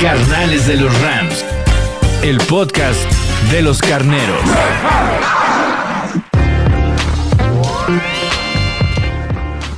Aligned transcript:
Carnales 0.00 0.66
de 0.66 0.76
los 0.76 0.98
Rams. 1.02 1.44
El 2.22 2.38
podcast 2.48 2.98
de 3.52 3.60
los 3.60 3.82
carneros. 3.82 4.40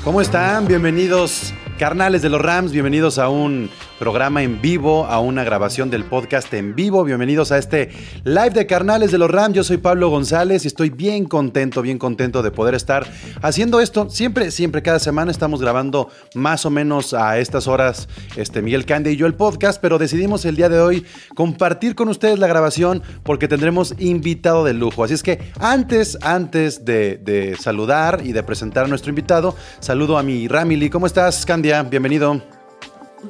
¿Cómo 0.04 0.20
están? 0.20 0.68
Bienvenidos, 0.68 1.52
carnales 1.76 2.22
de 2.22 2.28
los 2.28 2.40
Rams, 2.40 2.70
bienvenidos 2.70 3.18
a 3.18 3.28
un 3.30 3.68
programa 4.02 4.42
en 4.42 4.60
vivo, 4.60 5.06
a 5.06 5.20
una 5.20 5.44
grabación 5.44 5.88
del 5.88 6.02
podcast 6.02 6.52
en 6.54 6.74
vivo. 6.74 7.04
Bienvenidos 7.04 7.52
a 7.52 7.58
este 7.58 7.90
live 8.24 8.50
de 8.50 8.66
carnales 8.66 9.12
de 9.12 9.18
los 9.18 9.30
Rams. 9.30 9.54
Yo 9.54 9.62
soy 9.62 9.76
Pablo 9.76 10.08
González 10.08 10.64
y 10.64 10.66
estoy 10.66 10.90
bien 10.90 11.24
contento, 11.24 11.82
bien 11.82 11.98
contento 11.98 12.42
de 12.42 12.50
poder 12.50 12.74
estar 12.74 13.06
haciendo 13.42 13.80
esto. 13.80 14.10
Siempre, 14.10 14.50
siempre, 14.50 14.82
cada 14.82 14.98
semana 14.98 15.30
estamos 15.30 15.60
grabando 15.60 16.08
más 16.34 16.66
o 16.66 16.70
menos 16.70 17.14
a 17.14 17.38
estas 17.38 17.68
horas, 17.68 18.08
este, 18.34 18.60
Miguel 18.60 18.86
Cande 18.86 19.12
y 19.12 19.16
yo 19.16 19.28
el 19.28 19.34
podcast, 19.34 19.80
pero 19.80 19.98
decidimos 19.98 20.44
el 20.46 20.56
día 20.56 20.68
de 20.68 20.80
hoy 20.80 21.06
compartir 21.36 21.94
con 21.94 22.08
ustedes 22.08 22.40
la 22.40 22.48
grabación 22.48 23.04
porque 23.22 23.46
tendremos 23.46 23.94
invitado 24.00 24.64
de 24.64 24.74
lujo. 24.74 25.04
Así 25.04 25.14
es 25.14 25.22
que 25.22 25.38
antes, 25.60 26.18
antes 26.22 26.84
de, 26.84 27.18
de 27.18 27.56
saludar 27.56 28.22
y 28.24 28.32
de 28.32 28.42
presentar 28.42 28.86
a 28.86 28.88
nuestro 28.88 29.10
invitado, 29.10 29.54
saludo 29.78 30.18
a 30.18 30.24
mi 30.24 30.48
Ramily. 30.48 30.90
¿Cómo 30.90 31.06
estás, 31.06 31.46
Candia? 31.46 31.84
Bienvenido. 31.84 32.61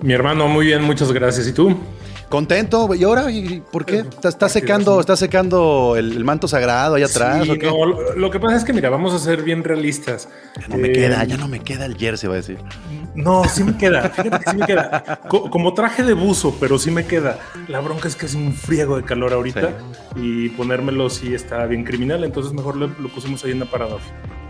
Mi 0.00 0.12
hermano, 0.14 0.48
muy 0.48 0.66
bien, 0.66 0.82
muchas 0.82 1.12
gracias. 1.12 1.46
¿Y 1.46 1.52
tú? 1.52 1.76
Contento. 2.28 2.94
¿Y 2.94 3.04
ahora? 3.04 3.30
¿Y 3.30 3.60
¿Por 3.70 3.84
qué? 3.84 3.98
¿Está, 3.98 4.30
está 4.30 4.48
secando, 4.48 4.98
está 5.00 5.16
secando 5.16 5.96
el, 5.98 6.12
el 6.16 6.24
manto 6.24 6.48
sagrado 6.48 6.94
allá 6.94 7.04
atrás? 7.04 7.44
Sí, 7.44 7.50
¿o 7.50 7.58
qué? 7.58 7.66
no, 7.66 7.84
lo, 7.84 8.16
lo 8.16 8.30
que 8.30 8.40
pasa 8.40 8.56
es 8.56 8.64
que, 8.64 8.72
mira, 8.72 8.88
vamos 8.88 9.12
a 9.12 9.18
ser 9.18 9.42
bien 9.42 9.62
realistas. 9.62 10.30
Ya 10.58 10.68
no 10.68 10.78
me 10.78 10.88
Eh, 10.88 10.92
queda, 10.92 11.24
ya 11.24 11.36
no 11.36 11.46
me 11.46 11.60
queda 11.60 11.84
el 11.84 11.96
jersey, 11.96 12.28
va 12.28 12.34
a 12.34 12.38
decir. 12.38 12.56
No, 13.14 13.44
sí 13.44 13.62
me 13.64 13.76
queda. 13.76 14.08
Fíjate 14.08 14.42
que 14.44 14.50
sí 14.50 14.56
me 14.56 14.66
queda. 14.66 15.20
Co- 15.28 15.50
como 15.50 15.74
traje 15.74 16.02
de 16.04 16.14
buzo, 16.14 16.56
pero 16.58 16.78
sí 16.78 16.90
me 16.90 17.04
queda. 17.04 17.38
La 17.68 17.80
bronca 17.80 18.08
es 18.08 18.16
que 18.16 18.24
es 18.24 18.34
un 18.34 18.54
friego 18.54 18.96
de 18.96 19.02
calor 19.02 19.34
ahorita 19.34 19.70
y 20.16 20.48
ponérmelo 20.50 21.10
sí 21.10 21.34
está 21.34 21.66
bien 21.66 21.84
criminal. 21.84 22.24
Entonces 22.24 22.54
mejor 22.54 22.76
lo, 22.76 22.86
lo 22.86 23.08
pusimos 23.10 23.44
ahí 23.44 23.50
en 23.50 23.62
aparador. 23.62 24.00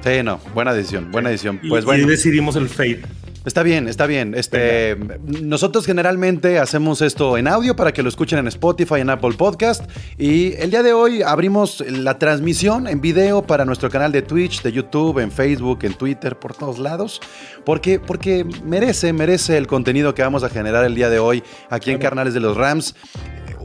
Sí, 0.05 0.23
no, 0.23 0.39
buena 0.55 0.73
decisión, 0.73 1.11
buena 1.11 1.31
decisión. 1.31 1.59
Y, 1.63 1.69
Pues 1.69 1.83
y 1.83 1.87
bueno. 1.87 2.07
decidimos 2.07 2.55
el 2.55 2.69
fade. 2.69 3.03
Está 3.45 3.65
bien, 3.65 3.89
está 3.89 4.07
bien. 4.07 4.35
Este, 4.37 4.97
nosotros 5.43 5.85
generalmente 5.85 6.61
hacemos 6.61 7.03
esto 7.03 7.37
en 7.37 7.49
audio 7.49 7.75
para 7.75 7.93
que 7.93 8.03
lo 8.03 8.09
escuchen 8.09 8.39
en 8.39 8.47
Spotify, 8.47 9.01
en 9.01 9.11
Apple 9.11 9.33
Podcast. 9.37 9.83
Y 10.17 10.53
el 10.55 10.71
día 10.71 10.85
de 10.85 10.93
hoy 10.93 11.23
abrimos 11.23 11.81
la 11.81 12.19
transmisión 12.21 12.87
en 12.87 13.01
video 13.01 13.43
para 13.43 13.65
nuestro 13.65 13.91
canal 13.91 14.13
de 14.13 14.23
Twitch, 14.23 14.63
de 14.63 14.71
YouTube, 14.71 15.19
en 15.19 15.33
Facebook, 15.33 15.81
en 15.83 15.95
Twitter, 15.95 16.39
por 16.39 16.55
todos 16.55 16.79
lados. 16.79 17.21
Porque, 17.65 17.99
porque 17.99 18.45
merece, 18.65 19.13
merece 19.13 19.57
el 19.57 19.67
contenido 19.67 20.15
que 20.15 20.23
vamos 20.23 20.45
a 20.45 20.49
generar 20.49 20.85
el 20.85 20.95
día 20.95 21.11
de 21.11 21.19
hoy 21.19 21.43
aquí 21.69 21.91
en 21.91 21.99
Carnales 21.99 22.35
de 22.35 22.41
los 22.41 22.57
Rams. 22.57 22.95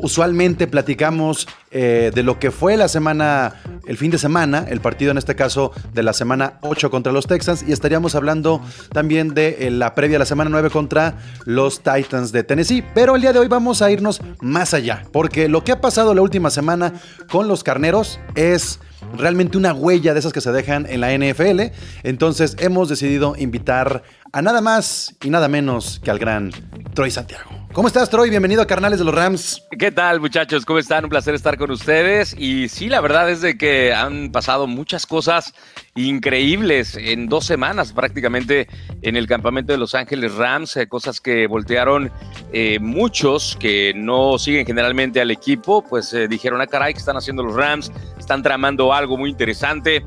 Usualmente 0.02 0.68
platicamos 0.68 1.48
eh, 1.72 2.12
de 2.14 2.24
lo 2.24 2.40
que 2.40 2.52
fue 2.52 2.78
la 2.78 2.88
semana, 2.88 3.56
el 3.88 3.98
fin 3.98 4.12
de 4.12 4.18
semana, 4.18 4.66
el 4.70 4.80
partido 4.80 5.12
en 5.12 5.18
este 5.18 5.36
caso 5.36 5.72
de 5.94 6.04
la 6.04 6.14
semana 6.14 6.60
8 6.62 6.90
contra 6.90 7.12
los 7.12 7.28
Texans 7.28 7.64
y 7.68 7.72
estaríamos 7.72 8.16
hablando 8.16 8.62
también 8.94 9.34
de 9.34 9.68
eh, 9.68 9.72
la 9.72 9.94
previa 9.96 10.18
a 10.18 10.20
la 10.20 10.26
semana 10.26 10.50
9 10.50 10.70
contra 10.70 11.16
los 11.46 11.82
Titans 11.82 12.32
de 12.32 12.44
Tennessee. 12.44 12.84
Pero 12.94 13.16
el 13.16 13.22
día 13.22 13.34
de 13.34 13.40
hoy 13.40 13.48
vamos 13.48 13.82
a 13.82 13.92
irnos 13.92 14.22
más 14.40 14.74
allá, 14.74 15.04
porque 15.12 15.50
lo 15.50 15.64
que 15.64 15.72
ha 15.72 15.82
pasado 15.82 16.14
la 16.14 16.22
última 16.22 16.50
semana 16.50 16.94
con 17.30 17.48
los 17.48 17.64
Carneros 17.64 18.20
es 18.36 18.80
realmente 19.18 19.58
una 19.58 19.74
huella 19.74 20.14
de 20.14 20.20
esas 20.20 20.34
que 20.34 20.42
se 20.42 20.52
dejan 20.52 20.86
en 20.88 21.02
la 21.02 21.16
NFL. 21.16 21.74
Entonces 22.04 22.56
hemos 22.60 22.90
decidido 22.90 23.36
invitar 23.38 24.04
a 24.32 24.42
nada 24.42 24.62
más 24.62 25.16
y 25.24 25.30
nada 25.30 25.48
menos 25.48 26.00
que 26.04 26.12
al 26.12 26.20
gran 26.20 26.52
Troy 26.94 27.12
Santiago. 27.12 27.57
¿Cómo 27.74 27.88
estás, 27.88 28.10
Troy? 28.10 28.30
Bienvenido 28.32 28.64
a 28.64 28.66
Carnales 28.66 28.98
de 28.98 29.06
los 29.06 29.14
Rams. 29.14 29.64
¿Qué 29.78 29.92
tal, 29.92 30.20
muchachos? 30.20 30.66
¿Cómo 30.66 30.80
están? 30.80 31.04
Un 31.04 31.10
placer 31.12 31.36
estar 31.36 31.58
con 31.58 31.70
ustedes. 31.70 32.36
Y 32.36 32.70
sí, 32.70 32.90
la 32.90 33.02
verdad 33.02 33.30
es 33.30 33.42
de 33.42 33.56
que 33.56 33.94
han 33.94 34.32
pasado 34.32 34.66
muchas 34.66 35.06
cosas 35.06 35.54
increíbles 35.94 36.96
en 36.96 37.28
dos 37.28 37.46
semanas 37.46 37.94
prácticamente 37.94 38.68
en 39.02 39.16
el 39.16 39.28
campamento 39.28 39.74
de 39.74 39.78
Los 39.78 39.96
Ángeles 39.96 40.36
Rams, 40.36 40.78
eh, 40.78 40.88
cosas 40.88 41.20
que 41.20 41.48
voltearon 41.48 42.12
eh, 42.54 42.80
muchos 42.80 43.58
que 43.60 43.94
no 43.96 44.40
siguen 44.40 44.66
generalmente 44.66 45.20
al 45.20 45.32
equipo, 45.32 45.84
pues 45.84 46.14
eh, 46.14 46.28
dijeron, 46.28 46.62
ah, 46.62 46.68
caray, 46.68 46.94
¿qué 46.94 47.00
están 47.00 47.18
haciendo 47.18 47.44
los 47.44 47.56
Rams? 47.56 47.92
Están 48.18 48.42
tramando 48.42 48.94
algo 48.94 49.18
muy 49.18 49.30
interesante. 49.30 50.04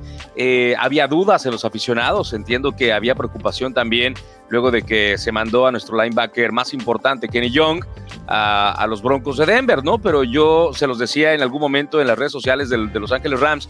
Había 0.78 1.06
dudas 1.06 1.44
en 1.46 1.52
los 1.52 1.64
aficionados, 1.64 2.32
entiendo 2.32 2.72
que 2.74 2.92
había 2.92 3.14
preocupación 3.14 3.74
también 3.74 4.14
luego 4.50 4.70
de 4.70 4.82
que 4.82 5.16
se 5.16 5.32
mandó 5.32 5.66
a 5.66 5.70
nuestro 5.70 5.96
linebacker 5.96 6.52
más 6.52 6.74
importante, 6.74 7.28
Kenny 7.28 7.50
Young, 7.50 7.84
a, 8.26 8.72
a 8.72 8.86
los 8.86 9.02
Broncos 9.02 9.38
de 9.38 9.46
Denver, 9.46 9.82
¿no? 9.82 9.98
Pero 9.98 10.24
yo 10.24 10.72
se 10.74 10.86
los 10.86 10.98
decía 10.98 11.32
en 11.32 11.40
algún 11.40 11.60
momento 11.60 12.00
en 12.00 12.06
las 12.06 12.18
redes 12.18 12.32
sociales 12.32 12.68
de, 12.68 12.76
Los 12.76 13.12
Ángeles 13.12 13.40
Rams, 13.40 13.68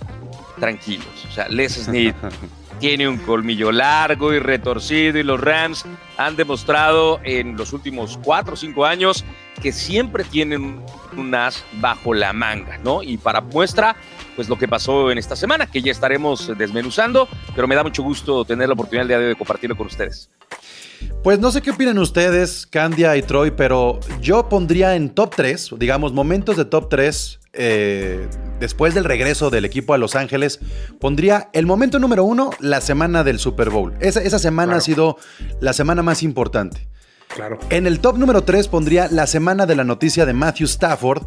tranquilos, 0.59 1.27
o 1.29 1.33
sea, 1.33 1.49
Les 1.49 1.75
Snead 1.75 2.15
tiene 2.81 3.07
un 3.07 3.19
colmillo 3.19 3.71
largo 3.71 4.33
y 4.33 4.39
retorcido 4.39 5.19
y 5.19 5.23
los 5.23 5.39
Rams 5.39 5.85
han 6.17 6.35
demostrado 6.35 7.21
en 7.25 7.57
los 7.57 7.73
últimos 7.73 8.19
cuatro 8.23 8.55
o 8.55 8.57
cinco 8.57 8.87
años 8.87 9.25
que 9.63 9.71
siempre 9.71 10.25
tienen 10.25 10.83
un 11.17 11.35
as 11.35 11.63
bajo 11.75 12.15
la 12.15 12.33
manga, 12.33 12.79
¿no? 12.79 13.03
Y 13.03 13.19
para 13.19 13.43
muestra, 13.43 13.97
pues 14.37 14.49
lo 14.49 14.57
que 14.59 14.69
pasó 14.69 15.11
en 15.11 15.19
esta 15.19 15.37
semana, 15.37 15.67
que 15.71 15.83
ya 15.83 15.93
estaremos 15.93 16.53
desmenuzando, 16.57 17.29
pero 17.55 17.67
me 17.69 17.75
da 17.75 17.83
mucho 17.83 18.03
gusto 18.03 18.45
tener 18.45 18.69
la 18.69 18.75
oportunidad 18.75 19.03
el 19.03 19.09
día 19.09 19.19
de 19.19 19.25
hoy 19.25 19.29
de 19.31 19.37
compartirlo 19.37 19.77
con 19.77 19.87
ustedes. 19.87 20.31
Pues 21.23 21.39
no 21.39 21.51
sé 21.51 21.63
qué 21.63 21.71
opinan 21.71 21.99
ustedes, 21.99 22.67
Candia 22.67 23.17
y 23.17 23.23
Troy, 23.23 23.51
pero 23.51 24.01
yo 24.21 24.49
pondría 24.49 24.97
en 24.97 25.11
top 25.11 25.35
3, 25.35 25.71
digamos, 25.79 26.13
momentos 26.13 26.57
de 26.59 26.67
top 26.67 26.89
3, 26.91 27.41
eh, 27.55 28.29
después 28.61 28.95
del 28.95 29.05
regreso 29.05 29.49
del 29.51 29.65
equipo 29.65 29.95
a 29.95 29.99
Los 29.99 30.15
Ángeles, 30.15 30.61
pondría 31.01 31.49
el 31.55 31.65
momento 31.67 31.99
número 31.99 32.25
uno, 32.25 32.51
la 32.61 32.81
semana 32.83 33.25
del 33.25 33.39
Super 33.39 33.71
Bowl. 33.71 33.95
Esa, 34.01 34.21
esa 34.23 34.39
semana 34.39 34.73
Claro. 34.73 34.79
ha 34.79 34.83
sido 34.83 35.17
la 35.61 35.73
semana 35.73 36.03
más 36.03 36.23
importante. 36.23 36.87
Claro. 37.35 37.59
En 37.71 37.87
el 37.87 38.01
top 38.01 38.19
número 38.19 38.43
3 38.43 38.69
pondría 38.69 39.09
la 39.11 39.27
semana 39.27 39.65
de 39.65 39.77
la 39.77 39.85
noticia 39.85 40.27
de 40.27 40.33
Matthew 40.35 40.67
Stafford, 40.67 41.27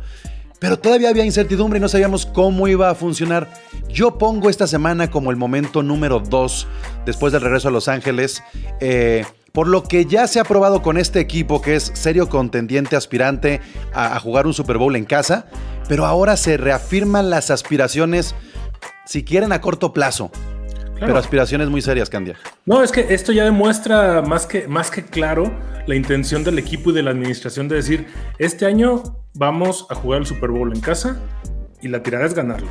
pero 0.64 0.80
todavía 0.80 1.10
había 1.10 1.26
incertidumbre 1.26 1.78
y 1.78 1.82
no 1.82 1.90
sabíamos 1.90 2.26
cómo 2.26 2.70
iba 2.70 2.90
a 2.90 2.96
funcionar. 2.96 3.50
Yo 3.90 4.18
pongo 4.18 4.50
esta 4.50 4.66
semana 4.66 5.12
como 5.12 5.30
el 5.30 5.36
momento 5.36 5.84
número 5.84 6.22
2 6.22 6.68
después 7.06 7.34
del 7.34 7.42
regreso 7.42 7.68
a 7.68 7.72
Los 7.72 7.90
Ángeles, 7.90 8.42
eh, 8.80 9.26
por 9.52 9.68
lo 9.68 9.84
que 9.84 10.06
ya 10.06 10.26
se 10.26 10.40
ha 10.40 10.46
probado 10.46 10.82
con 10.82 10.98
este 10.98 11.20
equipo 11.20 11.62
que 11.62 11.76
es 11.76 11.92
serio 11.94 12.30
contendiente, 12.30 12.96
aspirante 12.96 13.60
a, 13.94 14.16
a 14.16 14.20
jugar 14.22 14.48
un 14.48 14.54
Super 14.54 14.78
Bowl 14.78 14.96
en 14.96 15.04
casa, 15.04 15.48
pero 15.90 16.06
ahora 16.06 16.38
se 16.38 16.56
reafirman 16.56 17.30
las 17.30 17.52
aspiraciones, 17.52 18.34
si 19.06 19.26
quieren 19.26 19.52
a 19.52 19.60
corto 19.60 19.92
plazo, 19.92 20.32
pero 21.00 21.18
aspiraciones 21.18 21.70
muy 21.70 21.82
serias, 21.82 22.10
Candia. 22.10 22.36
No, 22.66 22.84
es 22.84 22.92
que 22.92 23.14
esto 23.14 23.32
ya 23.32 23.44
demuestra 23.46 24.22
más 24.22 24.46
que, 24.46 24.68
más 24.68 24.90
que 24.92 25.04
claro 25.04 25.52
la 25.86 25.96
intención 25.96 26.44
del 26.44 26.60
equipo 26.60 26.92
y 26.92 26.94
de 26.94 27.04
la 27.04 27.12
administración 27.12 27.68
de 27.68 27.76
decir, 27.76 28.08
este 28.40 28.66
año 28.66 29.04
vamos 29.34 29.86
a 29.90 29.96
jugar 29.96 30.22
el 30.22 30.26
Super 30.28 30.50
Bowl 30.52 30.72
en 30.74 30.80
casa 30.82 31.18
y 31.82 31.88
la 31.90 32.02
tirada 32.04 32.26
es 32.26 32.34
ganarlo. 32.34 32.70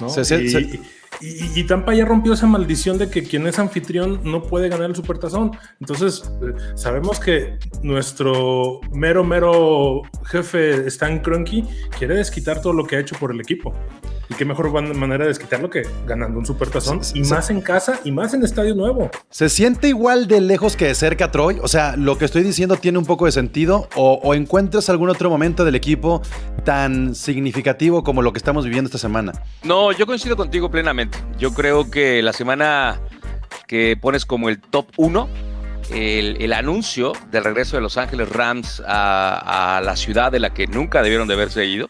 ¿no? 0.00 0.08
Se- 0.08 0.24
se- 0.24 0.42
y, 0.42 0.48
se- 0.48 0.80
Y, 1.20 1.60
y 1.60 1.64
Tampa 1.64 1.94
ya 1.94 2.04
rompió 2.04 2.32
esa 2.32 2.46
maldición 2.46 2.98
de 2.98 3.08
que 3.08 3.22
quien 3.22 3.46
es 3.46 3.58
anfitrión 3.58 4.20
no 4.24 4.42
puede 4.42 4.68
ganar 4.68 4.90
el 4.90 4.96
supertazón. 4.96 5.52
Entonces, 5.80 6.22
eh, 6.42 6.54
sabemos 6.74 7.20
que 7.20 7.58
nuestro 7.82 8.80
mero, 8.92 9.22
mero 9.24 10.02
jefe 10.24 10.86
Stan 10.88 11.20
Kroenke 11.20 11.64
quiere 11.98 12.16
desquitar 12.16 12.60
todo 12.60 12.72
lo 12.72 12.86
que 12.86 12.96
ha 12.96 13.00
hecho 13.00 13.16
por 13.16 13.32
el 13.32 13.40
equipo. 13.40 13.72
Y 14.28 14.34
qué 14.34 14.44
mejor 14.44 14.72
manera 14.94 15.24
de 15.24 15.28
desquitarlo 15.28 15.68
que 15.68 15.82
ganando 16.06 16.38
un 16.38 16.46
supertazón. 16.46 17.00
Y 17.12 17.22
más 17.24 17.50
en 17.50 17.60
casa 17.60 18.00
y 18.02 18.10
más 18.10 18.32
en 18.32 18.42
estadio 18.42 18.74
nuevo. 18.74 19.10
¿Se 19.28 19.50
siente 19.50 19.88
igual 19.88 20.26
de 20.26 20.40
lejos 20.40 20.74
que 20.74 20.86
de 20.86 20.94
cerca 20.94 21.30
Troy? 21.30 21.58
O 21.60 21.68
sea, 21.68 21.96
lo 21.96 22.16
que 22.16 22.24
estoy 22.24 22.42
diciendo 22.42 22.76
tiene 22.76 22.98
un 22.98 23.04
poco 23.04 23.26
de 23.26 23.32
sentido. 23.32 23.88
¿O, 23.94 24.20
o 24.22 24.34
encuentras 24.34 24.88
algún 24.88 25.10
otro 25.10 25.28
momento 25.28 25.66
del 25.66 25.74
equipo 25.74 26.22
tan 26.64 27.14
significativo 27.14 28.02
como 28.02 28.22
lo 28.22 28.32
que 28.32 28.38
estamos 28.38 28.64
viviendo 28.64 28.88
esta 28.88 28.98
semana? 28.98 29.32
No, 29.64 29.92
yo 29.92 30.06
coincido 30.06 30.36
contigo 30.36 30.70
plenamente. 30.70 31.01
Yo 31.38 31.54
creo 31.54 31.90
que 31.90 32.22
la 32.22 32.32
semana 32.32 33.00
que 33.66 33.96
pones 34.00 34.26
como 34.26 34.48
el 34.48 34.60
top 34.60 34.86
1, 34.96 35.28
el, 35.90 36.52
anuncio 36.52 37.12
del 37.30 37.44
regreso 37.44 37.76
de 37.76 37.82
Los 37.82 37.96
Ángeles 37.96 38.28
Rams 38.28 38.82
a, 38.86 39.80
la 39.84 39.96
ciudad 39.96 40.30
de 40.32 40.40
la 40.40 40.54
que 40.54 40.66
nunca 40.66 41.02
debieron 41.02 41.28
de 41.28 41.34
haberse 41.34 41.64
ido. 41.66 41.88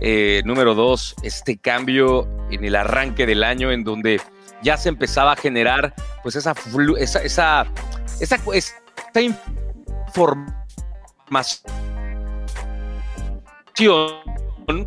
Eh, 0.00 0.42
número 0.44 0.74
dos, 0.74 1.14
este 1.22 1.56
cambio 1.58 2.28
en 2.50 2.64
el 2.64 2.74
arranque 2.74 3.24
del 3.24 3.44
año 3.44 3.70
en 3.70 3.84
donde 3.84 4.20
ya 4.62 4.76
se 4.76 4.88
empezaba 4.88 5.32
a 5.32 5.36
generar 5.36 5.94
pues 6.22 6.36
esa, 6.36 6.54
esa, 6.98 7.66
esa, 8.20 8.40
esta 8.52 9.20
información 9.22 9.66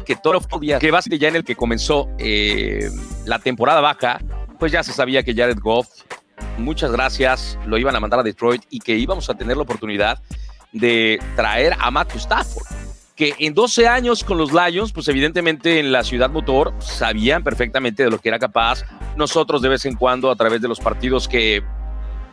que 0.05 0.15
todo 0.21 0.41
podía, 0.41 0.79
que 0.79 0.91
base 0.91 1.17
ya 1.17 1.29
en 1.29 1.37
el 1.37 1.43
que 1.43 1.55
comenzó 1.55 2.09
eh, 2.17 2.89
la 3.29 3.37
temporada 3.37 3.79
baja, 3.79 4.19
pues 4.57 4.71
ya 4.71 4.81
se 4.83 4.91
sabía 4.91 5.21
que 5.21 5.35
Jared 5.35 5.59
Goff, 5.59 5.87
muchas 6.57 6.91
gracias, 6.91 7.59
lo 7.67 7.77
iban 7.77 7.95
a 7.95 7.99
mandar 7.99 8.19
a 8.19 8.23
Detroit 8.23 8.63
y 8.71 8.79
que 8.79 8.95
íbamos 8.95 9.29
a 9.29 9.35
tener 9.35 9.55
la 9.55 9.63
oportunidad 9.63 10.19
de 10.73 11.21
traer 11.35 11.75
a 11.79 11.91
Matthew 11.91 12.17
Stafford, 12.17 12.65
que 13.15 13.35
en 13.37 13.53
12 13.53 13.87
años 13.87 14.23
con 14.23 14.39
los 14.39 14.51
Lions, 14.51 14.91
pues 14.91 15.07
evidentemente 15.09 15.79
en 15.79 15.91
la 15.91 16.03
ciudad 16.03 16.31
motor 16.31 16.73
sabían 16.79 17.43
perfectamente 17.43 18.03
de 18.03 18.09
lo 18.09 18.17
que 18.17 18.29
era 18.29 18.39
capaz. 18.39 18.83
Nosotros 19.15 19.61
de 19.61 19.69
vez 19.69 19.85
en 19.85 19.95
cuando 19.95 20.31
a 20.31 20.35
través 20.35 20.61
de 20.61 20.67
los 20.67 20.79
partidos 20.79 21.27
que 21.27 21.61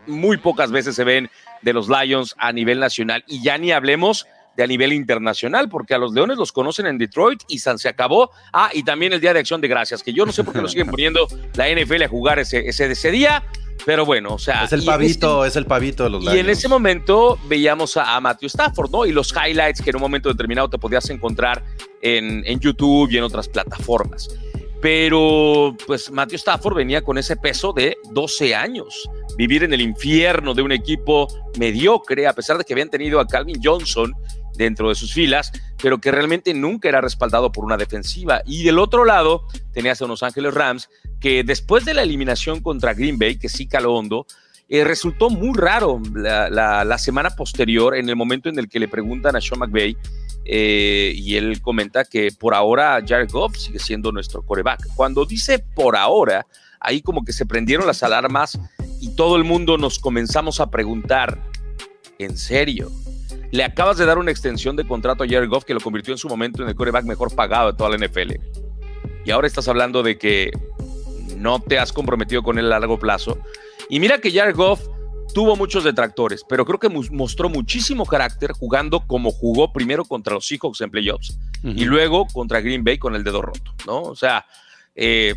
muy 0.06 0.38
pocas 0.38 0.70
veces 0.70 0.94
se 0.94 1.04
ven 1.04 1.28
de 1.60 1.72
los 1.74 1.88
Lions 1.88 2.34
a 2.38 2.52
nivel 2.52 2.80
nacional 2.80 3.22
y 3.26 3.42
ya 3.42 3.58
ni 3.58 3.70
hablemos 3.70 4.26
de 4.56 4.62
a 4.62 4.66
nivel 4.66 4.92
internacional, 4.92 5.68
porque 5.68 5.94
a 5.94 5.98
los 5.98 6.12
Leones 6.12 6.38
los 6.38 6.52
conocen 6.52 6.86
en 6.86 6.98
Detroit 6.98 7.42
y 7.48 7.58
San 7.58 7.78
se 7.78 7.88
acabó. 7.88 8.30
Ah, 8.52 8.70
y 8.72 8.82
también 8.82 9.12
el 9.12 9.20
Día 9.20 9.32
de 9.32 9.40
Acción 9.40 9.60
de 9.60 9.68
Gracias, 9.68 10.02
que 10.02 10.12
yo 10.12 10.24
no 10.24 10.32
sé 10.32 10.44
por 10.44 10.54
qué 10.54 10.62
lo 10.62 10.68
siguen 10.68 10.88
poniendo 10.88 11.26
la 11.54 11.68
NFL 11.68 12.02
a 12.02 12.08
jugar 12.08 12.38
ese, 12.38 12.66
ese, 12.68 12.90
ese 12.90 13.10
día, 13.10 13.44
pero 13.84 14.06
bueno, 14.06 14.34
o 14.34 14.38
sea. 14.38 14.64
Es 14.64 14.72
el 14.72 14.80
en 14.80 14.86
pavito, 14.86 15.44
es 15.44 15.56
el 15.56 15.66
pavito 15.66 16.04
de 16.04 16.10
los 16.10 16.24
y 16.24 16.38
en 16.38 16.48
ese 16.48 16.68
momento 16.68 17.38
veíamos 17.46 17.96
a, 17.96 18.16
a 18.16 18.20
Matthew 18.20 18.46
Stafford, 18.46 18.90
¿no? 18.90 19.04
Y 19.06 19.12
los 19.12 19.32
highlights 19.32 19.82
que 19.82 19.90
en 19.90 19.96
un 19.96 20.02
momento 20.02 20.28
determinado 20.28 20.68
te 20.70 20.78
podías 20.78 21.08
encontrar 21.10 21.62
en, 22.00 22.42
en 22.46 22.58
YouTube 22.58 23.10
y 23.10 23.18
en 23.18 23.24
otras 23.24 23.48
plataformas. 23.48 24.28
Pero, 24.80 25.74
pues, 25.86 26.10
Matthew 26.10 26.36
Stafford 26.36 26.76
venía 26.76 27.02
con 27.02 27.18
ese 27.18 27.36
peso 27.36 27.72
de 27.72 27.96
12 28.12 28.54
años. 28.54 29.08
Vivir 29.36 29.64
en 29.64 29.72
el 29.72 29.80
infierno 29.80 30.54
de 30.54 30.62
un 30.62 30.72
equipo 30.72 31.28
mediocre, 31.58 32.26
a 32.26 32.32
pesar 32.32 32.58
de 32.58 32.64
que 32.64 32.74
habían 32.74 32.90
tenido 32.90 33.18
a 33.18 33.26
Calvin 33.26 33.60
Johnson 33.62 34.14
dentro 34.56 34.88
de 34.88 34.94
sus 34.94 35.12
filas, 35.12 35.52
pero 35.82 35.98
que 35.98 36.10
realmente 36.10 36.54
nunca 36.54 36.88
era 36.88 37.00
respaldado 37.00 37.52
por 37.52 37.64
una 37.64 37.76
defensiva. 37.76 38.42
Y 38.46 38.64
del 38.64 38.78
otro 38.78 39.04
lado, 39.04 39.46
tenías 39.72 40.00
a 40.02 40.06
Los 40.06 40.22
Ángeles 40.22 40.54
Rams, 40.54 40.88
que 41.20 41.44
después 41.44 41.84
de 41.84 41.94
la 41.94 42.02
eliminación 42.02 42.60
contra 42.60 42.94
Green 42.94 43.18
Bay, 43.18 43.38
que 43.38 43.48
sí 43.48 43.66
caló 43.66 43.94
hondo, 43.94 44.26
eh, 44.68 44.82
resultó 44.82 45.30
muy 45.30 45.56
raro 45.56 46.02
la, 46.14 46.98
semana 46.98 47.30
posterior, 47.30 47.96
en 47.96 48.08
el 48.08 48.16
momento 48.16 48.48
en 48.48 48.58
el 48.58 48.68
que 48.68 48.80
le 48.80 48.88
preguntan 48.88 49.36
a 49.36 49.40
Sean 49.40 49.60
McVay, 49.60 49.96
eh, 50.44 51.12
y 51.14 51.36
él 51.36 51.60
comenta 51.60 52.04
que 52.04 52.30
por 52.38 52.54
ahora 52.54 53.00
Jared 53.06 53.30
Goff 53.30 53.56
sigue 53.56 53.78
siendo 53.78 54.12
nuestro 54.12 54.42
coreback. 54.42 54.88
Cuando 54.94 55.24
dice 55.24 55.58
por 55.58 55.96
ahora, 55.96 56.46
ahí 56.80 57.00
como 57.00 57.24
que 57.24 57.32
se 57.32 57.46
prendieron 57.46 57.86
las 57.86 58.02
alarmas 58.02 58.58
y 59.00 59.14
todo 59.14 59.36
el 59.36 59.44
mundo 59.44 59.78
nos 59.78 59.98
comenzamos 59.98 60.60
a 60.60 60.70
preguntar, 60.70 61.40
¿en 62.18 62.36
serio? 62.36 62.90
Le 63.52 63.64
acabas 63.64 63.96
de 63.96 64.06
dar 64.06 64.18
una 64.18 64.30
extensión 64.30 64.76
de 64.76 64.86
contrato 64.86 65.24
a 65.24 65.26
Jared 65.26 65.48
Goff 65.48 65.64
que 65.64 65.74
lo 65.74 65.80
convirtió 65.80 66.12
en 66.12 66.18
su 66.18 66.28
momento 66.28 66.62
en 66.62 66.68
el 66.68 66.74
coreback 66.74 67.04
mejor 67.04 67.34
pagado 67.34 67.72
de 67.72 67.78
toda 67.78 67.90
la 67.90 68.06
NFL. 68.06 68.32
Y 69.24 69.30
ahora 69.30 69.46
estás 69.46 69.68
hablando 69.68 70.02
de 70.02 70.18
que 70.18 70.50
no 71.36 71.60
te 71.60 71.78
has 71.78 71.92
comprometido 71.92 72.42
con 72.42 72.58
él 72.58 72.66
a 72.66 72.80
largo 72.80 72.98
plazo. 72.98 73.38
Y 73.88 74.00
mira 74.00 74.18
que 74.18 74.32
Jared 74.32 74.56
Goff 74.56 74.80
tuvo 75.34 75.56
muchos 75.56 75.84
detractores, 75.84 76.42
pero 76.48 76.64
creo 76.64 76.78
que 76.78 76.88
mostró 76.88 77.48
muchísimo 77.48 78.06
carácter 78.06 78.52
jugando 78.52 79.06
como 79.06 79.30
jugó 79.30 79.72
primero 79.72 80.04
contra 80.04 80.34
los 80.34 80.46
Seahawks 80.46 80.80
en 80.80 80.90
playoffs 80.90 81.38
uh 81.62 81.68
-huh. 81.68 81.74
y 81.76 81.84
luego 81.84 82.26
contra 82.28 82.60
Green 82.60 82.84
Bay 82.84 82.98
con 82.98 83.14
el 83.14 83.22
dedo 83.24 83.42
roto, 83.42 83.74
¿no? 83.86 84.02
O 84.02 84.16
sea, 84.16 84.46
eh, 84.94 85.34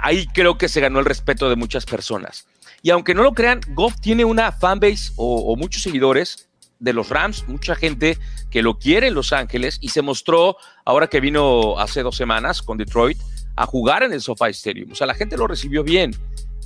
ahí 0.00 0.26
creo 0.32 0.56
que 0.56 0.68
se 0.68 0.80
ganó 0.80 0.98
el 0.98 1.04
respeto 1.04 1.50
de 1.50 1.56
muchas 1.56 1.84
personas. 1.84 2.46
Y 2.82 2.90
aunque 2.90 3.14
no 3.14 3.22
lo 3.22 3.32
crean, 3.32 3.60
Goff 3.70 4.00
tiene 4.00 4.24
una 4.24 4.52
fanbase 4.52 5.12
o, 5.16 5.52
o 5.52 5.56
muchos 5.56 5.82
seguidores 5.82 6.48
de 6.78 6.92
los 6.92 7.08
Rams, 7.08 7.46
mucha 7.48 7.74
gente 7.74 8.18
que 8.50 8.62
lo 8.62 8.78
quiere 8.78 9.08
en 9.08 9.14
Los 9.14 9.32
Ángeles 9.32 9.78
y 9.80 9.88
se 9.88 10.02
mostró 10.02 10.56
ahora 10.84 11.06
que 11.06 11.20
vino 11.20 11.78
hace 11.78 12.02
dos 12.02 12.16
semanas 12.16 12.62
con 12.62 12.78
Detroit 12.78 13.18
a 13.56 13.66
jugar 13.66 14.02
en 14.02 14.12
el 14.12 14.20
SoFi 14.20 14.50
Stadium. 14.50 14.92
O 14.92 14.94
sea, 14.94 15.06
la 15.06 15.14
gente 15.14 15.36
lo 15.36 15.46
recibió 15.46 15.84
bien. 15.84 16.12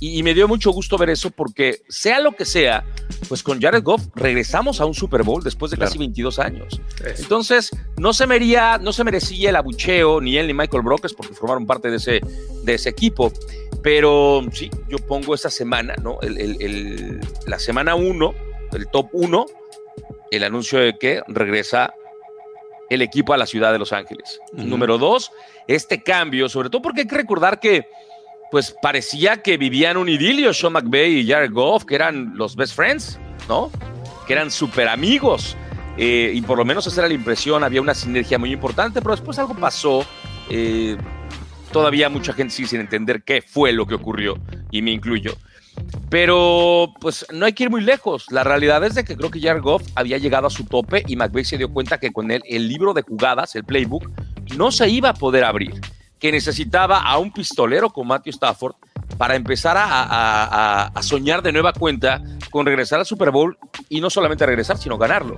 Y, 0.01 0.17
y, 0.17 0.23
me 0.23 0.33
dio 0.33 0.47
mucho 0.47 0.71
gusto 0.71 0.97
ver 0.97 1.09
eso 1.09 1.29
porque, 1.29 1.81
sea 1.89 2.21
lo 2.21 2.31
que 2.31 2.45
sea, 2.45 2.85
pues 3.27 3.43
con 3.43 3.61
Jared 3.61 3.83
Goff 3.83 4.07
regresamos 4.15 4.79
a 4.79 4.85
un 4.85 4.93
Super 4.93 5.23
Bowl 5.23 5.43
después 5.43 5.71
de 5.71 5.77
claro. 5.77 5.89
casi 5.89 5.99
22 5.99 6.39
años. 6.39 6.81
Eso. 7.03 7.21
Entonces, 7.21 7.69
no 7.97 8.13
se, 8.13 8.25
merecía, 8.25 8.77
no 8.77 8.93
se 8.93 9.03
merecía 9.03 9.49
el 9.49 9.57
abucheo, 9.57 10.21
ni 10.21 10.37
él 10.37 10.47
ni 10.47 10.53
Michael 10.53 10.83
Brokers, 10.83 11.13
porque 11.13 11.33
formaron 11.33 11.67
parte 11.67 11.89
de 11.89 11.97
ese, 11.97 12.21
de 12.63 12.73
ese 12.73 12.87
equipo. 12.87 13.33
Pero 13.83 14.41
sí, 14.53 14.71
yo 14.87 14.99
pongo 14.99 15.35
esa 15.35 15.49
semana, 15.49 15.95
¿no? 16.01 16.19
El, 16.21 16.37
el, 16.37 16.61
el, 16.61 17.19
la 17.45 17.59
semana 17.59 17.95
1, 17.95 18.33
el 18.71 18.87
top 18.87 19.09
1, 19.11 19.45
el 20.31 20.43
anuncio 20.43 20.79
de 20.79 20.97
que 20.97 21.21
regresa 21.27 21.93
el 22.89 23.01
equipo 23.01 23.33
a 23.33 23.37
la 23.37 23.45
ciudad 23.45 23.71
de 23.71 23.79
Los 23.79 23.93
Ángeles. 23.93 24.39
Uh 24.51 24.57
-huh. 24.57 24.65
Número 24.65 24.97
2, 24.97 25.31
este 25.67 26.01
cambio, 26.01 26.49
sobre 26.49 26.69
todo 26.69 26.81
porque 26.81 27.01
hay 27.01 27.07
que 27.07 27.17
recordar 27.17 27.59
que 27.59 27.87
pues 28.51 28.75
parecía 28.81 29.41
que 29.41 29.57
vivían 29.57 29.97
un 29.97 30.09
idilio 30.09 30.53
Sean 30.53 30.73
McVay 30.73 31.19
y 31.19 31.27
Jared 31.27 31.51
Goff, 31.51 31.85
que 31.85 31.95
eran 31.95 32.35
los 32.35 32.55
best 32.55 32.75
friends, 32.75 33.19
¿no? 33.47 33.71
Que 34.25 34.33
eran 34.33 34.49
súper 34.49 34.87
amigos. 34.87 35.55
Eh, 35.97 36.31
y 36.33 36.41
por 36.41 36.57
lo 36.57 36.65
menos 36.65 36.87
esa 36.87 37.01
era 37.01 37.07
la 37.09 37.13
impresión, 37.13 37.63
había 37.63 37.81
una 37.81 37.93
sinergia 37.93 38.39
muy 38.39 38.51
importante, 38.51 39.01
pero 39.01 39.11
después 39.11 39.37
algo 39.37 39.53
pasó. 39.53 40.05
Eh, 40.49 40.97
todavía 41.71 42.09
mucha 42.09 42.33
gente 42.33 42.53
sigue 42.53 42.69
sin 42.69 42.79
entender 42.79 43.23
qué 43.23 43.41
fue 43.41 43.71
lo 43.71 43.85
que 43.85 43.95
ocurrió, 43.95 44.39
y 44.71 44.81
me 44.81 44.91
incluyo. 44.91 45.35
Pero 46.09 46.93
pues 46.99 47.25
no 47.31 47.45
hay 47.45 47.53
que 47.53 47.63
ir 47.63 47.69
muy 47.69 47.81
lejos. 47.81 48.25
La 48.31 48.43
realidad 48.43 48.83
es 48.83 48.95
de 48.95 49.03
que 49.03 49.15
creo 49.15 49.29
que 49.29 49.39
Jared 49.39 49.61
Goff 49.61 49.83
había 49.95 50.17
llegado 50.17 50.47
a 50.47 50.49
su 50.49 50.65
tope 50.65 51.03
y 51.07 51.15
McVay 51.15 51.45
se 51.45 51.57
dio 51.57 51.71
cuenta 51.71 51.99
que 51.99 52.11
con 52.11 52.31
él 52.31 52.41
el 52.47 52.67
libro 52.67 52.93
de 52.93 53.03
jugadas, 53.03 53.55
el 53.55 53.63
playbook, 53.63 54.09
no 54.57 54.71
se 54.71 54.89
iba 54.89 55.09
a 55.09 55.13
poder 55.13 55.43
abrir 55.43 55.79
que 56.19 56.31
necesitaba 56.31 56.99
a 56.99 57.17
un 57.17 57.31
pistolero 57.31 57.89
como 57.89 58.09
Matthew 58.09 58.31
Stafford 58.31 58.75
para 59.17 59.35
empezar 59.35 59.75
a, 59.79 60.91
soñar 61.01 61.41
de 61.41 61.51
nueva 61.51 61.73
cuenta 61.73 62.21
con 62.51 62.65
regresar 62.65 62.99
al 62.99 63.05
Super 63.05 63.31
Bowl 63.31 63.57
y 63.87 64.01
no 64.01 64.09
solamente 64.09 64.45
regresar, 64.45 64.77
sino 64.77 64.97
ganarlo. 64.97 65.37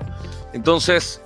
Entonces, 0.54 1.22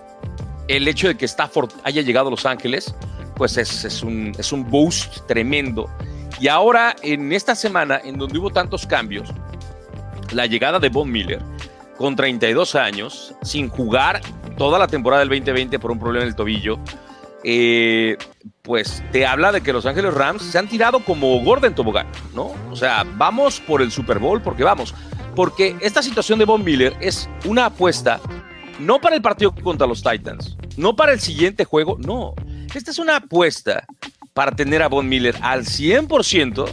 el 0.67 0.87
hecho 0.87 1.07
de 1.07 1.15
que 1.15 1.25
Stafford 1.25 1.71
haya 1.83 2.01
llegado 2.01 2.27
a 2.27 2.31
Los 2.31 2.45
Ángeles, 2.45 2.93
pues 3.35 3.57
es, 3.57 3.85
es, 3.85 4.03
un, 4.03 4.33
es 4.37 4.51
un 4.51 4.69
boost 4.69 5.25
tremendo. 5.27 5.89
Y 6.39 6.47
ahora, 6.47 6.95
en 7.01 7.31
esta 7.31 7.55
semana, 7.55 7.99
en 8.03 8.17
donde 8.17 8.37
hubo 8.37 8.49
tantos 8.49 8.85
cambios, 8.85 9.29
la 10.31 10.45
llegada 10.45 10.79
de 10.79 10.89
Von 10.89 11.11
Miller, 11.11 11.41
con 11.97 12.15
32 12.15 12.75
años, 12.75 13.33
sin 13.41 13.69
jugar 13.69 14.21
toda 14.57 14.77
la 14.77 14.87
temporada 14.87 15.21
del 15.21 15.29
2020 15.29 15.79
por 15.79 15.91
un 15.91 15.99
problema 15.99 16.23
en 16.23 16.29
el 16.29 16.35
tobillo, 16.35 16.77
eh, 17.43 18.17
pues 18.63 19.03
te 19.11 19.25
habla 19.25 19.51
de 19.51 19.61
que 19.61 19.71
Los 19.71 19.85
Ángeles 19.85 20.13
Rams 20.13 20.41
se 20.41 20.57
han 20.57 20.67
tirado 20.67 20.99
como 21.01 21.39
Gordon 21.41 21.75
Tobogán, 21.75 22.07
¿no? 22.33 22.51
O 22.71 22.75
sea, 22.75 23.05
vamos 23.15 23.59
por 23.61 23.81
el 23.81 23.91
Super 23.91 24.19
Bowl 24.19 24.41
porque 24.41 24.63
vamos. 24.63 24.93
Porque 25.35 25.75
esta 25.81 26.01
situación 26.01 26.39
de 26.39 26.45
Von 26.45 26.63
Miller 26.63 26.95
es 26.99 27.29
una 27.45 27.65
apuesta 27.65 28.19
no 28.79 28.99
para 28.99 29.15
el 29.15 29.21
partido 29.21 29.53
contra 29.53 29.87
los 29.87 30.01
Titans, 30.01 30.57
no 30.75 30.95
para 30.95 31.13
el 31.13 31.19
siguiente 31.19 31.65
juego, 31.65 31.97
no. 31.99 32.33
Esta 32.73 32.91
es 32.91 32.99
una 32.99 33.17
apuesta 33.17 33.85
para 34.35 34.51
tener 34.51 34.83
a 34.83 34.89
Von 34.89 35.07
Miller 35.07 35.33
al 35.41 35.63
100% 35.63 36.65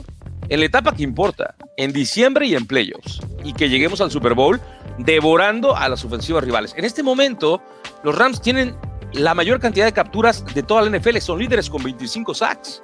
en 0.48 0.60
la 0.60 0.66
etapa 0.66 0.94
que 0.94 1.04
importa, 1.04 1.54
en 1.76 1.92
diciembre 1.92 2.44
y 2.46 2.56
en 2.56 2.66
playoffs, 2.66 3.20
y 3.44 3.52
que 3.52 3.68
lleguemos 3.68 4.00
al 4.00 4.10
Super 4.10 4.34
Bowl 4.34 4.60
devorando 4.98 5.76
a 5.76 5.88
las 5.88 6.04
ofensivas 6.04 6.42
rivales. 6.42 6.74
En 6.76 6.84
este 6.84 7.04
momento, 7.04 7.62
los 8.02 8.18
Rams 8.18 8.42
tienen 8.42 8.74
la 9.12 9.34
mayor 9.34 9.60
cantidad 9.60 9.84
de 9.86 9.92
capturas 9.92 10.44
de 10.54 10.62
toda 10.64 10.82
la 10.82 10.98
NFL, 10.98 11.18
son 11.18 11.38
líderes 11.38 11.70
con 11.70 11.84
25 11.84 12.34
sacks. 12.34 12.82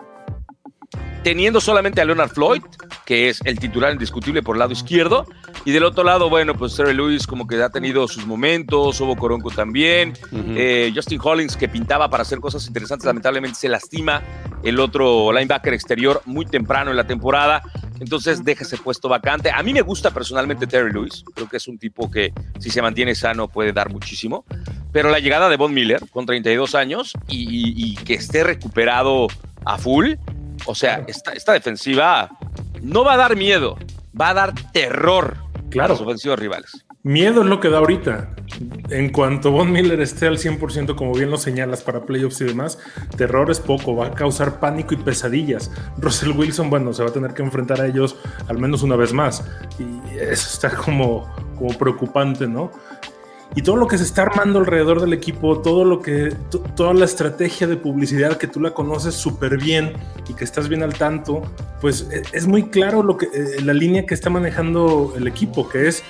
Teniendo 1.22 1.60
solamente 1.60 2.00
a 2.00 2.04
Leonard 2.04 2.30
Floyd, 2.30 2.62
que 3.04 3.28
es 3.28 3.40
el 3.44 3.58
titular 3.58 3.92
indiscutible 3.92 4.42
por 4.42 4.56
el 4.56 4.60
lado 4.60 4.72
izquierdo, 4.72 5.26
y 5.64 5.72
del 5.72 5.84
otro 5.84 6.04
lado, 6.04 6.28
bueno, 6.30 6.54
pues 6.54 6.76
Terry 6.76 6.94
Lewis 6.94 7.26
como 7.26 7.46
que 7.46 7.60
ha 7.62 7.70
tenido 7.70 8.06
sus 8.08 8.26
momentos, 8.26 9.00
Hubo 9.00 9.16
Coronco 9.16 9.50
también, 9.50 10.14
eh, 10.32 10.92
Justin 10.94 11.20
Hollins 11.22 11.56
que 11.56 11.68
pintaba 11.68 12.08
para 12.08 12.22
hacer 12.22 12.38
cosas 12.40 12.66
interesantes, 12.66 13.06
lamentablemente 13.06 13.58
se 13.58 13.68
lastima 13.68 14.22
el 14.62 14.78
otro 14.80 15.32
linebacker 15.32 15.74
exterior 15.74 16.22
muy 16.24 16.46
temprano 16.46 16.90
en 16.90 16.96
la 16.96 17.06
temporada, 17.06 17.62
entonces 18.00 18.44
deja 18.44 18.64
ese 18.64 18.76
puesto 18.76 19.08
vacante. 19.08 19.50
A 19.50 19.62
mí 19.62 19.72
me 19.72 19.82
gusta 19.82 20.10
personalmente 20.12 20.66
Terry 20.66 20.92
Lewis, 20.92 21.24
creo 21.34 21.48
que 21.48 21.56
es 21.56 21.66
un 21.68 21.78
tipo 21.78 22.10
que 22.10 22.32
si 22.58 22.70
se 22.70 22.80
mantiene 22.80 23.14
sano 23.14 23.48
puede 23.48 23.72
dar 23.72 23.90
muchísimo, 23.90 24.44
pero 24.92 25.10
la 25.10 25.18
llegada 25.18 25.48
de 25.48 25.56
Von 25.56 25.74
Miller 25.74 26.00
con 26.10 26.26
32 26.26 26.74
años 26.74 27.12
y, 27.28 27.74
y 27.76 27.96
que 27.96 28.14
esté 28.14 28.44
recuperado 28.44 29.26
a 29.64 29.76
full, 29.76 30.14
o 30.66 30.74
sea, 30.74 31.04
esta, 31.06 31.32
esta 31.32 31.52
defensiva 31.52 32.30
no 32.82 33.04
va 33.04 33.14
a 33.14 33.16
dar 33.16 33.36
miedo, 33.36 33.76
va 34.18 34.30
a 34.30 34.34
dar 34.34 34.54
terror 34.72 35.36
Claro. 35.70 35.92
a 35.92 35.96
los 35.96 36.00
ofensivos 36.00 36.38
rivales. 36.38 36.84
Miedo 37.02 37.42
es 37.42 37.46
lo 37.46 37.60
que 37.60 37.68
da 37.68 37.78
ahorita. 37.78 38.30
En 38.88 39.10
cuanto 39.10 39.50
Von 39.50 39.70
Miller 39.70 40.00
esté 40.00 40.26
al 40.26 40.38
100%, 40.38 40.94
como 40.96 41.12
bien 41.12 41.30
lo 41.30 41.36
señalas, 41.36 41.82
para 41.82 42.04
playoffs 42.06 42.40
y 42.40 42.44
demás, 42.44 42.78
terror 43.16 43.50
es 43.50 43.60
poco, 43.60 43.94
va 43.94 44.08
a 44.08 44.10
causar 44.12 44.60
pánico 44.60 44.94
y 44.94 44.96
pesadillas. 44.96 45.70
Russell 45.98 46.30
Wilson, 46.30 46.70
bueno, 46.70 46.92
se 46.92 47.02
va 47.02 47.10
a 47.10 47.12
tener 47.12 47.34
que 47.34 47.42
enfrentar 47.42 47.80
a 47.80 47.86
ellos 47.86 48.16
al 48.48 48.58
menos 48.58 48.82
una 48.82 48.96
vez 48.96 49.12
más. 49.12 49.44
Y 49.78 50.16
eso 50.18 50.48
está 50.52 50.70
como, 50.74 51.32
como 51.56 51.76
preocupante, 51.78 52.46
¿no? 52.46 52.72
Y 53.56 53.62
todo 53.62 53.76
lo 53.76 53.86
que 53.88 53.98
se 53.98 54.04
está 54.04 54.22
armando 54.22 54.58
alrededor 54.60 55.00
del 55.00 55.12
equipo, 55.12 55.58
todo 55.60 55.84
lo 55.84 56.00
que, 56.00 56.32
to- 56.50 56.60
toda 56.76 56.92
la 56.94 57.04
estrategia 57.06 57.66
de 57.66 57.76
publicidad 57.76 58.36
que 58.36 58.46
tú 58.46 58.60
la 58.60 58.72
conoces 58.72 59.14
súper 59.14 59.56
bien 59.58 59.94
y 60.28 60.34
que 60.34 60.44
estás 60.44 60.68
bien 60.68 60.82
al 60.82 60.94
tanto, 60.94 61.42
pues 61.80 62.06
e- 62.12 62.22
es 62.32 62.46
muy 62.46 62.64
claro 62.64 63.02
lo 63.02 63.16
que, 63.16 63.26
eh, 63.26 63.60
la 63.64 63.72
línea 63.72 64.06
que 64.06 64.14
está 64.14 64.30
manejando 64.30 65.14
el 65.16 65.26
equipo, 65.26 65.68
que 65.68 65.88
es 65.88 66.02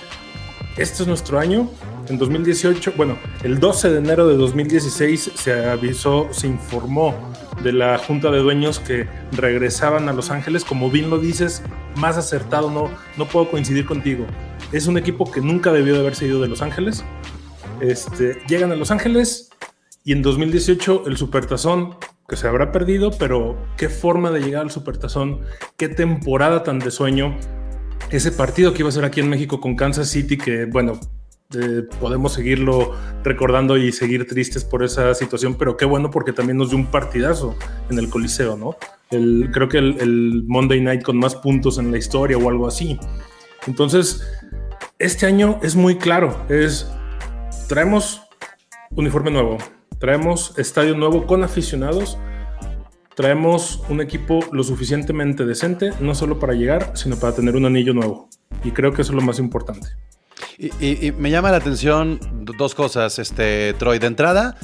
este 0.77 1.03
es 1.03 1.09
nuestro 1.09 1.39
año. 1.39 1.71
En 2.09 2.19
2018, 2.19 2.93
bueno, 2.97 3.17
el 3.43 3.59
12 3.61 3.91
de 3.91 3.99
enero 3.99 4.27
de 4.29 4.37
2016 4.37 5.33
se 5.35 5.67
avisó, 5.69 6.29
se 6.33 6.47
informó 6.49 7.15
de 7.63 7.73
la 7.73 7.99
junta 7.99 8.31
de 8.31 8.39
dueños 8.39 8.79
que 8.81 9.07
regresaban 9.33 10.09
a 10.09 10.13
Los 10.13 10.31
Ángeles. 10.31 10.65
Como 10.65 10.91
bien 10.91 11.11
lo 11.11 11.19
dices, 11.19 11.63
más 11.97 12.17
acertado, 12.17 12.71
no, 12.71 12.91
no 13.17 13.27
puedo 13.27 13.51
coincidir 13.51 13.87
contigo. 13.87 14.27
Es 14.73 14.87
un 14.87 14.99
equipo 14.99 15.31
que 15.31 15.41
nunca 15.41 15.73
debió 15.73 15.95
de 15.95 16.01
haberse 16.01 16.27
ido 16.27 16.41
de 16.41 16.49
Los 16.49 16.63
Ángeles. 16.63 17.05
Este, 17.81 18.39
llegan 18.49 18.73
a 18.73 18.77
Los 18.77 18.91
Ángeles 18.91 19.51
y 20.05 20.13
en 20.13 20.23
2018 20.23 21.05
el 21.07 21.17
Supertazón, 21.17 21.97
que 22.29 22.37
se 22.37 22.47
habrá 22.47 22.73
perdido, 22.73 23.11
pero 23.19 23.57
qué 23.77 23.89
forma 23.89 24.31
de 24.31 24.41
llegar 24.41 24.63
al 24.63 24.71
Supertazón, 24.71 25.41
qué 25.77 25.89
temporada 25.89 26.63
tan 26.63 26.79
de 26.79 26.91
sueño 26.91 27.37
ese 28.11 28.33
partido 28.33 28.73
que 28.73 28.81
iba 28.81 28.89
a 28.89 28.93
ser 28.93 29.05
aquí 29.05 29.21
en 29.21 29.29
México 29.29 29.61
con 29.61 29.77
Kansas 29.77 30.09
City, 30.09 30.39
que 30.39 30.65
bueno, 30.65 30.99
eh, 31.55 31.83
podemos 31.99 32.35
seguirlo 32.35 32.95
recordando 33.25 33.79
y 33.79 33.91
seguir 33.93 34.27
tristes 34.27 34.65
por 34.65 34.85
esa 34.85 35.15
situación, 35.15 35.55
pero 35.55 35.79
qué 35.79 35.87
bueno 35.87 36.11
porque 36.11 36.35
también 36.35 36.59
nos 36.59 36.69
dio 36.69 36.79
un 36.79 36.87
partidazo 36.87 37.57
en 37.89 37.99
el 37.99 38.11
Coliseo, 38.11 38.57
¿no? 38.57 38.77
Creo 39.09 39.69
que 39.69 39.79
el, 39.79 39.99
el 39.99 40.45
Monday 40.47 40.83
Night 40.83 41.03
con 41.03 41.17
más 41.17 41.35
puntos 41.35 41.79
en 41.79 41.91
la 41.91 41.97
historia 41.97 42.37
o 42.37 42.51
algo 42.51 42.67
así. 42.67 42.99
Entonces, 43.67 44.23
este 44.99 45.25
año 45.25 45.59
es 45.63 45.75
muy 45.75 45.97
claro, 45.97 46.45
es 46.51 46.91
traemos 47.67 48.21
uniforme 48.91 49.31
nuevo, 49.31 49.57
traemos 49.99 50.53
estadio 50.59 50.95
nuevo 50.97 51.27
con 51.27 51.45
aficionados, 51.45 52.19
traemos 53.15 53.83
un 53.89 54.03
equipo 54.03 54.41
lo 54.53 54.63
suficientemente 54.65 55.47
decente, 55.47 55.93
no 56.01 56.15
solo 56.15 56.39
para 56.39 56.53
llegar, 56.53 56.93
sino 56.95 57.17
para 57.17 57.35
tener 57.35 57.57
un 57.57 57.65
anillo 57.65 57.95
nuevo. 57.95 58.29
Y 58.65 58.73
creo 58.73 58.93
que 58.93 59.01
eso 59.01 59.13
es 59.13 59.17
lo 59.17 59.23
más 59.23 59.39
importante. 59.39 59.89
Y, 60.59 61.13
me 61.13 61.31
llama 61.31 61.53
la 61.53 61.59
atención 61.59 62.19
dos 62.59 62.75
cosas, 62.75 63.21
este, 63.21 63.75
Troy. 63.75 64.01
De 64.01 64.09
entrada, 64.09 64.57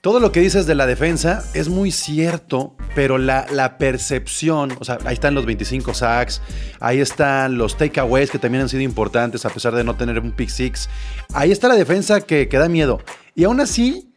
todo 0.00 0.20
lo 0.20 0.30
que 0.30 0.38
dices 0.38 0.66
de 0.66 0.76
la 0.76 0.86
defensa 0.86 1.42
es 1.52 1.68
muy 1.68 1.90
cierto, 1.90 2.76
pero 2.94 3.18
la, 3.18 3.76
percepción, 3.76 4.76
o 4.78 4.84
sea, 4.84 4.98
ahí 5.04 5.14
están 5.14 5.34
los 5.34 5.44
25 5.44 5.94
sacks, 5.94 6.40
ahí 6.78 7.00
están 7.00 7.58
los 7.58 7.76
takeaways 7.76 8.30
que 8.30 8.38
también 8.38 8.62
han 8.62 8.68
sido 8.68 8.82
importantes 8.82 9.44
a 9.44 9.50
pesar 9.50 9.74
de 9.74 9.82
no 9.82 9.96
tener 9.96 10.20
un 10.20 10.30
pick 10.30 10.48
six. 10.48 10.88
Ahí 11.34 11.50
está 11.50 11.66
la 11.66 11.74
defensa 11.74 12.20
que, 12.20 12.46
da 12.46 12.68
miedo. 12.68 13.00
Y 13.34 13.44
aún 13.44 13.58
así, 13.60 14.12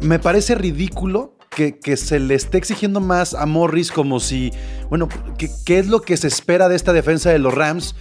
me 0.00 0.18
parece 0.18 0.54
ridículo 0.54 1.36
que, 1.50 1.78
que 1.78 1.98
se 1.98 2.18
le 2.18 2.34
esté 2.34 2.56
exigiendo 2.56 3.00
más 3.00 3.34
a 3.34 3.44
Morris 3.44 3.92
como 3.92 4.20
si, 4.20 4.52
bueno, 4.88 5.10
¿qué, 5.36 5.50
qué 5.66 5.78
es 5.78 5.86
lo 5.86 6.00
que 6.00 6.16
se 6.16 6.28
espera 6.28 6.70
de 6.70 6.76
esta 6.76 6.94
defensa 6.94 7.28
de 7.28 7.38
los 7.38 7.52
Rams? 7.52 7.94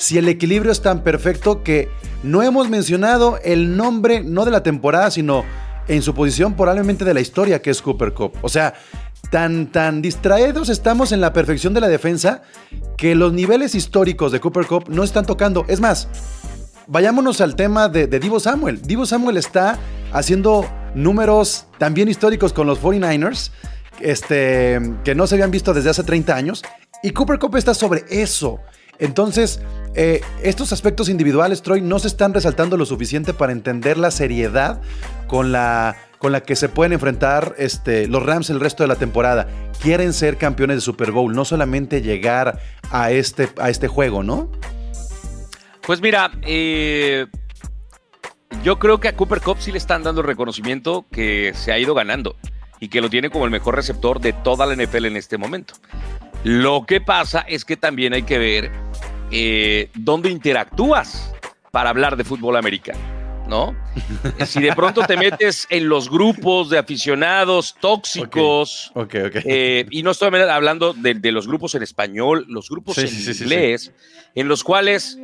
Si 0.00 0.16
el 0.16 0.28
equilibrio 0.28 0.72
es 0.72 0.80
tan 0.80 1.02
perfecto 1.02 1.62
que 1.62 1.90
no 2.22 2.42
hemos 2.42 2.70
mencionado 2.70 3.38
el 3.44 3.76
nombre, 3.76 4.24
no 4.24 4.46
de 4.46 4.50
la 4.50 4.62
temporada, 4.62 5.10
sino 5.10 5.44
en 5.88 6.00
su 6.00 6.14
posición 6.14 6.54
probablemente 6.54 7.04
de 7.04 7.12
la 7.12 7.20
historia, 7.20 7.60
que 7.60 7.68
es 7.68 7.82
Cooper 7.82 8.14
Cup. 8.14 8.32
O 8.40 8.48
sea, 8.48 8.72
tan, 9.30 9.70
tan 9.70 10.00
distraídos 10.00 10.70
estamos 10.70 11.12
en 11.12 11.20
la 11.20 11.34
perfección 11.34 11.74
de 11.74 11.82
la 11.82 11.88
defensa 11.88 12.40
que 12.96 13.14
los 13.14 13.34
niveles 13.34 13.74
históricos 13.74 14.32
de 14.32 14.40
Cooper 14.40 14.64
Cup 14.64 14.84
no 14.88 15.04
están 15.04 15.26
tocando. 15.26 15.66
Es 15.68 15.80
más, 15.80 16.08
vayámonos 16.86 17.42
al 17.42 17.54
tema 17.54 17.90
de, 17.90 18.06
de 18.06 18.18
Divo 18.20 18.40
Samuel. 18.40 18.80
Divo 18.80 19.04
Samuel 19.04 19.36
está 19.36 19.78
haciendo 20.14 20.66
números 20.94 21.66
también 21.76 22.08
históricos 22.08 22.54
con 22.54 22.66
los 22.66 22.80
49ers, 22.80 23.50
este, 24.00 24.80
que 25.04 25.14
no 25.14 25.26
se 25.26 25.34
habían 25.34 25.50
visto 25.50 25.74
desde 25.74 25.90
hace 25.90 26.04
30 26.04 26.34
años, 26.34 26.62
y 27.02 27.10
Cooper 27.10 27.38
Cup 27.38 27.56
está 27.56 27.74
sobre 27.74 28.06
eso. 28.08 28.60
Entonces, 29.00 29.60
eh, 29.94 30.20
estos 30.42 30.72
aspectos 30.72 31.08
individuales, 31.08 31.62
Troy, 31.62 31.80
no 31.80 31.98
se 31.98 32.06
están 32.06 32.32
resaltando 32.32 32.76
lo 32.76 32.86
suficiente 32.86 33.34
para 33.34 33.52
entender 33.52 33.98
la 33.98 34.10
seriedad 34.10 34.80
con 35.26 35.50
la, 35.50 35.96
con 36.18 36.32
la 36.32 36.42
que 36.42 36.54
se 36.54 36.68
pueden 36.68 36.92
enfrentar 36.92 37.54
este, 37.58 38.06
los 38.06 38.24
Rams 38.24 38.50
el 38.50 38.60
resto 38.60 38.84
de 38.84 38.88
la 38.88 38.96
temporada. 38.96 39.48
Quieren 39.82 40.12
ser 40.12 40.36
campeones 40.36 40.76
de 40.76 40.80
Super 40.82 41.10
Bowl, 41.10 41.34
no 41.34 41.44
solamente 41.44 42.02
llegar 42.02 42.60
a 42.90 43.10
este, 43.10 43.48
a 43.58 43.70
este 43.70 43.88
juego, 43.88 44.22
¿no? 44.22 44.50
Pues 45.86 46.02
mira, 46.02 46.30
eh, 46.42 47.26
yo 48.62 48.78
creo 48.78 49.00
que 49.00 49.08
a 49.08 49.16
Cooper 49.16 49.40
Cup 49.40 49.56
sí 49.60 49.72
le 49.72 49.78
están 49.78 50.02
dando 50.02 50.20
el 50.20 50.26
reconocimiento 50.26 51.06
que 51.10 51.52
se 51.54 51.72
ha 51.72 51.78
ido 51.78 51.94
ganando 51.94 52.36
y 52.80 52.88
que 52.88 53.00
lo 53.00 53.08
tiene 53.08 53.30
como 53.30 53.46
el 53.46 53.50
mejor 53.50 53.74
receptor 53.74 54.20
de 54.20 54.32
toda 54.32 54.66
la 54.66 54.76
NFL 54.76 55.06
en 55.06 55.16
este 55.16 55.38
momento. 55.38 55.74
Lo 56.44 56.84
que 56.86 57.00
pasa 57.00 57.40
es 57.40 57.64
que 57.64 57.76
también 57.76 58.14
hay 58.14 58.22
que 58.22 58.38
ver 58.38 58.70
eh, 59.30 59.90
dónde 59.94 60.30
interactúas 60.30 61.32
para 61.70 61.90
hablar 61.90 62.16
de 62.16 62.24
fútbol 62.24 62.56
americano, 62.56 62.98
¿no? 63.46 63.76
si 64.46 64.60
de 64.60 64.74
pronto 64.74 65.02
te 65.02 65.16
metes 65.16 65.66
en 65.70 65.88
los 65.88 66.08
grupos 66.10 66.70
de 66.70 66.78
aficionados 66.78 67.76
tóxicos, 67.78 68.90
eh, 69.12 69.86
y 69.90 70.02
no 70.02 70.12
estoy 70.12 70.34
hablando 70.34 70.94
de, 70.94 71.14
de 71.14 71.32
los 71.32 71.46
grupos 71.46 71.74
en 71.74 71.82
español, 71.82 72.46
los 72.48 72.68
grupos 72.70 72.96
Sí, 72.96 73.02
en 73.02 73.08
sí, 73.08 73.22
sí, 73.22 73.34
sí, 73.34 73.44
inglés, 73.44 73.92
en 74.34 74.48
los 74.48 74.64
cuales 74.64 75.18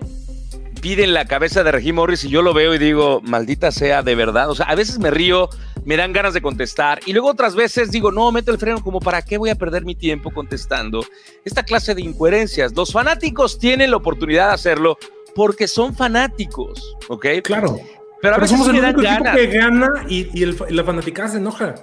piden 0.86 1.14
la 1.14 1.24
cabeza 1.24 1.64
de 1.64 1.72
Reggie 1.72 1.92
Morris 1.92 2.22
y 2.22 2.28
yo 2.28 2.42
lo 2.42 2.54
veo 2.54 2.72
y 2.72 2.78
digo, 2.78 3.20
maldita 3.24 3.72
sea, 3.72 4.04
de 4.04 4.14
verdad. 4.14 4.48
O 4.50 4.54
sea, 4.54 4.66
a 4.66 4.76
veces 4.76 5.00
me 5.00 5.10
río, 5.10 5.48
me 5.84 5.96
dan 5.96 6.12
ganas 6.12 6.32
de 6.32 6.40
contestar 6.40 7.00
y 7.06 7.12
luego 7.12 7.28
otras 7.28 7.56
veces 7.56 7.90
digo, 7.90 8.12
no, 8.12 8.30
meto 8.30 8.52
el 8.52 8.58
freno 8.58 8.80
como 8.84 9.00
para 9.00 9.20
qué 9.22 9.36
voy 9.36 9.50
a 9.50 9.56
perder 9.56 9.84
mi 9.84 9.96
tiempo 9.96 10.30
contestando 10.30 11.04
esta 11.44 11.64
clase 11.64 11.96
de 11.96 12.02
incoherencias. 12.02 12.72
Los 12.76 12.92
fanáticos 12.92 13.58
tienen 13.58 13.90
la 13.90 13.96
oportunidad 13.96 14.46
de 14.50 14.54
hacerlo 14.54 14.96
porque 15.34 15.66
son 15.66 15.92
fanáticos, 15.92 16.96
¿ok? 17.08 17.26
Claro. 17.42 17.80
Pero 18.22 18.36
a 18.36 18.38
Pero 18.38 18.40
veces 18.42 18.50
somos 18.50 18.68
el 18.68 18.74
me 18.74 18.80
dan 18.80 18.94
único 18.94 19.10
equipo 19.10 19.24
ganas. 19.24 19.36
que 19.40 19.46
gana 19.48 19.88
y, 20.08 20.38
y 20.38 20.42
el 20.44 20.56
y 20.68 20.72
la 20.72 20.84
fanaticada 20.84 21.28
se 21.30 21.38
enoja. 21.38 21.74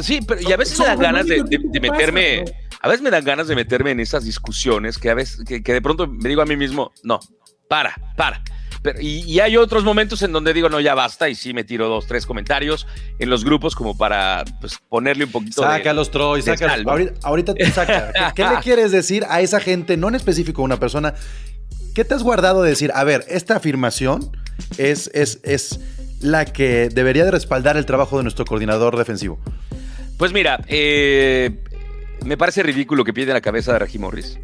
Sí, 0.00 0.20
pero 0.26 0.40
y 0.40 0.50
a 0.50 0.56
veces 0.56 0.78
me 0.78 0.86
dan 0.86 0.96
el 0.96 1.02
ganas 1.02 1.26
de, 1.26 1.42
de- 1.42 1.42
de 1.42 1.58
que 1.58 1.80
pasa, 1.88 1.92
meterme, 1.92 2.38
¿no? 2.38 2.52
a 2.80 2.88
veces 2.88 3.02
me 3.02 3.10
dan 3.10 3.22
ganas 3.26 3.48
de 3.48 3.54
meterme 3.54 3.90
en 3.90 4.00
esas 4.00 4.24
discusiones 4.24 4.96
que 4.96 5.10
a 5.10 5.14
veces, 5.14 5.44
que, 5.46 5.62
que 5.62 5.74
de 5.74 5.82
pronto 5.82 6.06
me 6.06 6.26
digo 6.30 6.40
a 6.40 6.46
mí 6.46 6.56
mismo, 6.56 6.90
no, 7.02 7.20
para, 7.68 7.94
para. 8.16 8.42
Pero- 8.82 9.00
y, 9.00 9.22
y 9.24 9.40
hay 9.40 9.56
otros 9.56 9.82
momentos 9.84 10.22
en 10.22 10.32
donde 10.32 10.52
digo, 10.52 10.68
no, 10.68 10.78
ya 10.80 10.94
basta, 10.94 11.28
y 11.28 11.34
sí 11.34 11.52
me 11.52 11.64
tiro 11.64 11.88
dos, 11.88 12.06
tres 12.06 12.24
comentarios 12.26 12.86
en 13.18 13.30
los 13.30 13.44
grupos 13.44 13.74
como 13.74 13.96
para 13.98 14.44
pues, 14.60 14.78
ponerle 14.88 15.24
un 15.24 15.32
poquito 15.32 15.62
de- 15.62 15.68
Sácalos, 15.68 16.10
Troy, 16.10 16.40
de 16.42 16.52
sácalos. 16.52 16.74
sal, 16.76 16.84
¿no? 16.84 16.90
Ahorita, 16.92 17.12
ahorita 17.24 17.54
te 17.54 17.70
saca. 17.70 18.12
¿Qué, 18.34 18.42
qué 18.42 18.48
le 18.48 18.56
quieres 18.62 18.92
decir 18.92 19.24
a 19.28 19.40
esa 19.40 19.58
gente, 19.60 19.96
no 19.96 20.08
en 20.08 20.14
específico 20.14 20.62
una 20.62 20.78
persona? 20.78 21.14
¿Qué 21.94 22.04
te 22.04 22.14
has 22.14 22.22
guardado 22.22 22.62
de 22.62 22.70
decir? 22.70 22.92
A 22.94 23.02
ver, 23.04 23.24
esta 23.28 23.56
afirmación 23.56 24.36
es, 24.78 25.10
es, 25.14 25.40
es 25.42 25.80
la 26.20 26.44
que 26.44 26.88
debería 26.90 27.24
de 27.24 27.30
respaldar 27.30 27.76
el 27.76 27.86
trabajo 27.86 28.18
de 28.18 28.22
nuestro 28.22 28.44
coordinador 28.44 28.96
defensivo. 28.96 29.40
Pues 30.18 30.32
mira, 30.32 30.60
eh, 30.68 31.50
me 32.24 32.36
parece 32.36 32.62
ridículo 32.62 33.02
que 33.04 33.12
pide 33.12 33.32
la 33.32 33.40
cabeza 33.40 33.72
de 33.72 33.78
Reggie 33.80 33.98
Morris. 33.98 34.38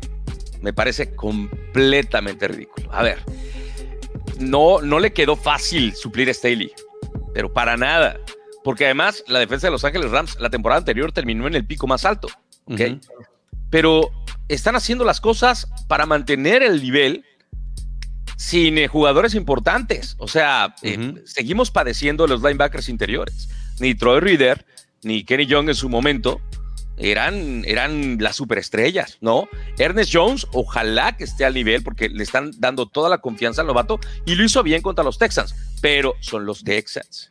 Me 0.63 0.73
parece 0.73 1.15
completamente 1.15 2.49
ridículo. 2.49 2.93
A 2.93 3.03
ver, 3.03 3.19
no, 4.39 4.81
no 4.81 4.99
le 5.01 5.13
quedó 5.13 5.37
fácil 5.37 5.95
suplir 5.95 6.31
a 6.31 6.35
Staley, 6.35 6.73
pero 7.35 7.53
para 7.53 7.77
nada. 7.77 8.19
Porque 8.65 8.85
además 8.85 9.25
la 9.27 9.41
defensa 9.41 9.67
de 9.67 9.73
Los 9.73 9.85
Ángeles 9.85 10.11
Rams 10.11 10.39
la 10.39 10.51
temporada 10.51 10.79
anterior 10.79 11.13
terminó 11.13 11.47
en 11.47 11.55
el 11.55 11.67
pico 11.67 11.87
más 11.87 12.05
alto. 12.05 12.29
pero 13.71 14.11
están 14.49 14.77
haciendo 14.77 15.05
las 15.05 15.21
cosas 15.21 15.67
para 15.89 16.07
mantener 16.07 16.63
el 16.63 16.83
nivel 16.83 17.25
sin 18.37 18.79
eh, 18.79 18.89
jugadores 18.89 19.35
importantes. 19.35 20.15
O 20.19 20.29
sea, 20.29 20.75
eh, 20.83 21.15
seguimos 21.25 21.71
padeciendo 21.71 22.27
los 22.27 22.43
linebackers 22.43 22.89
interiores. 22.89 23.49
Ni 23.81 23.95
Troy 23.95 24.21
Reader, 24.21 24.65
ni 25.03 25.25
Kenny 25.25 25.47
Young 25.47 25.69
en 25.69 25.75
su 25.75 25.89
momento 25.89 26.41
eran, 26.97 27.65
eran 27.67 28.19
las 28.21 28.37
superestrellas, 28.37 29.19
¿no? 29.21 29.49
Ernest 29.79 30.11
Jones, 30.13 30.47
ojalá 30.53 31.17
que 31.17 31.25
esté 31.25 31.45
al 31.45 31.55
nivel 31.55 31.83
porque 31.83 32.09
le 32.09 32.23
están 32.23 32.51
dando 32.59 32.87
toda 32.87 33.09
la 33.09 33.19
confianza 33.19 33.63
al 33.63 33.67
novato 33.67 33.99
y 34.27 34.35
lo 34.35 34.45
hizo 34.45 34.63
bien 34.63 34.83
contra 34.83 35.03
los 35.05 35.19
Texans, 35.19 35.55
pero 35.81 36.15
son 36.21 36.45
los 36.47 36.63
Texans. 36.65 37.29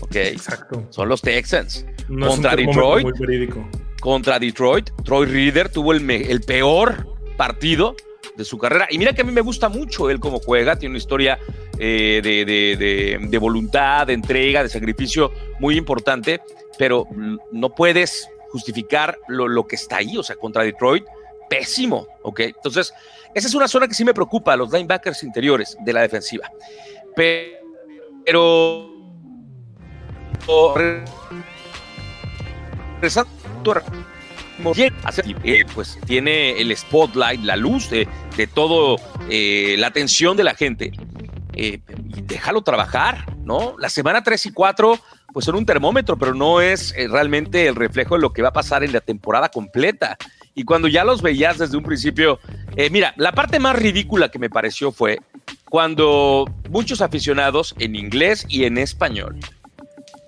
¿Ok? 0.00 0.14
Exacto. 0.16 0.86
Son 0.90 1.08
los 1.08 1.20
Texans. 1.20 1.84
No 2.08 2.28
contra 2.28 2.54
Detroit, 2.56 3.04
muy 3.04 3.12
verídico. 3.18 3.68
contra 4.00 4.38
Detroit, 4.38 4.90
Troy 5.04 5.26
Reader 5.26 5.68
tuvo 5.68 5.92
el, 5.92 6.40
peor 6.46 7.06
partido 7.36 7.94
de 8.36 8.44
su 8.44 8.56
carrera. 8.58 8.86
Y 8.90 8.98
mira 8.98 9.12
que 9.12 9.22
a 9.22 9.24
mí 9.24 9.32
me 9.32 9.40
gusta 9.40 9.68
mucho 9.68 10.08
él 10.08 10.20
como 10.20 10.38
juega, 10.38 10.76
tiene 10.76 10.92
una 10.92 10.98
historia 10.98 11.38
eh, 11.78 12.20
de, 12.22 12.44
de- 12.44 12.76
de- 12.76 13.18
de 13.28 13.38
voluntad, 13.38 14.06
de 14.06 14.12
entrega, 14.14 14.62
de 14.62 14.68
sacrificio 14.68 15.32
muy 15.58 15.76
importante, 15.76 16.40
pero 16.78 17.06
no 17.52 17.74
puedes 17.74 18.28
justificar 18.50 19.18
lo, 19.28 19.48
lo 19.48 19.66
que 19.66 19.76
está 19.76 19.96
ahí, 19.98 20.16
o 20.16 20.22
sea, 20.22 20.36
contra 20.36 20.62
Detroit, 20.64 21.04
pésimo, 21.48 22.06
¿ok? 22.22 22.40
Entonces, 22.40 22.92
esa 23.34 23.48
es 23.48 23.54
una 23.54 23.68
zona 23.68 23.88
que 23.88 23.94
sí 23.94 24.04
me 24.04 24.14
preocupa, 24.14 24.56
los 24.56 24.72
linebackers 24.72 25.22
interiores 25.22 25.76
de 25.84 25.92
la 25.92 26.02
defensiva. 26.02 26.50
Pe- 27.16 27.58
Pero... 28.24 28.90
o- 30.46 30.74
re- 30.76 31.04
regresando 32.96 33.30
a- 33.72 33.82
bien, 34.74 34.94
hace- 35.04 35.22
eh, 35.44 35.64
pues 35.74 35.98
tiene 36.06 36.60
el 36.60 36.76
spotlight, 36.76 37.40
la 37.42 37.56
luz 37.56 37.88
de, 37.90 38.08
de 38.36 38.46
todo, 38.46 38.96
eh, 39.30 39.76
la 39.78 39.86
atención 39.88 40.36
de 40.36 40.44
la 40.44 40.54
gente. 40.54 40.92
Eh, 41.54 41.80
déjalo 42.24 42.62
trabajar, 42.62 43.24
¿no? 43.44 43.74
La 43.78 43.88
semana 43.88 44.22
3 44.22 44.46
y 44.46 44.52
4, 44.52 44.98
pues 45.38 45.44
son 45.44 45.54
un 45.54 45.66
termómetro, 45.66 46.18
pero 46.18 46.34
no 46.34 46.60
es 46.60 46.92
eh, 46.96 47.06
realmente 47.06 47.68
el 47.68 47.76
reflejo 47.76 48.16
de 48.16 48.22
lo 48.22 48.32
que 48.32 48.42
va 48.42 48.48
a 48.48 48.52
pasar 48.52 48.82
en 48.82 48.92
la 48.92 49.00
temporada 49.00 49.50
completa. 49.50 50.18
Y 50.56 50.64
cuando 50.64 50.88
ya 50.88 51.04
los 51.04 51.22
veías 51.22 51.58
desde 51.58 51.76
un 51.76 51.84
principio, 51.84 52.40
eh, 52.74 52.90
mira, 52.90 53.14
la 53.16 53.30
parte 53.30 53.60
más 53.60 53.76
ridícula 53.76 54.32
que 54.32 54.40
me 54.40 54.50
pareció 54.50 54.90
fue 54.90 55.20
cuando 55.70 56.52
muchos 56.70 57.02
aficionados 57.02 57.76
en 57.78 57.94
inglés 57.94 58.46
y 58.48 58.64
en 58.64 58.78
español 58.78 59.38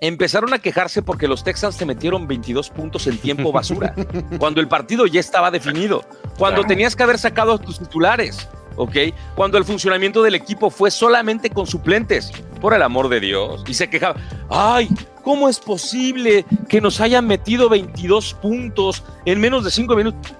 empezaron 0.00 0.54
a 0.54 0.60
quejarse 0.60 1.02
porque 1.02 1.26
los 1.26 1.42
Texans 1.42 1.74
se 1.74 1.86
metieron 1.86 2.28
22 2.28 2.70
puntos 2.70 3.08
en 3.08 3.18
tiempo 3.18 3.50
basura, 3.50 3.96
cuando 4.38 4.60
el 4.60 4.68
partido 4.68 5.06
ya 5.06 5.18
estaba 5.18 5.50
definido, 5.50 6.04
cuando 6.38 6.62
tenías 6.62 6.94
que 6.94 7.02
haber 7.02 7.18
sacado 7.18 7.54
a 7.54 7.58
tus 7.58 7.80
titulares, 7.80 8.48
¿ok? 8.76 8.96
Cuando 9.34 9.58
el 9.58 9.64
funcionamiento 9.64 10.22
del 10.22 10.34
equipo 10.34 10.70
fue 10.70 10.90
solamente 10.90 11.50
con 11.50 11.66
suplentes, 11.66 12.30
por 12.60 12.74
el 12.74 12.82
amor 12.82 13.08
de 13.08 13.20
Dios, 13.20 13.64
y 13.66 13.74
se 13.74 13.88
quejaba, 13.88 14.16
ay, 14.50 14.88
¿cómo 15.22 15.48
es 15.48 15.58
posible 15.58 16.44
que 16.68 16.80
nos 16.80 17.00
hayan 17.00 17.26
metido 17.26 17.68
22 17.68 18.34
puntos 18.34 19.02
en 19.24 19.40
menos 19.40 19.64
de 19.64 19.70
5 19.70 19.96
minutos? 19.96 20.32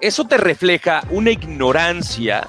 Eso 0.00 0.24
te 0.24 0.36
refleja 0.38 1.02
una 1.10 1.30
ignorancia 1.30 2.46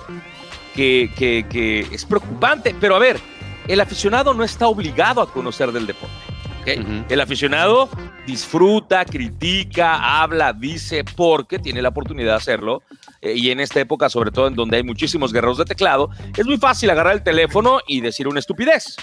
que, 0.73 1.11
que- 1.17 1.45
que 1.49 1.81
es 1.91 2.05
preocupante, 2.05 2.75
pero 2.79 2.95
a 2.95 2.99
ver, 2.99 3.19
el 3.67 3.79
aficionado 3.81 4.33
no 4.33 4.43
está 4.43 4.67
obligado 4.67 5.21
a 5.21 5.31
conocer 5.31 5.71
del 5.71 5.85
deporte. 5.87 6.15
¿ok? 6.61 6.79
Ujú. 6.85 7.05
El 7.09 7.21
aficionado 7.21 7.89
disfruta, 8.25 9.03
critica, 9.05 10.21
habla, 10.21 10.53
dice, 10.53 11.03
porque 11.03 11.59
tiene 11.59 11.81
la 11.81 11.89
oportunidad 11.89 12.31
de 12.31 12.37
hacerlo. 12.37 12.83
eh, 13.21 13.33
y 13.35 13.51
en 13.51 13.59
esta 13.59 13.79
época, 13.79 14.09
sobre 14.09 14.31
todo 14.31 14.47
en 14.47 14.55
donde 14.55 14.77
hay 14.77 14.83
muchísimos 14.83 15.31
guerreros 15.31 15.57
de 15.59 15.65
teclado, 15.65 16.09
es 16.35 16.45
muy 16.45 16.57
fácil 16.57 16.89
agarrar 16.89 17.13
el 17.13 17.23
teléfono 17.23 17.79
y 17.87 18.01
decir 18.01 18.27
una 18.27 18.39
estupidez. 18.39 18.95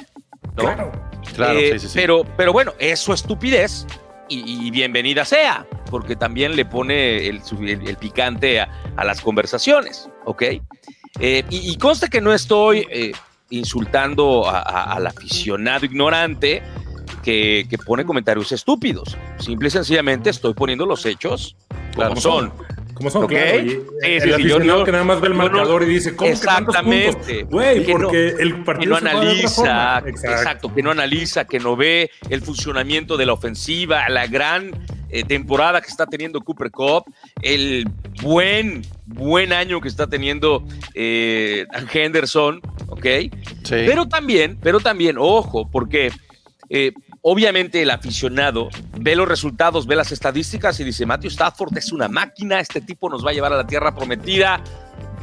¿no? 0.56 0.64
Claro. 0.64 0.92
Claro, 1.36 1.58
Eh, 1.58 1.72
sí, 1.74 1.78
sí, 1.80 1.88
sí. 1.88 1.92
Pero, 1.94 2.24
pero 2.36 2.52
bueno, 2.52 2.72
es 2.78 2.98
su 2.98 3.12
estupidez 3.12 3.86
y, 4.28 4.66
y 4.66 4.70
bienvenida 4.72 5.24
sea, 5.24 5.66
porque 5.90 6.16
también 6.16 6.56
le 6.56 6.64
pone 6.64 7.28
el, 7.28 7.42
su- 7.44 7.62
el- 7.62 7.86
el 7.88 7.96
picante 7.96 8.60
a, 8.60 8.68
a 8.96 9.04
las 9.04 9.20
conversaciones, 9.20 10.08
¿ok? 10.24 10.42
Eh, 11.20 11.44
y, 11.50 11.70
y 11.72 11.76
consta 11.76 12.08
que 12.08 12.20
no 12.20 12.32
estoy 12.32 12.86
eh, 12.90 13.12
insultando 13.50 14.48
a- 14.48 14.58
a- 14.60 14.94
al 14.94 15.06
aficionado 15.06 15.84
ignorante 15.86 16.62
que, 17.28 17.66
que 17.68 17.76
pone 17.76 18.06
comentarios 18.06 18.52
estúpidos. 18.52 19.14
Simple 19.38 19.68
y 19.68 19.70
sencillamente 19.70 20.30
estoy 20.30 20.54
poniendo 20.54 20.86
los 20.86 21.04
hechos 21.04 21.56
Claro. 21.92 22.10
como 22.10 22.20
son. 22.22 22.52
Como 22.94 23.10
son, 23.10 23.24
Ok. 23.24 23.30
claro. 23.30 23.60
Y 23.60 23.68
Sí, 23.70 23.76
el 24.02 24.22
sí, 24.22 24.42
sí, 24.44 24.48
yo 24.48 24.58
no- 24.60 24.82
que 24.84 24.92
nada 24.92 25.04
más 25.04 25.20
ve 25.20 25.26
el 25.26 25.34
yo 25.34 25.38
no- 25.38 25.44
marcador 25.44 25.82
y 25.82 25.86
dice, 25.86 26.16
¿cómo 26.16 26.26
que 26.26 26.32
Exactamente. 26.32 27.42
Güey, 27.42 27.84
Que 27.84 27.92
no- 27.92 27.98
porque 28.00 28.28
el 28.38 28.54
que 28.54 28.62
partido 28.64 28.94
no 28.94 29.00
de 29.00 29.06
otra 29.08 29.20
analiza, 29.20 30.02
exacto. 30.06 30.74
que 30.74 30.82
no 30.82 30.90
analiza, 30.90 31.44
que 31.46 31.58
no 31.60 31.76
ve 31.76 32.10
el 32.30 32.40
funcionamiento 32.40 33.18
de 33.18 33.26
la 33.26 33.34
ofensiva, 33.34 34.08
la 34.08 34.26
gran 34.26 34.70
eh, 35.10 35.22
temporada 35.24 35.80
que 35.82 35.88
está 35.88 36.06
teniendo 36.06 36.40
Cooper 36.42 36.70
Cup, 36.70 37.04
el 37.42 37.86
buen, 38.22 38.82
buen 39.06 39.52
año 39.54 39.80
que 39.82 39.88
está 39.88 40.06
teniendo 40.06 40.64
eh, 40.94 41.64
Henderson, 41.92 42.60
¿ok? 42.88 43.04
Sí. 43.64 43.84
Pero 43.86 44.06
también, 44.08 44.58
pero 44.62 44.80
también, 44.80 45.16
ojo, 45.18 45.66
porque 45.70 46.10
eh, 46.70 46.92
obviamente 47.30 47.82
el 47.82 47.90
aficionado 47.90 48.70
ve 48.96 49.14
los 49.14 49.28
resultados, 49.28 49.86
ve 49.86 49.94
las 49.94 50.12
estadísticas 50.12 50.80
y 50.80 50.84
dice, 50.84 51.04
Matthew 51.04 51.28
Stafford 51.28 51.76
es 51.76 51.92
una 51.92 52.08
máquina, 52.08 52.58
este 52.58 52.80
tipo 52.80 53.10
nos 53.10 53.24
va 53.24 53.30
a 53.30 53.32
llevar 53.34 53.52
a 53.52 53.56
la 53.56 53.66
tierra 53.66 53.94
prometida, 53.94 54.62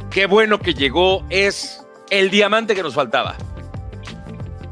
qué 0.08 0.26
bueno 0.26 0.60
que 0.60 0.72
llegó, 0.72 1.26
es 1.30 1.84
el 2.10 2.30
diamante 2.30 2.76
que 2.76 2.82
nos 2.84 2.94
faltaba. 2.94 3.34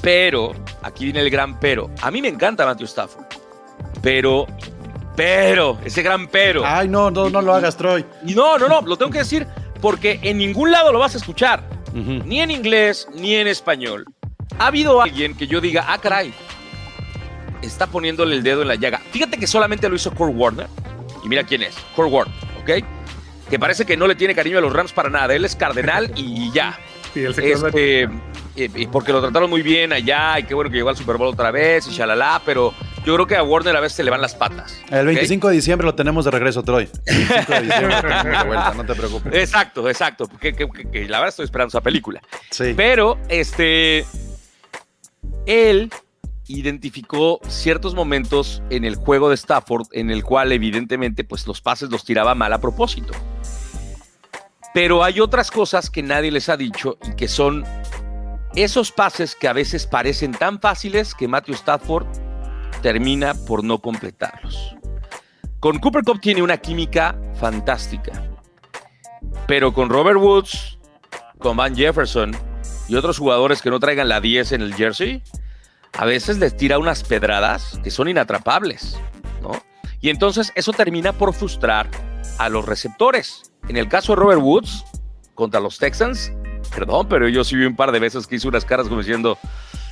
Pero, 0.01 0.53
aquí 0.83 1.07
viene 1.07 1.20
el 1.20 1.31
gran 1.31 1.59
pero, 1.59 1.90
a 2.03 2.11
mí 2.12 2.23
me 2.23 2.29
encanta 2.29 2.64
Matthew 2.66 2.87
Stafford, 2.87 3.25
pero, 4.01 4.47
pero, 5.16 5.81
ese 5.85 6.03
gran 6.03 6.29
pero. 6.29 6.62
Ay, 6.64 6.87
no, 6.87 7.11
no, 7.11 7.31
no 7.31 7.42
lo 7.42 7.53
hagas, 7.53 7.77
Troy. 7.77 8.05
Y 8.25 8.35
no, 8.35 8.59
no, 8.59 8.68
no, 8.68 8.81
lo 8.83 8.97
tengo 8.97 9.11
que 9.11 9.18
decir 9.18 9.44
porque 9.81 10.20
en 10.23 10.38
ningún 10.38 10.70
lado 10.70 10.92
lo 10.92 11.01
vas 11.01 11.14
a 11.14 11.18
escuchar 11.18 11.64
ni 11.92 12.40
en 12.40 12.53
inglés 12.53 13.09
ni 13.12 13.35
en 13.35 13.49
español. 13.49 14.05
¿Ha 14.57 14.68
habido 14.68 15.03
alguien 15.03 15.37
que 15.37 15.49
yo 15.49 15.61
diga, 15.61 15.85
ah, 15.88 15.99
caray, 15.99 16.33
está 17.64 17.87
poniéndole 17.87 18.35
el 18.37 18.42
dedo 18.42 18.62
en 18.62 18.68
la 18.68 18.74
llaga? 18.77 19.00
Fíjate 19.11 19.38
que 19.38 19.46
solamente 19.46 19.88
lo 19.88 19.96
hizo 19.96 20.12
Kurt 20.12 20.33
Warner. 20.35 20.68
Y 21.24 21.29
mira 21.29 21.42
quién 21.44 21.62
es, 21.62 21.74
Kurt 21.96 22.11
Warner, 22.11 22.35
¿ok? 22.62 22.85
Que 23.50 23.59
parece 23.59 23.85
que 23.87 23.96
no 23.96 24.07
le 24.07 24.14
tiene 24.14 24.35
cariño 24.35 24.59
a 24.59 24.61
los 24.61 24.72
Rams 24.72 24.92
para 24.92 25.09
nada. 25.11 25.35
Él 25.35 25.44
es 25.44 25.57
cardenal 25.57 26.12
y 26.16 26.50
ya. 26.53 26.79
Sí, 27.14 27.20
él 27.22 27.33
se 27.33 27.42
quedó 27.42 27.66
Este, 27.68 28.09
eh, 28.57 28.88
porque 28.90 29.12
lo 29.12 29.20
trataron 29.20 29.48
muy 29.48 29.62
bien 29.62 29.92
allá 29.92 30.37
y 30.40 30.42
qué 30.42 30.53
bueno 30.55 30.68
que 30.68 30.74
llegó 30.79 30.88
al 30.88 30.96
Super 30.96 31.16
Bowl 31.16 31.29
otra 31.29 31.53
vez 31.53 31.87
y 31.87 31.92
shalala, 31.92 32.42
pero 32.44 32.74
yo 33.07 33.14
creo 33.14 33.27
que 33.29 33.37
a 33.37 33.44
Warner 33.44 33.77
a 33.77 33.79
veces 33.79 33.94
se 33.98 34.03
le 34.03 34.11
van 34.11 34.20
las 34.20 34.35
patas. 34.35 34.77
El 34.90 35.03
¿ok? 35.03 35.14
25 35.14 35.48
de 35.48 35.55
diciembre 35.55 35.85
lo 35.87 35.94
tenemos 35.94 36.24
de 36.24 36.33
regreso, 36.33 36.64
Troy. 36.64 36.88
El 37.07 37.16
25 37.16 37.53
de 37.53 37.61
diciembre 37.61 37.94
lo 38.03 38.09
tenemos 38.18 38.38
de 38.42 38.48
vuelta, 38.48 38.74
no 38.74 38.85
te 38.85 38.94
preocupes. 38.96 39.33
Exacto, 39.33 39.88
exacto. 39.88 40.27
Que, 40.40 40.55
que- 40.55 40.66
que- 40.68 40.90
que 40.90 41.03
la 41.09 41.18
verdad 41.18 41.29
estoy 41.29 41.44
esperando 41.44 41.68
esa 41.68 41.81
película. 41.83 42.20
Sí. 42.50 42.74
Pero, 42.77 43.16
este, 43.29 44.05
él 45.46 45.92
identificó 46.47 47.41
ciertos 47.49 47.95
momentos 47.95 48.63
en 48.71 48.85
el 48.85 48.97
juego 48.97 49.29
de 49.29 49.37
Stafford 49.37 49.87
en 49.93 50.11
el 50.11 50.23
cual 50.25 50.53
evidentemente 50.53 51.25
pues 51.25 51.47
los 51.47 51.61
pases 51.61 51.91
los 51.91 52.05
tiraba 52.05 52.35
mal 52.35 52.53
a 52.53 52.61
propósito. 52.61 53.13
Pero 54.75 55.05
hay 55.05 55.21
otras 55.21 55.51
cosas 55.51 55.89
que 55.89 56.03
nadie 56.03 56.31
les 56.31 56.49
ha 56.49 56.57
dicho 56.57 56.99
y 57.07 57.15
que 57.15 57.29
son 57.29 57.65
esos 58.57 58.93
pases 58.93 59.35
que 59.35 59.49
a 59.49 59.53
veces 59.53 59.87
parecen 59.87 60.33
tan 60.33 60.61
fáciles 60.61 61.15
que 61.15 61.29
Matthew 61.29 61.55
Stafford 61.55 62.07
termina 62.83 63.35
por 63.47 63.65
no 63.65 63.79
completarlos. 63.79 64.77
Con 65.61 65.79
Cooper 65.79 66.05
Cup 66.05 66.21
tiene 66.21 66.43
una 66.43 66.59
química 66.59 67.19
fantástica. 67.41 68.23
Pero 69.47 69.73
con 69.73 69.89
Robert 69.89 70.19
Woods, 70.19 70.79
con 71.39 71.57
Van 71.57 71.75
Jefferson 71.75 72.37
y 72.89 72.97
otros 72.97 73.19
jugadores 73.19 73.63
que 73.63 73.71
no 73.71 73.81
traigan 73.81 74.09
la 74.09 74.21
10 74.21 74.53
en 74.53 74.61
el 74.61 74.75
jersey, 74.75 75.23
a 75.97 76.05
veces 76.05 76.39
les 76.39 76.57
tira 76.57 76.79
unas 76.79 77.03
pedradas 77.03 77.79
que 77.83 77.91
son 77.91 78.09
inatrapables, 78.09 78.99
¿no? 79.43 79.53
Y 80.01 80.11
entonces 80.11 80.53
eso 80.55 80.73
termina 80.73 81.13
por 81.13 81.33
frustrar 81.33 81.89
a 82.39 82.49
los 82.49 82.67
receptores. 82.67 83.53
En 83.69 83.77
el 83.77 83.89
caso 83.89 84.13
de 84.13 84.17
Robert 84.17 84.41
Woods 84.41 84.85
contra 85.35 85.61
los 85.61 85.79
Texans, 85.79 86.33
perdón, 86.75 87.09
pero 87.09 87.29
yo 87.29 87.45
sí 87.45 87.57
vi 87.57 87.65
un 87.65 87.77
par 87.77 87.93
de 87.93 88.01
veces 88.01 88.27
que 88.27 88.37
hizo 88.37 88.49
unas 88.49 88.65
caras 88.65 88.89
como 88.89 89.01
diciendo, 89.01 89.39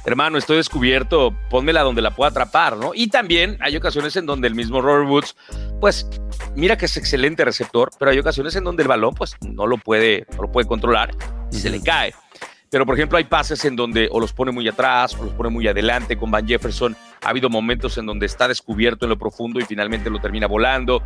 hermano, 0.05 0.39
estoy 0.39 0.57
descubierto, 0.57 1.35
pónmela 1.49 1.83
donde 1.83 2.03
la 2.03 2.15
pueda 2.15 2.31
atrapar, 2.31 2.77
¿no? 2.77 2.93
Y 2.95 3.09
también 3.09 3.57
hay 3.61 3.77
ocasiones 3.77 4.17
en 4.17 4.27
donde 4.27 4.49
el 4.49 4.55
mismo 4.55 4.81
Robert 4.81 5.09
Woods, 5.09 5.37
pues, 5.81 6.07
mira 6.55 6.77
que 6.77 6.87
es 6.87 6.97
excelente 6.97 7.45
receptor, 7.45 7.91
pero 7.99 8.11
hay 8.11 8.19
ocasiones 8.19 8.57
en 8.57 8.65
donde 8.65 8.83
el 8.83 8.89
balón, 8.89 9.15
pues, 9.15 9.37
no 9.41 9.67
lo 9.67 9.79
puede, 9.79 10.27
no 10.37 10.43
lo 10.43 10.53
puede 10.53 10.67
controlar 10.67 11.15
y 11.51 11.57
se 11.57 11.71
le 11.71 11.81
cae. 11.83 12.15
Pero, 12.73 12.87
por 12.87 12.95
ejemplo, 12.97 13.19
hay 13.19 13.25
pases 13.25 13.63
en 13.67 13.77
donde 13.77 14.09
o 14.11 14.19
los 14.19 14.33
pone 14.33 14.51
muy 14.51 14.67
atrás 14.67 15.15
o 15.21 15.25
los 15.25 15.35
pone 15.35 15.51
muy 15.51 15.69
adelante. 15.69 16.17
Con 16.17 16.31
Van 16.31 16.49
Jefferson 16.49 16.97
ha 17.23 17.29
habido 17.29 17.51
momentos 17.51 17.99
en 17.99 18.07
donde 18.07 18.25
está 18.25 18.49
descubierto 18.49 19.05
en 19.05 19.11
lo 19.11 19.19
profundo 19.19 19.61
y 19.61 19.65
finalmente 19.67 20.09
lo 20.09 20.19
termina 20.21 20.47
volando. 20.47 21.03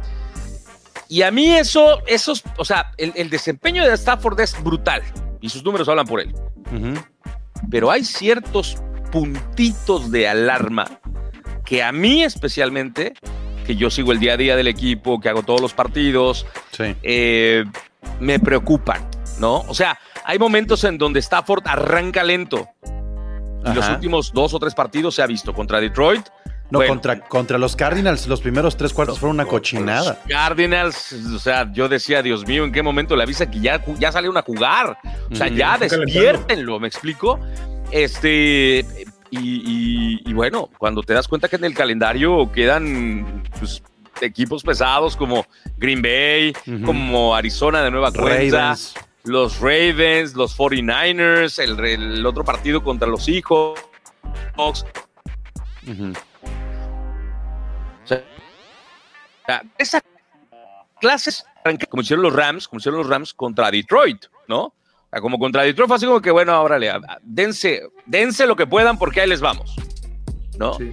Y 1.09 1.23
a 1.23 1.33
mí 1.33 1.53
eso, 1.57 2.01
esos, 2.07 2.45
o 2.57 2.65
sea, 2.65 2.93
el, 2.99 3.13
el 3.17 3.31
desempeño 3.31 3.85
de 3.85 3.93
Stafford 3.95 4.39
es 4.41 4.63
brutal 4.63 5.03
y 5.41 5.49
sus 5.49 5.65
números 5.65 5.89
hablan 5.89 6.07
por 6.07 6.21
él. 6.21 6.33
Ujú. 6.73 6.95
Pero 7.69 7.91
hay 7.91 8.05
ciertos 8.05 8.77
puntitos 9.11 10.13
de 10.13 10.29
alarma 10.29 10.85
que 11.65 11.83
a 11.83 11.91
mí 11.91 12.23
especialmente, 12.23 13.15
que 13.67 13.75
yo 13.75 13.91
sigo 13.91 14.13
el 14.13 14.21
día 14.21 14.35
a 14.35 14.37
día 14.37 14.55
del 14.55 14.69
equipo, 14.69 15.19
que 15.21 15.29
hago 15.29 15.43
todos 15.43 15.61
los 15.61 15.75
partidos, 15.75 16.47
Sí. 16.71 16.95
eh, 17.03 17.65
me 18.21 18.39
preocupan, 18.39 19.05
¿no? 19.41 19.63
O 19.63 19.75
sea, 19.75 19.99
hay 20.27 20.39
momentos 20.39 20.85
en 20.85 20.99
donde 20.99 21.21
Stafford 21.21 21.63
arranca 21.67 22.23
lento. 22.25 22.69
Y 23.65 23.73
los 23.75 23.89
últimos 23.89 24.33
dos 24.33 24.53
o 24.55 24.59
tres 24.59 24.75
partidos 24.75 25.15
se 25.15 25.23
ha 25.23 25.27
visto 25.27 25.53
contra 25.55 25.81
Detroit. 25.81 26.27
No, 26.71 26.79
bueno, 26.81 26.95
contra, 26.95 27.21
contra 27.21 27.59
los 27.59 27.77
Cardinals, 27.77 28.27
los 28.27 28.41
primeros 28.41 28.77
tres 28.77 28.93
cuartos 28.93 29.19
fueron 29.21 29.37
una 29.37 29.47
cochinada. 29.47 30.11
los 30.11 30.17
Cardinals, 30.29 31.13
o 31.35 31.39
sea, 31.39 31.71
yo 31.73 31.89
decía, 31.89 32.23
Dios 32.23 32.45
mío, 32.47 32.65
¿en 32.65 32.73
qué 32.73 32.83
momento 32.83 33.15
le 33.17 33.23
avisa 33.23 33.49
que 33.49 33.61
ya, 33.61 33.81
ya 34.01 34.11
salieron 34.11 34.37
a 34.37 34.43
jugar? 34.43 34.99
O 35.31 35.35
sea, 35.37 35.47
ya 35.49 35.79
despiértenlo, 35.79 36.81
¿me 36.81 36.89
explico? 36.89 37.39
Este, 37.93 38.85
y, 39.31 39.39
y- 39.39 40.21
y 40.29 40.33
bueno, 40.33 40.69
cuando 40.79 41.03
te 41.03 41.15
das 41.15 41.29
cuenta 41.29 41.49
que 41.49 41.57
en 41.57 41.65
el 41.65 41.75
calendario 41.75 42.51
quedan 42.53 43.43
pues, 43.59 43.83
equipos 44.21 44.63
pesados 44.65 45.17
como 45.17 45.47
Green 45.79 46.03
Bay, 46.03 46.53
como 46.85 47.35
Arizona 47.35 47.83
de 47.83 47.91
nueva 47.93 48.11
cuenta, 48.13 48.59
Ravens. 48.59 48.95
Los 49.27 49.61
Ravens, 49.61 50.35
los 50.35 50.57
49ers, 50.57 51.59
el, 51.59 51.79
el 51.85 52.25
otro 52.27 52.45
partido 52.45 52.83
contra 52.83 53.09
los 53.09 53.25
Seahawks. 53.25 54.85
Ujú. 55.87 56.13
O 58.05 58.07
sea, 58.07 58.19
o 58.19 59.47
sea, 59.47 59.63
esa 59.79 60.01
clases 61.01 61.45
como 61.91 62.03
hicieron 62.03 62.23
los 62.23 62.33
Rams, 62.33 62.69
como 62.69 62.79
hicieron 62.79 62.99
los 63.01 63.09
Rams 63.09 63.35
contra 63.35 63.71
Detroit, 63.71 64.27
¿no? 64.49 64.65
O 64.67 64.75
sea, 65.11 65.21
como 65.21 65.39
contra 65.39 65.63
Detroit 65.63 65.89
fue 65.89 65.97
así 65.97 66.07
como 66.07 66.21
que, 66.21 66.31
bueno, 66.31 66.53
ahora 66.53 66.79
le 66.79 66.93
dense, 67.23 67.83
dense 68.07 68.47
lo 68.47 68.55
que 68.57 68.67
puedan 68.67 68.99
porque 68.99 69.21
ahí 69.21 69.29
les 69.29 69.41
vamos, 69.41 69.75
¿no? 70.59 70.75
Sí. 70.75 70.93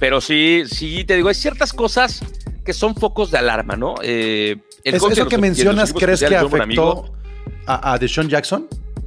Pero 0.00 0.20
sí, 0.20 0.64
sí, 0.66 1.04
te 1.04 1.14
digo, 1.16 1.28
hay 1.28 1.34
ciertas 1.34 1.72
cosas 1.72 2.22
que 2.64 2.72
son 2.72 2.94
focos 2.96 3.30
de 3.30 3.38
alarma, 3.38 3.76
¿no? 3.76 3.94
Eh, 4.02 4.56
el 4.84 4.94
Es- 4.94 5.02
¿Eso 5.02 5.28
que 5.28 5.38
mencionas 5.38 5.92
crees 5.92 6.20
que 6.20 6.36
afectó 6.36 6.62
amigo, 6.62 7.14
a, 7.74 7.92
a 7.92 7.98
Deshaun 7.98 8.28
Jackson? 8.28 8.66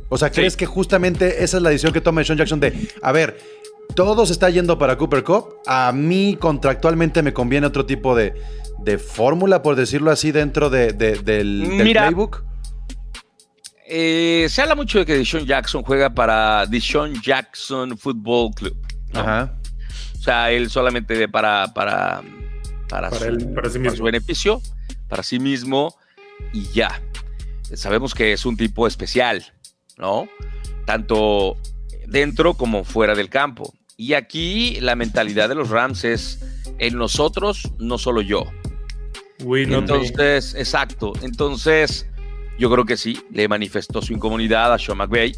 O 0.09 0.17
sea, 0.17 0.29
¿crees 0.31 0.53
Sí. 0.53 0.59
que 0.59 0.65
justamente 0.65 1.43
esa 1.43 1.57
es 1.57 1.63
la 1.63 1.69
decisión 1.69 1.91
que 1.93 2.01
toma 2.01 2.21
Deshaun 2.21 2.37
Jackson 2.37 2.59
de, 2.59 2.89
a 3.01 3.11
ver, 3.11 3.37
todo 3.95 4.25
se 4.25 4.33
está 4.33 4.49
yendo 4.49 4.77
para 4.77 4.97
Cooper 4.97 5.23
Cup, 5.23 5.55
a 5.67 5.91
mí 5.91 6.37
contractualmente 6.39 7.21
me 7.21 7.33
conviene 7.33 7.67
otro 7.67 7.85
tipo 7.85 8.15
de, 8.15 8.33
de 8.79 8.97
fórmula, 8.97 9.61
por 9.61 9.75
decirlo 9.75 10.11
así, 10.11 10.31
dentro 10.31 10.69
de- 10.69 10.93
de- 10.93 11.15
del, 11.19 11.61
del 11.77 11.83
Mira, 11.83 12.03
playbook? 12.07 12.43
eh, 13.85 14.47
se 14.49 14.61
habla 14.61 14.75
mucho 14.75 14.99
de 14.99 15.05
que 15.05 15.17
Deshaun 15.17 15.45
Jackson 15.45 15.83
juega 15.83 16.09
para 16.13 16.65
Deshaun 16.65 17.21
Jackson 17.21 17.97
Football 17.97 18.53
Club. 18.55 18.75
¿no? 19.13 19.19
Ajá. 19.19 19.53
O 20.17 20.21
sea, 20.21 20.51
él 20.51 20.69
solamente 20.69 21.15
ve 21.17 21.27
para, 21.27 21.73
para, 21.73 22.21
para, 22.89 23.09
Para 23.09 23.19
su, 23.19 23.25
él- 23.25 23.49
para 23.53 23.67
sí 23.69 23.73
para 23.77 23.83
mismo. 23.83 23.97
su 23.97 24.03
beneficio, 24.03 24.61
para 25.09 25.21
sí 25.23 25.37
mismo 25.39 25.95
y 26.53 26.63
ya. 26.71 27.01
Sabemos 27.75 28.13
que 28.13 28.33
es 28.33 28.45
un 28.45 28.57
tipo 28.57 28.87
especial, 28.87 29.53
¿no? 29.97 30.27
Tanto 30.85 31.57
dentro 32.07 32.53
como 32.55 32.83
fuera 32.83 33.15
del 33.15 33.29
campo. 33.29 33.73
Y 33.97 34.13
aquí 34.13 34.79
la 34.81 34.95
mentalidad 34.95 35.49
de 35.49 35.55
los 35.55 35.69
Rams 35.69 36.03
es 36.03 36.43
en 36.79 36.97
nosotros, 36.97 37.71
no 37.79 37.97
solo 37.97 38.21
yo. 38.21 38.45
We. 39.43 39.63
Entonces, 39.63 40.55
exacto. 40.55 41.13
Entonces, 41.21 42.07
yo 42.57 42.71
creo 42.71 42.85
que 42.85 42.97
sí, 42.97 43.19
le 43.31 43.47
manifestó 43.47 44.01
su 44.01 44.13
incomodidad 44.13 44.73
a 44.73 44.79
Sean 44.79 44.97
McVay. 44.97 45.35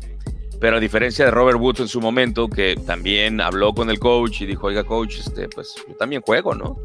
Pero 0.60 0.78
a 0.78 0.80
diferencia 0.80 1.26
de 1.26 1.32
Robert 1.32 1.60
Woods 1.60 1.82
en 1.82 1.88
su 1.88 2.00
momento, 2.00 2.48
que 2.48 2.76
también 2.86 3.42
habló 3.42 3.74
con 3.74 3.90
el 3.90 4.00
coach 4.00 4.42
y 4.42 4.46
dijo, 4.46 4.68
oiga, 4.68 4.84
coach, 4.84 5.20
este, 5.20 5.50
pues 5.50 5.76
yo 5.88 5.96
también 5.96 6.22
juego, 6.22 6.56
¿no? 6.56 6.78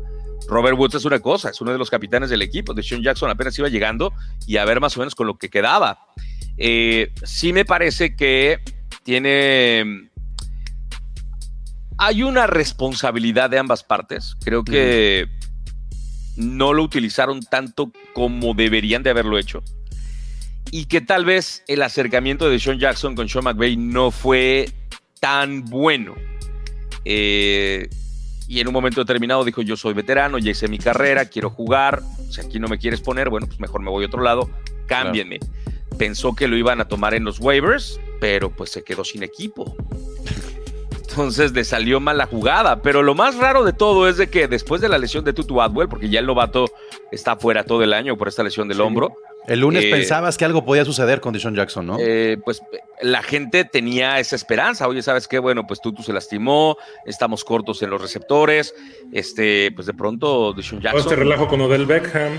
Robert 0.48 0.76
Woods 0.76 0.94
es 0.94 1.04
una 1.04 1.20
cosa, 1.20 1.50
es 1.50 1.60
uno 1.60 1.72
de 1.72 1.78
los 1.78 1.90
capitanes 1.90 2.30
del 2.30 2.42
equipo. 2.42 2.74
De 2.74 2.82
Sean 2.82 3.02
Jackson 3.02 3.30
apenas 3.30 3.58
iba 3.58 3.68
llegando 3.68 4.12
y 4.46 4.56
a 4.56 4.64
ver 4.64 4.80
más 4.80 4.96
o 4.96 5.00
menos 5.00 5.14
con 5.14 5.26
lo 5.26 5.38
que 5.38 5.48
quedaba. 5.48 6.06
Eh, 6.56 7.12
sí 7.22 7.52
me 7.52 7.64
parece 7.64 8.16
que 8.16 8.58
tiene. 9.02 10.10
Hay 11.98 12.22
una 12.22 12.46
responsabilidad 12.46 13.50
de 13.50 13.58
ambas 13.58 13.84
partes. 13.84 14.36
Creo 14.42 14.64
que 14.64 15.28
no 16.36 16.72
lo 16.72 16.82
utilizaron 16.82 17.40
tanto 17.42 17.92
como 18.14 18.54
deberían 18.54 19.02
de 19.02 19.10
haberlo 19.10 19.38
hecho. 19.38 19.62
Y 20.70 20.86
que 20.86 21.00
tal 21.00 21.24
vez 21.24 21.62
el 21.66 21.82
acercamiento 21.82 22.48
de 22.48 22.58
Sean 22.58 22.78
Jackson 22.78 23.14
con 23.14 23.28
Sean 23.28 23.44
McVay 23.44 23.76
no 23.76 24.10
fue 24.10 24.70
tan 25.20 25.64
bueno. 25.64 26.14
Eh, 27.04 27.88
y 28.50 28.58
en 28.58 28.66
un 28.66 28.72
momento 28.72 29.00
determinado 29.00 29.44
dijo, 29.44 29.62
yo 29.62 29.76
soy 29.76 29.94
veterano, 29.94 30.36
ya 30.36 30.50
hice 30.50 30.66
mi 30.66 30.78
carrera, 30.78 31.26
quiero 31.26 31.50
jugar, 31.50 32.02
si 32.30 32.40
aquí 32.40 32.58
no 32.58 32.66
me 32.66 32.78
quieres 32.78 33.00
poner, 33.00 33.30
bueno, 33.30 33.46
pues 33.46 33.60
mejor 33.60 33.80
me 33.80 33.90
voy 33.90 34.02
a 34.02 34.08
otro 34.08 34.24
lado, 34.24 34.50
cámbienme. 34.86 35.38
Pensó 35.96 36.34
que 36.34 36.48
lo 36.48 36.56
iban 36.56 36.80
a 36.80 36.88
tomar 36.88 37.14
en 37.14 37.22
los 37.22 37.38
waivers, 37.38 38.00
pero 38.20 38.50
pues 38.50 38.70
se 38.70 38.82
quedó 38.82 39.04
sin 39.04 39.22
equipo. 39.22 39.76
Entonces 40.90 41.52
le 41.52 41.62
salió 41.62 42.00
mal 42.00 42.18
la 42.18 42.26
jugada, 42.26 42.82
pero 42.82 43.04
lo 43.04 43.14
más 43.14 43.36
raro 43.36 43.62
de 43.62 43.72
todo 43.72 44.08
es 44.08 44.16
de 44.16 44.28
que 44.28 44.48
después 44.48 44.80
de 44.80 44.88
la 44.88 44.98
lesión 44.98 45.22
de 45.24 45.32
Tutu 45.32 45.62
Atwell, 45.62 45.88
porque 45.88 46.08
ya 46.08 46.18
el 46.18 46.26
novato 46.26 46.64
está 47.12 47.36
fuera 47.36 47.62
todo 47.62 47.84
el 47.84 47.92
año 47.92 48.16
por 48.16 48.26
esta 48.26 48.42
lesión 48.42 48.66
del 48.66 48.80
hombro, 48.80 49.14
El 49.46 49.60
lunes 49.60 49.84
Eh, 49.84 49.90
pensabas 49.90 50.36
que 50.36 50.44
algo 50.44 50.64
podía 50.64 50.84
suceder 50.84 51.20
con 51.20 51.32
Deshaun 51.32 51.54
Jackson, 51.54 51.86
¿no? 51.86 51.96
eh, 51.98 52.36
pues 52.44 52.62
la 53.02 53.22
gente 53.22 53.64
tenía 53.64 54.18
esa 54.20 54.36
esperanza. 54.36 54.86
Oye, 54.86 55.02
¿sabes 55.02 55.26
qué? 55.26 55.38
Bueno, 55.38 55.66
pues 55.66 55.80
Tutu 55.80 56.02
se 56.02 56.12
lastimó, 56.12 56.76
estamos 57.06 57.42
cortos 57.44 57.82
en 57.82 57.90
los 57.90 58.00
receptores. 58.00 58.74
Este, 59.12 59.72
pues 59.74 59.86
de 59.86 59.94
pronto 59.94 60.52
Deshaun 60.52 60.80
Todo 60.82 60.90
este 60.98 61.10
Jackson. 61.10 61.18
relajo 61.18 61.48
con 61.48 61.60
Odell 61.62 61.86
Beckham. 61.86 62.32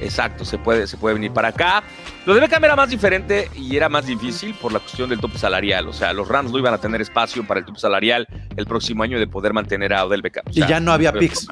Exacto, 0.00 0.44
se 0.46 0.56
puede, 0.56 0.86
se 0.86 0.96
puede 0.96 1.14
venir 1.14 1.30
para 1.32 1.48
acá. 1.48 1.82
Lo 2.26 2.34
de 2.34 2.40
Beckham 2.40 2.62
era 2.64 2.76
más 2.76 2.90
diferente 2.90 3.48
y 3.56 3.76
era 3.76 3.88
más 3.88 4.06
difícil 4.06 4.54
por 4.54 4.72
la 4.72 4.78
cuestión 4.78 5.08
del 5.08 5.20
tope 5.20 5.38
salarial. 5.38 5.88
O 5.88 5.92
sea, 5.92 6.12
los 6.12 6.28
Rams 6.28 6.52
no 6.52 6.58
iban 6.58 6.74
a 6.74 6.78
tener 6.78 7.00
espacio 7.00 7.46
para 7.46 7.60
el 7.60 7.66
tope 7.66 7.80
salarial 7.80 8.28
el 8.56 8.66
próximo 8.66 9.02
año 9.02 9.18
de 9.18 9.26
poder 9.26 9.52
mantener 9.54 9.94
a 9.94 10.04
Odell 10.04 10.20
Beckham. 10.22 10.44
O 10.46 10.50
y 10.52 10.60
ya 10.66 10.80
no 10.80 10.92
había 10.92 11.12
picks. 11.12 11.48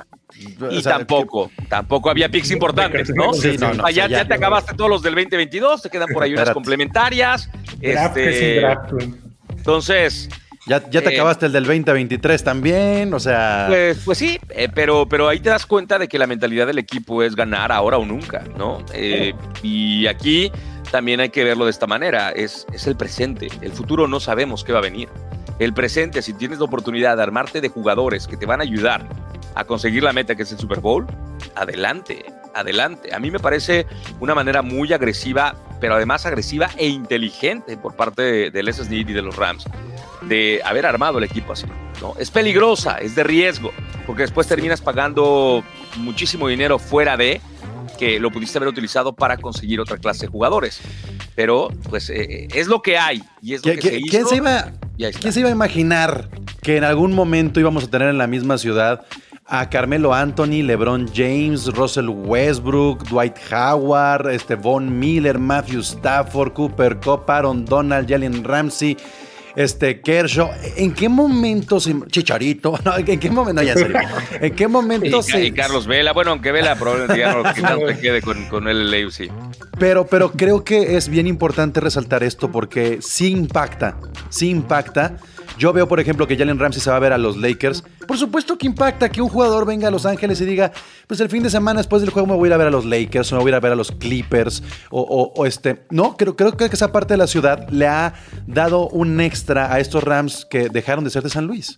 O 0.60 0.70
Y 0.70 0.82
sea, 0.82 0.98
tampoco, 0.98 1.50
tampoco 1.68 2.10
había 2.10 2.28
picks 2.28 2.50
importantes, 2.50 3.10
¿no? 3.14 3.32
Sí, 3.32 3.56
no, 3.58 3.72
no, 3.72 3.82
O 3.84 3.88
sea, 3.88 4.08
ya, 4.08 4.24
te 4.28 4.34
acabaste 4.34 4.74
todos 4.74 4.90
los 4.90 5.02
del 5.02 5.14
2022, 5.14 5.82
te 5.82 5.90
quedan 5.90 6.08
por 6.12 6.22
ahí 6.22 6.34
unas 6.34 6.50
complementarias. 6.50 7.50
Draft 7.80 8.16
Este, 8.18 8.32
sin 8.52 8.60
draft, 8.60 8.92
güey. 8.92 9.14
entonces, 9.56 10.28
Ya, 10.68 10.82
ya 10.90 11.00
te 11.00 11.10
Eh, 11.10 11.14
acabaste 11.14 11.46
el 11.46 11.52
del 11.52 11.64
2023 11.64 12.44
también, 12.44 13.14
o 13.14 13.18
sea... 13.18 13.64
Pues, 13.68 13.98
pues 14.04 14.18
sí, 14.18 14.38
eh, 14.50 14.68
pero, 14.72 15.08
pero 15.08 15.28
ahí 15.28 15.40
te 15.40 15.48
das 15.50 15.64
cuenta 15.66 15.98
de 15.98 16.06
que 16.08 16.18
la 16.18 16.26
mentalidad 16.26 16.66
del 16.66 16.78
equipo 16.78 17.22
es 17.22 17.34
ganar 17.34 17.72
ahora 17.72 17.96
o 17.98 18.04
nunca, 18.04 18.44
¿no? 18.56 18.84
Eh, 18.92 19.32
y 19.62 20.06
aquí 20.06 20.52
también 20.90 21.20
hay 21.20 21.30
que 21.30 21.42
verlo 21.44 21.64
de 21.64 21.70
esta 21.70 21.86
manera, 21.86 22.30
es, 22.30 22.66
es 22.72 22.86
el 22.86 22.96
presente, 22.96 23.48
el 23.62 23.72
futuro 23.72 24.06
no 24.06 24.20
sabemos 24.20 24.62
qué 24.62 24.72
va 24.72 24.78
a 24.78 24.82
venir. 24.82 25.08
El 25.58 25.72
presente, 25.74 26.22
si 26.22 26.34
tienes 26.34 26.58
la 26.58 26.66
oportunidad 26.66 27.16
de 27.16 27.22
armarte 27.22 27.60
de 27.60 27.68
jugadores 27.68 28.26
que 28.26 28.36
te 28.36 28.46
van 28.46 28.60
a 28.60 28.62
ayudar 28.62 29.08
a 29.54 29.64
conseguir 29.64 30.02
la 30.02 30.12
meta 30.12 30.36
que 30.36 30.42
es 30.44 30.52
el 30.52 30.58
Super 30.58 30.80
Bowl, 30.80 31.06
adelante, 31.56 32.24
adelante. 32.54 33.14
A 33.14 33.18
mí 33.18 33.30
me 33.30 33.38
parece 33.38 33.86
una 34.20 34.34
manera 34.34 34.62
muy 34.62 34.92
agresiva, 34.92 35.54
pero 35.80 35.94
además 35.94 36.26
agresiva 36.26 36.70
e 36.76 36.88
inteligente 36.88 37.76
por 37.76 37.94
parte 37.94 38.22
de, 38.22 38.50
del 38.50 38.72
SSD 38.72 38.92
y 38.92 39.04
de 39.04 39.22
los 39.22 39.36
Rams 39.36 39.64
de 40.22 40.60
haber 40.64 40.84
armado 40.86 41.18
el 41.18 41.24
equipo 41.24 41.52
así. 41.52 41.66
¿no? 42.00 42.14
Es 42.18 42.30
peligrosa, 42.30 42.98
es 42.98 43.14
de 43.14 43.24
riesgo, 43.24 43.72
porque 44.06 44.22
después 44.22 44.46
terminas 44.46 44.80
pagando 44.80 45.62
muchísimo 45.96 46.48
dinero 46.48 46.78
fuera 46.78 47.16
de 47.16 47.40
que 47.98 48.20
lo 48.20 48.30
pudiste 48.30 48.58
haber 48.58 48.68
utilizado 48.68 49.14
para 49.14 49.36
conseguir 49.38 49.80
otra 49.80 49.96
clase 49.96 50.26
de 50.26 50.32
jugadores. 50.32 50.80
Pero, 51.34 51.68
pues, 51.88 52.10
eh, 52.10 52.46
es 52.54 52.66
lo 52.66 52.82
que 52.82 52.98
hay 52.98 53.22
y 53.40 53.54
es 53.54 53.64
lo 53.64 53.72
¿Qui- 53.72 53.76
que 53.80 53.88
se 53.88 53.96
hizo. 53.98 54.10
¿Quién 54.10 54.26
se 54.26 54.36
iba. 54.36 54.72
¿Quién 55.20 55.32
se 55.32 55.40
iba 55.40 55.48
a 55.48 55.52
imaginar 55.52 56.28
que 56.62 56.76
en 56.76 56.84
algún 56.84 57.12
momento 57.14 57.60
íbamos 57.60 57.84
a 57.84 57.86
tener 57.90 58.08
en 58.08 58.18
la 58.18 58.26
misma 58.26 58.58
ciudad 58.58 59.06
a 59.48 59.68
Carmelo 59.70 60.12
Anthony, 60.12 60.62
LeBron 60.62 61.10
James, 61.14 61.66
Russell 61.68 62.08
Westbrook, 62.08 63.08
Dwight 63.08 63.36
Howard, 63.50 64.30
este 64.30 64.54
Von 64.56 64.98
Miller, 64.98 65.38
Matthew 65.38 65.80
Stafford, 65.80 66.52
Cooper 66.52 66.98
Cup, 67.00 67.30
Aaron 67.30 67.64
Donald, 67.64 68.08
Jalen 68.08 68.44
Ramsey, 68.44 68.96
este 69.56 70.02
Kershaw? 70.02 70.50
¿En 70.76 70.92
qué 70.92 71.08
momento 71.08 71.80
se 71.80 71.94
Chicharito? 72.08 72.78
No, 72.84 72.98
¿en 72.98 73.18
qué 73.18 73.30
momento? 73.30 73.62
No, 73.62 73.66
ya 73.66 73.72
en 73.72 73.78
serio. 73.78 73.98
¿En 74.40 74.54
qué 74.54 74.68
momento 74.68 75.18
Y, 75.18 75.22
se 75.22 75.44
y 75.46 75.52
Carlos 75.52 75.86
Vela, 75.86 76.12
bueno, 76.12 76.32
aunque 76.32 76.52
Vela 76.52 76.76
probablemente 76.76 77.18
ya 77.18 77.34
no 77.34 77.88
se 77.88 77.98
quede 77.98 78.20
con, 78.20 78.44
con 78.48 78.68
el 78.68 78.90
LAFC. 78.90 79.30
Pero, 79.78 80.06
pero 80.06 80.32
creo 80.32 80.62
que 80.62 80.96
es 80.96 81.08
bien 81.08 81.26
importante 81.26 81.80
resaltar 81.80 82.22
esto 82.22 82.52
porque 82.52 82.98
sí 83.00 83.30
impacta, 83.30 83.96
sí 84.28 84.50
impacta 84.50 85.16
Yo 85.58 85.72
veo, 85.72 85.88
por 85.88 85.98
ejemplo, 85.98 86.26
que 86.26 86.36
Jalen 86.36 86.58
Ramsey 86.58 86.80
se 86.80 86.88
va 86.88 86.96
a 86.96 87.00
ver 87.00 87.12
a 87.12 87.18
los 87.18 87.36
Lakers. 87.36 87.82
Por 88.06 88.16
supuesto 88.16 88.56
que 88.56 88.66
impacta 88.66 89.08
que 89.08 89.20
un 89.20 89.28
jugador 89.28 89.66
venga 89.66 89.88
a 89.88 89.90
Los 89.90 90.06
Ángeles 90.06 90.40
y 90.40 90.44
diga, 90.44 90.72
pues 91.06 91.20
el 91.20 91.28
fin 91.28 91.42
de 91.42 91.50
semana 91.50 91.80
después 91.80 92.00
del 92.00 92.10
juego 92.10 92.28
me 92.28 92.34
voy 92.34 92.46
a 92.46 92.50
ir 92.50 92.52
a 92.54 92.56
ver 92.56 92.68
a 92.68 92.70
los 92.70 92.84
Lakers 92.84 93.32
o 93.32 93.36
me 93.36 93.42
voy 93.42 93.48
a 93.48 93.52
ir 93.52 93.54
a 93.56 93.60
ver 93.60 93.72
a 93.72 93.74
los 93.74 93.90
Clippers 93.90 94.62
o, 94.90 95.44
este... 95.46 95.84
No, 95.90 96.16
creo, 96.16 96.36
creo 96.36 96.56
que 96.56 96.64
esa 96.66 96.92
parte 96.92 97.14
de 97.14 97.18
la 97.18 97.26
ciudad 97.26 97.68
le 97.70 97.86
ha 97.86 98.14
dado 98.46 98.88
un 98.88 99.20
extra 99.20 99.72
a 99.72 99.80
estos 99.80 100.04
Rams 100.04 100.46
que 100.48 100.68
dejaron 100.68 101.04
de 101.04 101.10
ser 101.10 101.22
de 101.24 101.30
San 101.30 101.46
Luis. 101.46 101.76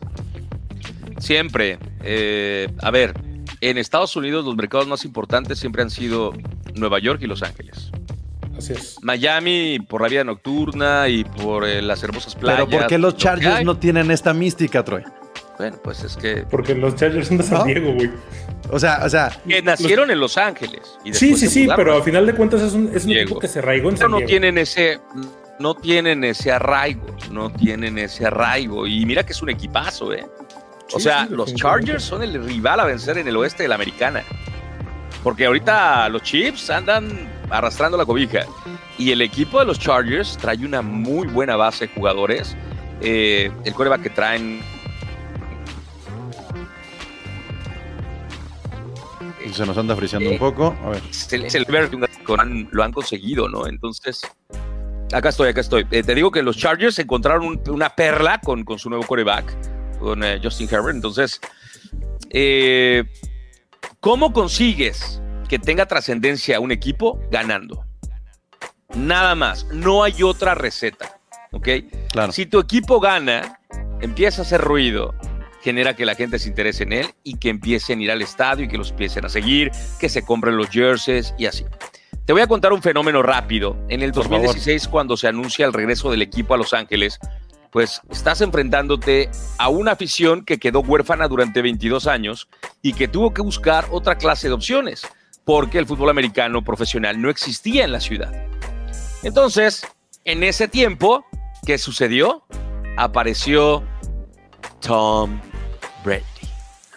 Siempre. 1.18 1.78
eh, 2.02 2.68
a 2.82 2.90
ver, 2.90 3.14
en 3.60 3.78
Estados 3.78 4.14
Unidos 4.16 4.44
los 4.44 4.56
mercados 4.56 4.86
más 4.86 5.04
importantes 5.04 5.58
siempre 5.58 5.82
han 5.82 5.90
sido 5.90 6.32
Nueva 6.74 6.98
York 6.98 7.20
y 7.22 7.26
Los 7.26 7.42
Ángeles. 7.42 7.90
Así 8.60 8.72
es. 8.74 8.96
Miami 9.02 9.78
por 9.88 10.02
la 10.02 10.08
vida 10.08 10.24
nocturna 10.24 11.08
y 11.08 11.24
por 11.24 11.66
eh, 11.66 11.82
las 11.82 12.02
hermosas 12.02 12.34
playas. 12.34 12.66
Pero 12.66 12.78
¿por 12.80 12.86
qué 12.88 12.98
los 12.98 13.16
Chargers 13.16 13.64
no 13.64 13.76
tienen 13.78 14.10
esta 14.10 14.32
mística, 14.32 14.84
Troy? 14.84 15.02
Bueno, 15.58 15.76
pues 15.84 16.02
es 16.04 16.16
que, 16.16 16.44
Porque 16.50 16.74
los 16.74 16.94
Chargers 16.96 17.28
son 17.28 17.36
de 17.38 17.42
San 17.44 17.58
¿No? 17.58 17.64
Diego, 17.64 17.92
güey. 17.92 18.10
O 18.70 18.78
sea, 18.78 19.00
o 19.04 19.08
sea, 19.10 19.30
que 19.46 19.60
nacieron 19.60 20.10
en 20.10 20.18
Los 20.20 20.38
Ángeles. 20.38 20.80
y 21.04 21.12
Sí, 21.12 21.36
sí, 21.36 21.48
sí, 21.48 21.68
pero 21.76 21.96
a 21.96 21.98
a 21.98 22.02
final 22.02 22.24
de 22.26 22.34
cuentas 22.34 22.62
es 22.62 22.72
un, 22.72 22.90
es 22.94 23.02
un 23.04 23.08
Diego. 23.10 23.22
equipo 23.24 23.40
que 23.40 23.48
se 23.48 23.58
arraigó 23.58 23.88
en 23.90 23.96
Pero 23.96 24.04
San 24.06 24.10
no 24.12 24.16
Diego. 24.18 24.28
tienen 24.28 24.56
ese 24.58 25.00
no 25.58 25.74
tienen 25.74 26.24
ese 26.24 26.50
arraigo, 26.52 27.04
no 27.30 27.50
tienen 27.52 27.98
ese 27.98 28.24
arraigo 28.26 28.86
y 28.86 29.04
mira 29.04 29.24
que 29.26 29.32
es 29.32 29.42
un 29.42 29.50
equipazo, 29.50 30.12
¿eh? 30.14 30.24
O 30.92 30.98
Sí, 30.98 31.04
sea, 31.04 31.26
sí, 31.26 31.34
los. 31.34 31.54
Chargers 31.54 32.02
son 32.02 32.22
el 32.22 32.42
rival 32.42 32.80
a 32.80 32.84
vencer 32.84 33.18
en 33.18 33.28
el 33.28 33.36
oeste 33.36 33.64
de 33.64 33.68
la 33.68 33.74
Americana. 33.74 34.22
Porque 35.22 35.44
ahorita 35.44 36.08
los 36.08 36.22
Chiefs 36.22 36.70
andan 36.70 37.28
arrastrando 37.50 37.96
la 37.98 38.04
cobija 38.06 38.40
y 38.98 39.10
el 39.12 39.22
equipo 39.22 39.58
de 39.58 39.66
los 39.66 39.78
Chargers 39.78 40.36
trae 40.38 40.64
una 40.64 40.82
muy 40.82 41.26
buena 41.28 41.56
base 41.56 41.86
de 41.86 41.94
jugadores. 41.94 42.56
Eh, 43.00 43.50
el 43.64 43.74
coreback 43.74 44.02
que 44.02 44.10
traen 44.10 44.60
se 49.52 49.66
nos 49.66 49.76
anda 49.76 49.96
friseando 49.96 50.30
un 50.30 50.38
poco. 50.38 50.76
A 50.84 50.90
ver. 50.90 51.02
es 51.10 51.32
el, 51.32 51.44
es 51.44 51.54
el 51.56 51.66
con- 52.24 52.68
lo 52.70 52.84
han 52.84 52.92
conseguido, 52.92 53.48
¿no? 53.48 53.66
Entonces, 53.66 54.20
acá 55.12 55.30
estoy, 55.30 55.48
acá 55.48 55.60
estoy. 55.60 55.86
Eh, 55.90 56.02
te 56.02 56.14
digo 56.14 56.30
que 56.30 56.42
los 56.42 56.56
Chargers 56.56 56.98
encontraron 56.98 57.44
un- 57.44 57.60
una 57.70 57.90
perla 57.90 58.40
con, 58.40 58.64
con 58.64 58.78
su 58.78 58.88
nuevo 58.90 59.04
coreback, 59.06 59.98
con 59.98 60.22
eh, 60.22 60.40
Justin 60.42 60.68
Herbert. 60.70 60.94
Entonces, 60.94 61.40
eh, 62.30 63.04
¿cómo 63.98 64.32
consigues 64.32 65.20
que 65.50 65.58
tenga 65.58 65.84
trascendencia 65.84 66.60
un 66.60 66.70
equipo 66.70 67.18
ganando? 67.28 67.84
Nada 68.94 69.34
más, 69.34 69.66
no 69.72 70.04
hay 70.04 70.22
otra 70.22 70.54
receta, 70.54 71.18
¿ok? 71.50 71.68
Claro. 72.12 72.30
Si 72.30 72.46
tu 72.46 72.60
equipo 72.60 73.00
gana, 73.00 73.58
empieza 74.00 74.42
a 74.42 74.44
hacer 74.44 74.60
ruido, 74.60 75.12
genera 75.60 75.96
que 75.96 76.06
la 76.06 76.14
gente 76.14 76.38
se 76.38 76.48
interese 76.48 76.84
en 76.84 76.92
él 76.92 77.06
y 77.24 77.36
que 77.38 77.48
empiecen 77.48 77.98
a 77.98 78.02
ir 78.02 78.10
al 78.12 78.22
estadio 78.22 78.66
y 78.66 78.68
que 78.68 78.78
los 78.78 78.90
empiecen 78.90 79.24
a 79.24 79.28
seguir, 79.28 79.72
que 79.98 80.08
se 80.08 80.24
compren 80.24 80.56
los 80.56 80.68
jerseys 80.70 81.34
y 81.36 81.46
así. 81.46 81.64
Te 82.26 82.32
voy 82.32 82.42
a 82.42 82.46
contar 82.46 82.72
un 82.72 82.80
fenómeno 82.80 83.20
rápido. 83.20 83.76
En 83.88 84.02
el 84.02 84.12
Por 84.12 84.24
favor. 84.24 84.42
2016, 84.42 84.86
cuando 84.86 85.16
se 85.16 85.26
anuncia 85.26 85.66
el 85.66 85.72
regreso 85.72 86.12
del 86.12 86.22
equipo 86.22 86.54
a 86.54 86.58
Los 86.58 86.72
Ángeles, 86.74 87.18
pues 87.72 88.00
estás 88.08 88.40
enfrentándote 88.40 89.30
a 89.58 89.68
una 89.68 89.92
afición 89.92 90.44
que 90.44 90.58
quedó 90.58 90.78
huérfana 90.78 91.26
durante 91.26 91.60
22 91.60 92.06
años 92.06 92.48
y 92.82 92.92
que 92.92 93.08
tuvo 93.08 93.34
que 93.34 93.42
buscar 93.42 93.86
otra 93.90 94.16
clase 94.16 94.46
de 94.46 94.54
opciones, 94.54 95.02
porque 95.44 95.78
el 95.78 95.86
fútbol 95.86 96.10
americano 96.10 96.62
profesional 96.62 97.20
no 97.20 97.30
existía 97.30 97.84
en 97.84 97.92
la 97.92 98.00
ciudad. 98.00 98.32
Entonces, 99.22 99.86
en 100.24 100.42
ese 100.42 100.68
tiempo, 100.68 101.24
¿qué 101.66 101.78
sucedió? 101.78 102.44
Apareció 102.96 103.84
Tom 104.80 105.40
Brady. 106.04 106.24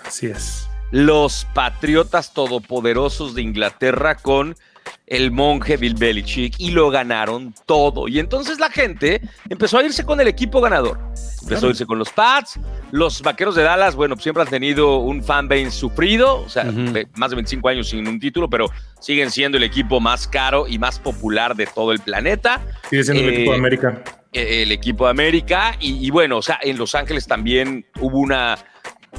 Así 0.06 0.28
es. 0.28 0.68
Los 0.92 1.48
patriotas 1.54 2.34
todopoderosos 2.34 3.34
de 3.34 3.42
Inglaterra 3.42 4.16
con 4.16 4.56
el 5.08 5.32
monje 5.32 5.78
Bill 5.78 5.96
Belichick 5.96 6.56
y 6.60 6.72
lo 6.72 6.90
ganaron 6.90 7.54
todo. 7.66 8.08
Y 8.08 8.20
entonces 8.20 8.60
la 8.60 8.70
gente 8.70 9.22
empezó 9.50 9.78
a 9.78 9.84
irse 9.84 10.04
con 10.06 10.20
el 10.22 10.28
equipo 10.28 10.62
ganador. 10.62 10.98
Empezó 11.44 11.68
a 11.68 11.70
irse 11.70 11.86
con 11.86 12.00
los 12.00 12.10
Pats. 12.10 12.60
Los 12.92 13.22
vaqueros 13.22 13.56
de 13.56 13.64
Dallas, 13.64 13.96
bueno, 13.96 14.16
pues 14.16 14.24
siempre 14.24 14.44
han 14.44 14.50
tenido 14.50 14.98
un 15.00 15.24
fanbase 15.24 15.72
sufrido, 15.72 16.42
o 16.42 16.50
sea, 16.50 16.64
de- 16.64 17.08
más 17.16 17.32
de 17.32 17.36
25 17.36 17.68
años 17.70 17.90
sin 17.90 18.08
un 18.08 18.20
título, 18.20 18.50
pero 18.50 18.68
siguen 19.00 19.30
siendo 19.32 19.58
el 19.58 19.64
equipo 19.64 20.00
más 20.00 20.28
caro 20.28 20.68
y 20.68 20.80
más 20.80 21.00
popular 21.00 21.56
de 21.56 21.66
todo 21.68 21.92
el 21.92 22.00
planeta 22.00 22.62
Sigue 22.90 23.04
siendo 23.04 23.24
el 23.24 23.30
Eh, 23.30 23.34
equipo 23.36 23.52
de 23.52 23.58
América. 23.58 24.04
eh, 24.32 24.64
el 24.64 24.72
equipo 24.72 25.06
de 25.06 25.12
América 25.12 25.76
y, 25.80 26.06
y 26.06 26.10
bueno, 26.12 26.38
o 26.38 26.42
sea, 26.42 26.60
en 26.62 26.78
Los 26.78 26.96
Ángeles 26.96 27.28
también 27.28 27.86
hubo 28.00 28.20
una, 28.20 28.58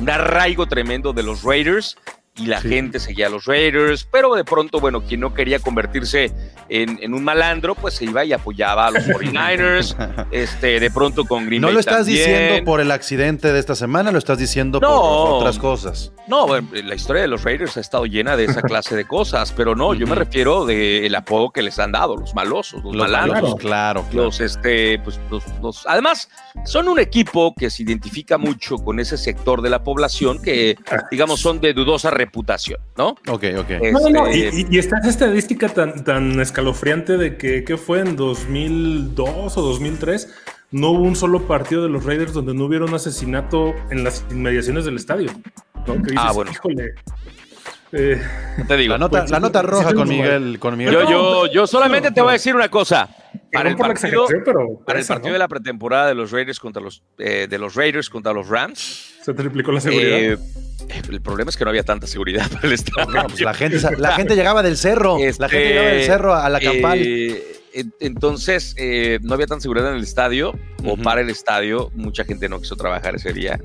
un 0.00 0.08
arraigo 0.08 0.66
tremendo 0.66 1.12
de 1.12 1.22
los 1.24 1.42
Raiders 1.42 1.96
y 2.36 2.46
la 2.46 2.60
Sí. 2.60 2.68
gente 2.68 2.98
seguía 2.98 3.28
a 3.28 3.30
los 3.30 3.44
Raiders, 3.44 4.06
pero 4.10 4.34
de 4.34 4.44
pronto, 4.44 4.80
bueno, 4.80 5.02
quien 5.02 5.20
no 5.20 5.32
quería 5.34 5.60
convertirse 5.60 6.32
en, 6.68 6.98
en 7.00 7.14
un 7.14 7.22
malandro, 7.22 7.74
pues 7.76 7.94
se 7.94 8.06
iba 8.06 8.24
y 8.24 8.32
apoyaba 8.32 8.88
a 8.88 8.90
los 8.90 9.04
49ers, 9.08 9.94
este, 10.32 10.80
de 10.80 10.90
pronto 10.90 11.24
con 11.26 11.46
Green 11.46 11.60
No 11.60 11.68
Bay 11.68 11.74
lo 11.74 11.80
estás 11.80 11.98
también. 11.98 12.16
diciendo 12.18 12.64
por 12.64 12.80
el 12.80 12.90
accidente 12.90 13.52
de 13.52 13.58
esta 13.60 13.74
semana, 13.76 14.10
lo 14.10 14.18
estás 14.18 14.38
diciendo 14.38 14.80
No. 14.80 14.88
por 14.88 15.30
otras 15.42 15.58
cosas. 15.58 16.12
No, 16.26 16.46
la 16.58 16.94
historia 16.94 17.22
de 17.22 17.28
los 17.28 17.44
Raiders 17.44 17.76
ha 17.76 17.80
estado 17.80 18.06
llena 18.06 18.36
de 18.36 18.46
esa 18.46 18.62
clase 18.62 18.96
de 18.96 19.04
cosas, 19.06 19.52
pero 19.52 19.76
no, 19.76 19.94
yo 19.94 20.06
me 20.06 20.14
refiero 20.16 20.64
del 20.66 21.14
apodo 21.14 21.50
que 21.50 21.62
les 21.62 21.78
han 21.78 21.92
dado, 21.92 22.16
los 22.16 22.34
malosos, 22.34 22.82
los, 22.82 22.96
Los 22.96 23.10
malandros. 23.10 23.54
claro, 23.56 24.04
claro. 24.10 24.24
los 24.26 24.40
este 24.40 24.98
pues 25.00 25.20
los, 25.30 25.44
los- 25.62 25.86
además 25.86 26.28
son 26.64 26.88
un 26.88 26.98
equipo 26.98 27.54
que 27.54 27.70
se 27.70 27.82
identifica 27.84 28.38
mucho 28.38 28.76
con 28.78 28.98
ese 28.98 29.16
sector 29.18 29.62
de 29.62 29.70
la 29.70 29.84
población 29.84 30.40
que 30.42 30.76
digamos 31.10 31.40
son 31.40 31.60
de 31.60 31.74
dudosa 31.74 32.10
reputación 32.24 32.80
no 32.96 33.10
Ok, 33.28 33.44
ok. 33.58 33.70
No, 33.92 34.00
no, 34.00 34.08
no. 34.10 34.26
Este, 34.26 34.56
Y, 34.56 34.62
y- 34.62 34.66
y 34.76 34.78
está 34.78 34.98
esa 34.98 35.08
estadística 35.10 35.68
tan, 35.68 36.04
tan 36.04 36.40
escalofriante 36.40 37.16
de 37.16 37.36
que, 37.36 37.64
que 37.64 37.76
fue 37.76 38.00
en 38.00 38.16
2002 38.16 39.56
o 39.56 39.62
2003. 39.62 40.28
No 40.70 40.90
hubo 40.90 41.02
un 41.04 41.14
solo 41.16 41.46
partido 41.46 41.82
de 41.84 41.88
los 41.88 42.04
Raiders 42.04 42.32
donde 42.32 42.52
no 42.54 42.64
hubiera 42.64 42.84
un 42.84 42.94
asesinato 42.94 43.74
en 43.90 44.02
las 44.04 44.24
inmediaciones 44.30 44.84
del 44.84 44.96
estadio. 44.96 45.30
¿no? 45.86 45.94
Que 45.94 46.10
dices, 46.12 46.16
Ah, 46.18 46.32
bueno. 46.32 46.50
híjole. 46.50 46.94
eh, 47.92 48.20
te 48.66 48.76
digo 48.76 48.92
La 48.94 48.98
nota, 48.98 49.18
pues, 49.20 49.30
la 49.30 49.38
nota 49.40 49.62
roja 49.62 49.90
sí, 49.90 49.94
con 49.94 50.08
Miguel, 50.08 50.58
con 50.58 50.76
Miguel. 50.76 50.92
yo 50.94 51.08
yo 51.08 51.46
yo 51.46 51.66
solamente 51.66 52.10
te 52.10 52.20
voy 52.22 52.30
a 52.30 52.32
decir 52.32 52.54
una 52.56 52.68
cosa 52.68 53.08
para 53.52 53.68
el 53.70 53.76
la 53.76 53.86
partido 53.88 54.26
pero 54.44 54.80
para 54.84 54.98
el 54.98 55.04
esa, 55.04 55.14
partido 55.14 55.28
¿no? 55.30 55.32
de 55.34 55.38
la 55.38 55.48
pretemporada 55.48 56.08
de 56.08 56.14
los 56.14 56.30
Raiders 56.30 56.58
contra 56.60 56.82
los 56.82 57.02
eh, 57.18 57.46
de 57.48 57.58
los 57.58 57.74
Raiders 57.74 58.10
contra 58.10 58.32
los 58.32 58.48
Rams 58.48 59.14
se 59.22 59.32
triplicó 59.34 59.72
la 59.72 59.80
seguridad. 59.80 60.18
eh, 60.18 60.38
el 61.10 61.20
problema 61.22 61.48
es 61.50 61.56
que 61.56 61.64
no 61.64 61.70
había 61.70 61.82
tanta 61.84 62.06
seguridad 62.06 62.48
para 62.50 62.66
el 62.66 62.72
estadio 62.74 63.10
No, 63.10 63.24
pues 63.28 63.40
la 63.40 63.54
gente, 63.54 63.78
la 63.98 64.12
gente 64.12 64.34
llegaba 64.36 64.62
del 64.62 64.76
cerro. 64.76 65.18
la 65.18 65.24
Este, 65.24 65.48
gente 65.48 65.68
llegaba 65.68 65.88
del 65.88 66.04
cerro 66.04 66.34
a 66.34 66.48
la 66.50 66.60
campal. 66.60 66.98
eh, 67.00 67.42
en- 67.72 67.92
entonces, 68.00 68.74
eh, 68.78 69.18
no 69.22 69.34
había 69.34 69.46
tanta 69.46 69.62
seguridad 69.62 69.90
en 69.90 69.96
el 69.96 70.02
estadio 70.04 70.50
o 70.84 70.92
Ujú. 70.92 71.02
para 71.02 71.22
el 71.22 71.30
estadio. 71.30 71.90
Mucha 71.94 72.24
gente 72.24 72.48
no 72.48 72.60
quiso 72.60 72.76
trabajar 72.76 73.14
ese 73.16 73.32
día. 73.32 73.58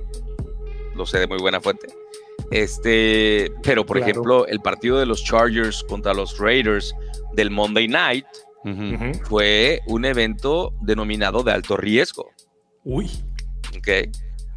Lo 0.96 1.06
sé 1.06 1.20
de 1.20 1.28
muy 1.28 1.38
buena 1.40 1.60
fuente. 1.62 1.88
Este, 2.52 3.52
pero 3.64 3.86
por 3.86 3.98
Claro. 3.98 4.12
ejemplo, 4.12 4.48
el 4.48 4.60
partido 4.62 4.98
de 5.00 5.06
los 5.06 5.24
Chargers 5.24 5.84
contra 5.84 6.14
los 6.14 6.38
Raiders 6.40 6.96
del 7.34 7.52
Monday 7.52 7.88
Night 7.88 8.26
Fue 9.24 9.82
un 9.88 10.06
evento 10.06 10.74
denominado 10.82 11.44
de 11.44 11.52
alto 11.52 11.78
riesgo. 11.78 12.30
Uy. 12.84 13.10
¿ok? 13.78 13.88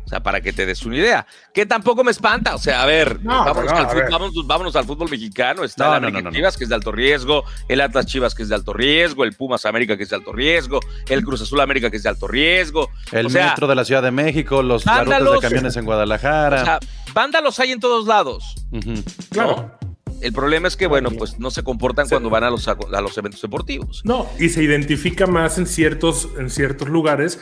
O 0.04 0.08
sea, 0.12 0.22
para 0.22 0.40
que 0.42 0.52
te 0.52 0.66
des 0.66 0.82
una 0.84 0.96
idea. 0.98 1.26
Que 1.54 1.64
tampoco 1.64 2.02
me 2.04 2.10
espanta. 2.10 2.54
O 2.54 2.58
sea, 2.58 2.82
a 2.82 2.86
ver, 2.86 3.22
No, 3.22 3.44
vámonos, 3.44 3.72
no, 3.72 3.78
al, 3.78 3.86
a 3.86 3.94
ver. 3.94 4.10
vámonos- 4.10 4.46
vámonos 4.46 4.76
al 4.76 4.84
fútbol 4.84 5.08
mexicano. 5.08 5.64
Está 5.64 5.84
No, 5.84 5.90
el 5.92 5.96
América 5.98 6.18
no, 6.18 6.24
no, 6.24 6.30
no. 6.30 6.34
Chivas, 6.36 6.56
que 6.58 6.64
es 6.64 6.68
de 6.70 6.74
alto 6.74 6.92
riesgo. 6.92 7.44
El 7.68 7.80
Atlas 7.80 8.04
Chivas, 8.06 8.34
que 8.34 8.42
es 8.42 8.48
de 8.50 8.54
alto 8.56 8.72
riesgo. 8.74 9.24
El 9.24 9.32
Pumas 9.34 9.64
América, 9.64 9.96
que 9.96 10.02
es 10.02 10.10
de 10.10 10.16
alto 10.16 10.32
riesgo. 10.32 10.80
El 11.08 11.24
Cruz 11.24 11.40
Azul 11.42 11.60
América, 11.60 11.88
que 11.90 11.96
es 11.96 12.02
de 12.02 12.08
alto 12.10 12.26
riesgo. 12.26 12.90
El 13.12 13.26
o 13.26 13.30
sea, 13.30 13.50
metro 13.50 13.66
de 13.68 13.74
la 13.76 13.84
Ciudad 13.84 14.02
de 14.02 14.10
México, 14.10 14.62
los 14.62 14.84
rutas 14.84 14.98
de 15.06 15.10
vándalos. 15.12 15.40
camiones 15.40 15.76
en 15.76 15.84
Guadalajara. 15.86 16.60
O 16.60 16.64
sea, 16.64 16.78
vándalos 17.14 17.58
hay 17.60 17.72
en 17.72 17.80
todos 17.80 18.06
lados. 18.06 18.54
Ujú. 18.72 18.94
Claro. 19.30 19.78
El 20.22 20.32
problema 20.32 20.68
es 20.68 20.76
que, 20.76 20.86
bueno, 20.86 21.10
pues 21.10 21.38
no 21.38 21.50
se 21.50 21.62
comportan 21.62 22.08
cuando 22.08 22.30
van 22.30 22.44
a 22.44 22.50
los, 22.50 22.66
a 22.68 22.76
los 23.00 23.18
eventos 23.18 23.42
deportivos. 23.42 24.02
No, 24.04 24.26
y 24.38 24.48
se 24.48 24.62
identifica 24.62 25.26
más 25.26 25.58
en 25.58 25.66
ciertos, 25.66 26.28
en 26.38 26.48
ciertos 26.48 26.88
lugares. 26.88 27.40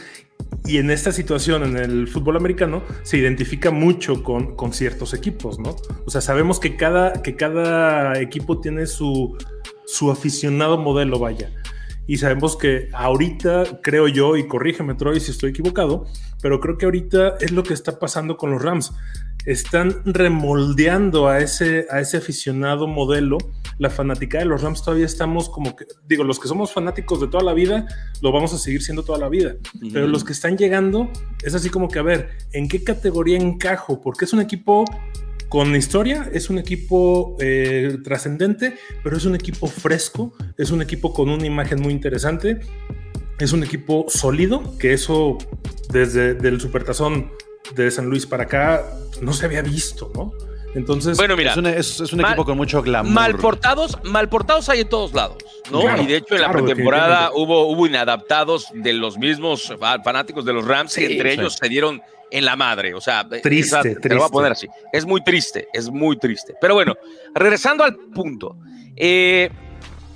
Y 0.64 0.78
en 0.78 0.90
esta 0.90 1.12
situación, 1.12 1.62
en 1.64 1.76
el 1.76 2.08
fútbol 2.08 2.36
americano, 2.36 2.82
se 3.02 3.18
identifica 3.18 3.70
mucho 3.70 4.22
con, 4.22 4.56
con 4.56 4.72
ciertos 4.72 5.12
equipos, 5.12 5.58
¿no? 5.58 5.76
O 6.06 6.10
sea, 6.10 6.22
sabemos 6.22 6.58
que 6.58 6.76
cada, 6.76 7.22
que 7.22 7.36
cada 7.36 8.18
equipo 8.20 8.60
tiene 8.60 8.86
su, 8.86 9.36
su 9.86 10.10
aficionado 10.10 10.78
modelo, 10.78 11.18
vaya. 11.18 11.52
Y 12.06 12.16
sabemos 12.16 12.56
que 12.56 12.88
ahorita, 12.92 13.80
creo 13.82 14.08
yo, 14.08 14.36
y 14.36 14.48
corrígeme, 14.48 14.94
Troy, 14.94 15.20
si 15.20 15.30
estoy 15.30 15.50
equivocado, 15.50 16.06
pero 16.42 16.58
creo 16.58 16.78
que 16.78 16.86
ahorita 16.86 17.36
es 17.40 17.52
lo 17.52 17.62
que 17.62 17.74
está 17.74 17.98
pasando 17.98 18.36
con 18.36 18.50
los 18.50 18.62
Rams, 18.62 18.92
están 19.46 20.02
remoldeando 20.04 21.28
a 21.28 21.38
ese, 21.40 21.86
a 21.90 22.00
ese 22.00 22.16
aficionado 22.16 22.86
modelo. 22.86 23.38
La 23.78 23.90
fanática 23.90 24.38
de 24.38 24.44
los 24.44 24.62
Rams 24.62 24.82
todavía 24.82 25.06
estamos 25.06 25.48
como 25.48 25.74
que, 25.74 25.86
digo, 26.06 26.24
los 26.24 26.38
que 26.38 26.48
somos 26.48 26.72
fanáticos 26.72 27.20
de 27.20 27.28
toda 27.28 27.42
la 27.42 27.54
vida, 27.54 27.86
lo 28.20 28.32
vamos 28.32 28.52
a 28.52 28.58
seguir 28.58 28.82
siendo 28.82 29.04
toda 29.04 29.18
la 29.18 29.28
vida. 29.28 29.56
Pero 29.92 30.06
los 30.06 30.24
que 30.24 30.32
están 30.32 30.58
llegando, 30.58 31.10
es 31.42 31.54
así 31.54 31.70
como 31.70 31.88
que, 31.88 31.98
a 31.98 32.02
ver, 32.02 32.30
¿en 32.52 32.68
qué 32.68 32.84
categoría 32.84 33.38
encajo? 33.38 34.00
Porque 34.00 34.26
es 34.26 34.32
un 34.32 34.40
equipo 34.40 34.84
con 35.48 35.74
historia, 35.74 36.30
es 36.32 36.48
un 36.48 36.58
equipo 36.58 37.36
eh, 37.40 37.98
trascendente, 38.04 38.76
pero 39.02 39.16
es 39.16 39.24
un 39.24 39.34
equipo 39.34 39.66
fresco, 39.66 40.32
es 40.56 40.70
un 40.70 40.80
equipo 40.80 41.12
con 41.12 41.28
una 41.28 41.44
imagen 41.46 41.80
muy 41.80 41.92
interesante, 41.92 42.60
es 43.38 43.52
un 43.52 43.64
equipo 43.64 44.06
sólido, 44.08 44.78
que 44.78 44.92
eso 44.92 45.38
desde 45.90 46.36
el 46.46 46.60
Supertazón 46.60 47.32
de 47.74 47.90
San 47.90 48.06
Luis 48.06 48.26
para 48.26 48.44
acá 48.44 48.84
pues, 49.10 49.22
no 49.22 49.32
se 49.32 49.46
había 49.46 49.62
visto, 49.62 50.10
¿no? 50.14 50.32
Entonces, 50.74 51.16
Bueno, 51.16 51.36
mira, 51.36 51.50
Es 51.50 51.56
un, 51.56 51.66
es- 51.66 52.00
es 52.00 52.12
un 52.12 52.20
Mal- 52.20 52.30
equipo 52.32 52.44
con 52.44 52.56
mucho 52.56 52.80
glamour. 52.80 53.12
mal 53.12 53.34
portados, 53.36 53.98
mal 54.04 54.28
portados 54.28 54.68
hay 54.68 54.82
en 54.82 54.88
todos 54.88 55.12
lados, 55.12 55.36
¿no? 55.72 55.80
Claro, 55.80 56.02
y 56.02 56.06
de 56.06 56.16
hecho 56.18 56.36
en 56.36 56.42
la 56.42 56.52
pretemporada 56.52 57.32
hubo, 57.34 57.66
hubo 57.66 57.86
inadaptados 57.88 58.66
de 58.72 58.92
los 58.92 59.18
mismos 59.18 59.74
fa- 59.80 60.00
fanáticos 60.02 60.44
de 60.44 60.52
los 60.52 60.64
Rams 60.64 60.96
y 60.98 61.06
entre 61.06 61.34
sí. 61.34 61.40
ellos 61.40 61.56
se 61.60 61.68
dieron 61.68 62.00
en 62.30 62.44
la 62.44 62.54
madre. 62.54 62.94
O 62.94 63.00
sea, 63.00 63.26
Triste, 63.28 63.58
esa- 63.58 63.82
te 63.82 63.88
lo 63.88 63.92
voy 63.94 63.98
a 63.98 64.00
triste. 64.28 64.30
poner 64.32 64.52
así. 64.52 64.68
Es 64.92 65.04
muy 65.04 65.24
triste, 65.24 65.66
es 65.72 65.90
muy 65.90 66.16
triste. 66.16 66.54
Pero 66.60 66.74
bueno, 66.74 66.94
regresando 67.34 67.82
al 67.82 67.96
punto. 67.96 68.56
eh, 68.96 69.50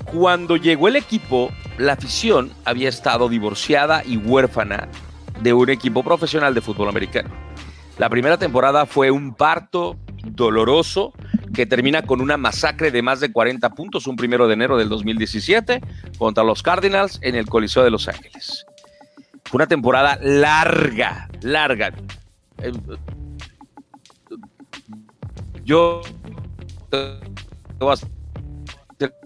cuando 0.05 0.57
llegó 0.57 0.89
el 0.89 0.97
equipo, 0.97 1.51
la 1.79 1.95
afición 1.95 2.53
había 2.65 2.89
estado 2.91 3.29
divorciada 3.29 4.03
y 4.05 4.19
huérfana 4.19 4.89
de 5.41 5.53
un 5.53 5.71
equipo 5.71 6.03
profesional 6.03 6.55
de 6.55 6.61
fútbol 6.61 6.89
americano. 6.89 7.31
La 7.99 8.09
primera 8.09 8.39
temporada 8.39 8.87
fue 8.87 9.11
un 9.11 9.35
parto 9.35 9.97
doloroso 10.25 11.13
que 11.55 11.67
termina 11.67 12.03
con 12.03 12.21
una 12.21 12.37
masacre 12.37 12.91
de 12.91 13.03
más 13.03 13.21
de 13.21 13.33
40 13.33 13.71
puntos 13.71 14.07
un 14.07 14.17
primero 14.17 14.49
de 14.49 14.55
enero 14.55 14.77
del 14.77 14.89
2017 14.89 15.81
contra 16.19 16.43
los 16.43 16.63
Cardinals 16.63 17.19
en 17.23 17.37
el 17.37 17.47
Coliseo 17.47 17.85
de 17.85 17.91
Los 17.91 18.09
Ángeles. 18.09 18.67
Fue 19.45 19.59
una 19.59 19.67
temporada 19.67 20.19
larga, 20.21 21.29
larga. 21.43 21.93
Eh, 22.59 22.73
Yo 25.65 26.03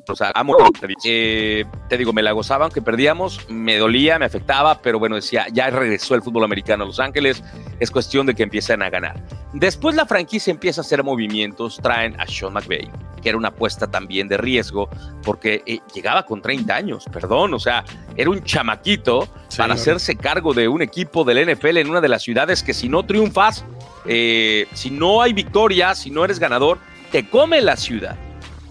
o 0.09 0.16
sea, 0.16 0.33
amo, 0.35 0.57
eh, 1.05 1.64
te 1.88 1.99
digo, 1.99 2.12
me 2.12 2.23
la 2.23 2.33
gozaba 2.33 2.64
aunque 2.64 2.83
perdíamos, 2.83 3.49
me 3.49 3.77
dolía, 3.77 4.18
me 4.18 4.25
afectaba, 4.25 4.81
pero 4.81 4.99
bueno, 4.99 5.16
decía, 5.16 5.47
ya 5.53 5.71
regresó 5.71 6.14
el 6.14 6.23
fútbol 6.23 6.44
americano 6.44 6.85
a 6.85 6.87
Los 6.87 7.01
Ángeles, 7.01 7.42
es 7.79 7.90
cuestión 7.90 8.27
de 8.27 8.35
que 8.35 8.42
empiecen 8.42 8.83
a 8.83 8.90
ganar. 8.90 9.23
Después 9.53 9.94
la 9.94 10.07
franquicia 10.07 10.51
empieza 10.51 10.81
a 10.81 10.85
hacer 10.85 11.03
movimientos, 11.03 11.79
traen 11.83 12.18
a 12.21 12.27
Sean 12.27 12.53
McVay, 12.53 12.90
que 13.23 13.29
era 13.29 13.38
una 13.38 13.49
apuesta 13.49 13.87
también 13.87 14.29
de 14.29 14.37
riesgo, 14.37 14.88
porque 15.23 15.62
eh, 15.66 15.81
llegaba 15.94 16.25
con 16.25 16.42
30 16.42 16.75
años, 16.75 17.05
perdón, 17.12 17.55
o 17.55 17.59
sea, 17.59 17.85
era 18.16 18.31
un 18.31 18.42
chamaquito 18.42 19.29
Sí, 19.49 19.59
para 19.59 19.75
hacerse 19.75 20.16
cargo 20.16 20.53
de 20.53 20.68
un 20.68 20.83
equipo 20.83 21.25
del 21.25 21.51
NFL 21.51 21.79
en 21.79 21.90
una 21.90 22.01
de 22.01 22.09
las 22.09 22.23
ciudades 22.23 22.62
que 22.62 22.75
si 22.75 22.88
no 22.88 23.05
triunfas, 23.05 23.64
eh, 24.07 24.66
si 24.75 24.90
no 24.90 25.23
hay 25.23 25.33
victoria, 25.33 25.94
si 25.94 26.11
no 26.11 26.25
eres 26.25 26.38
ganador, 26.38 26.79
te 27.11 27.29
come 27.29 27.61
la 27.61 27.77
ciudad, 27.77 28.16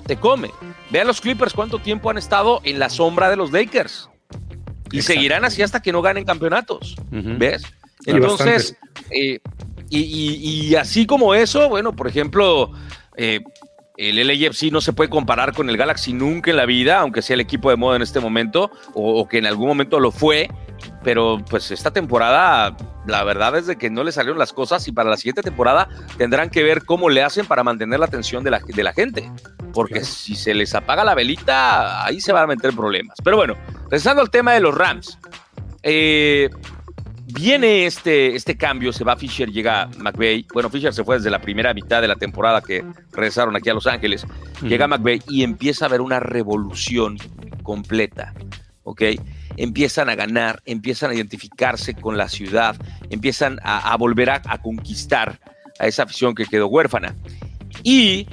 te 0.07 0.17
come. 0.17 0.49
Vean 0.89 1.05
los 1.07 1.21
Clippers 1.21 1.53
cuánto 1.53 1.79
tiempo 1.79 2.09
han 2.09 2.17
estado 2.17 2.61
en 2.63 2.79
la 2.79 2.89
sombra 2.89 3.29
de 3.29 3.35
los 3.35 3.51
Lakers. 3.51 4.09
Y 4.91 5.01
seguirán 5.01 5.43
así 5.45 5.61
hasta 5.61 5.81
que 5.81 5.91
no 5.91 6.01
ganen 6.01 6.23
campeonatos. 6.25 6.95
¿Ves? 7.37 7.63
Entonces, 8.05 8.77
eh, 9.11 9.39
y, 9.89 9.99
y- 9.99 10.67
y 10.69 10.75
así 10.75 11.05
como 11.05 11.33
eso, 11.35 11.67
bueno, 11.69 11.93
por 11.95 12.07
ejemplo, 12.07 12.71
eh, 13.17 13.41
el 13.97 14.15
LAFC 14.27 14.71
no 14.71 14.79
se 14.79 14.93
puede 14.93 15.09
comparar 15.09 15.53
con 15.53 15.69
el 15.69 15.75
Galaxy 15.77 16.13
nunca 16.13 16.51
en 16.51 16.57
la 16.57 16.65
vida, 16.65 16.99
aunque 16.99 17.21
sea 17.21 17.33
el 17.33 17.41
equipo 17.41 17.69
de 17.69 17.75
moda 17.75 17.95
en 17.97 18.01
este 18.01 18.19
momento, 18.19 18.71
o, 18.93 19.19
o 19.19 19.27
que 19.27 19.39
en 19.39 19.45
algún 19.45 19.67
momento 19.67 19.99
lo 19.99 20.11
fue, 20.11 20.49
pero 21.03 21.43
pues 21.49 21.71
esta 21.71 21.91
temporada, 21.91 22.77
la 23.07 23.23
verdad 23.23 23.55
es 23.57 23.65
de 23.67 23.77
que 23.77 23.89
no 23.89 24.03
le 24.03 24.11
salieron 24.11 24.37
las 24.37 24.53
cosas 24.53 24.87
y 24.87 24.91
para 24.91 25.09
la 25.09 25.17
siguiente 25.17 25.41
temporada 25.41 25.87
tendrán 26.17 26.49
que 26.49 26.63
ver 26.63 26.85
cómo 26.85 27.09
le 27.09 27.23
hacen 27.23 27.45
para 27.45 27.63
mantener 27.63 27.99
la 27.99 28.05
atención 28.05 28.43
de 28.43 28.51
la, 28.51 28.59
de 28.59 28.83
la 28.83 28.93
gente, 28.93 29.31
porque 29.73 29.95
Claro. 29.99 30.05
si 30.05 30.35
se 30.35 30.53
les 30.53 30.75
apaga 30.75 31.03
la 31.03 31.15
velita, 31.15 32.05
ahí 32.05 32.19
se 32.21 32.31
van 32.33 32.43
a 32.43 32.47
meter 32.47 32.73
problemas. 32.73 33.17
Pero 33.23 33.37
bueno, 33.37 33.55
regresando 33.83 34.21
al 34.21 34.29
tema 34.29 34.53
de 34.53 34.59
los 34.59 34.75
Rams, 34.75 35.17
eh, 35.83 36.49
viene 37.33 37.85
este, 37.85 38.35
este 38.35 38.57
cambio, 38.57 38.91
se 38.93 39.03
va 39.03 39.15
Fisher, 39.15 39.49
llega 39.51 39.89
McVay. 39.97 40.45
Bueno, 40.53 40.69
Fisher 40.69 40.93
se 40.93 41.03
fue 41.03 41.17
desde 41.17 41.29
la 41.29 41.39
primera 41.39 41.73
mitad 41.73 42.01
de 42.01 42.07
la 42.07 42.15
temporada 42.15 42.61
que 42.61 42.83
regresaron 43.11 43.55
aquí 43.55 43.69
a 43.69 43.73
Los 43.73 43.87
Ángeles. 43.87 44.25
Llega 44.61 44.87
McVay 44.87 45.21
y 45.29 45.43
empieza 45.43 45.85
a 45.85 45.87
haber 45.87 46.01
una 46.01 46.19
revolución 46.19 47.17
completa, 47.63 48.33
¿ok? 48.83 49.01
Empiezan 49.57 50.09
a 50.09 50.15
ganar, 50.15 50.61
empiezan 50.65 51.11
a 51.11 51.15
identificarse 51.15 51.93
con 51.93 52.17
la 52.17 52.29
ciudad, 52.29 52.75
empiezan 53.09 53.59
a, 53.63 53.91
a 53.91 53.97
volver 53.97 54.29
a, 54.29 54.41
a 54.45 54.61
conquistar 54.61 55.39
a 55.79 55.87
esa 55.87 56.03
afición 56.03 56.35
que 56.35 56.45
quedó 56.45 56.67
huérfana. 56.67 57.15
Y 57.83 58.27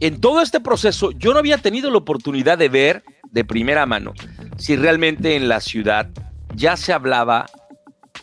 en 0.00 0.20
todo 0.20 0.42
este 0.42 0.60
proceso 0.60 1.12
yo 1.12 1.32
no 1.32 1.38
había 1.38 1.58
tenido 1.58 1.90
la 1.90 1.98
oportunidad 1.98 2.58
de 2.58 2.68
ver 2.68 3.04
de 3.30 3.44
primera 3.44 3.86
mano 3.86 4.12
si 4.56 4.76
realmente 4.76 5.36
en 5.36 5.48
la 5.48 5.60
ciudad 5.60 6.08
ya 6.54 6.76
se 6.76 6.92
hablaba 6.92 7.46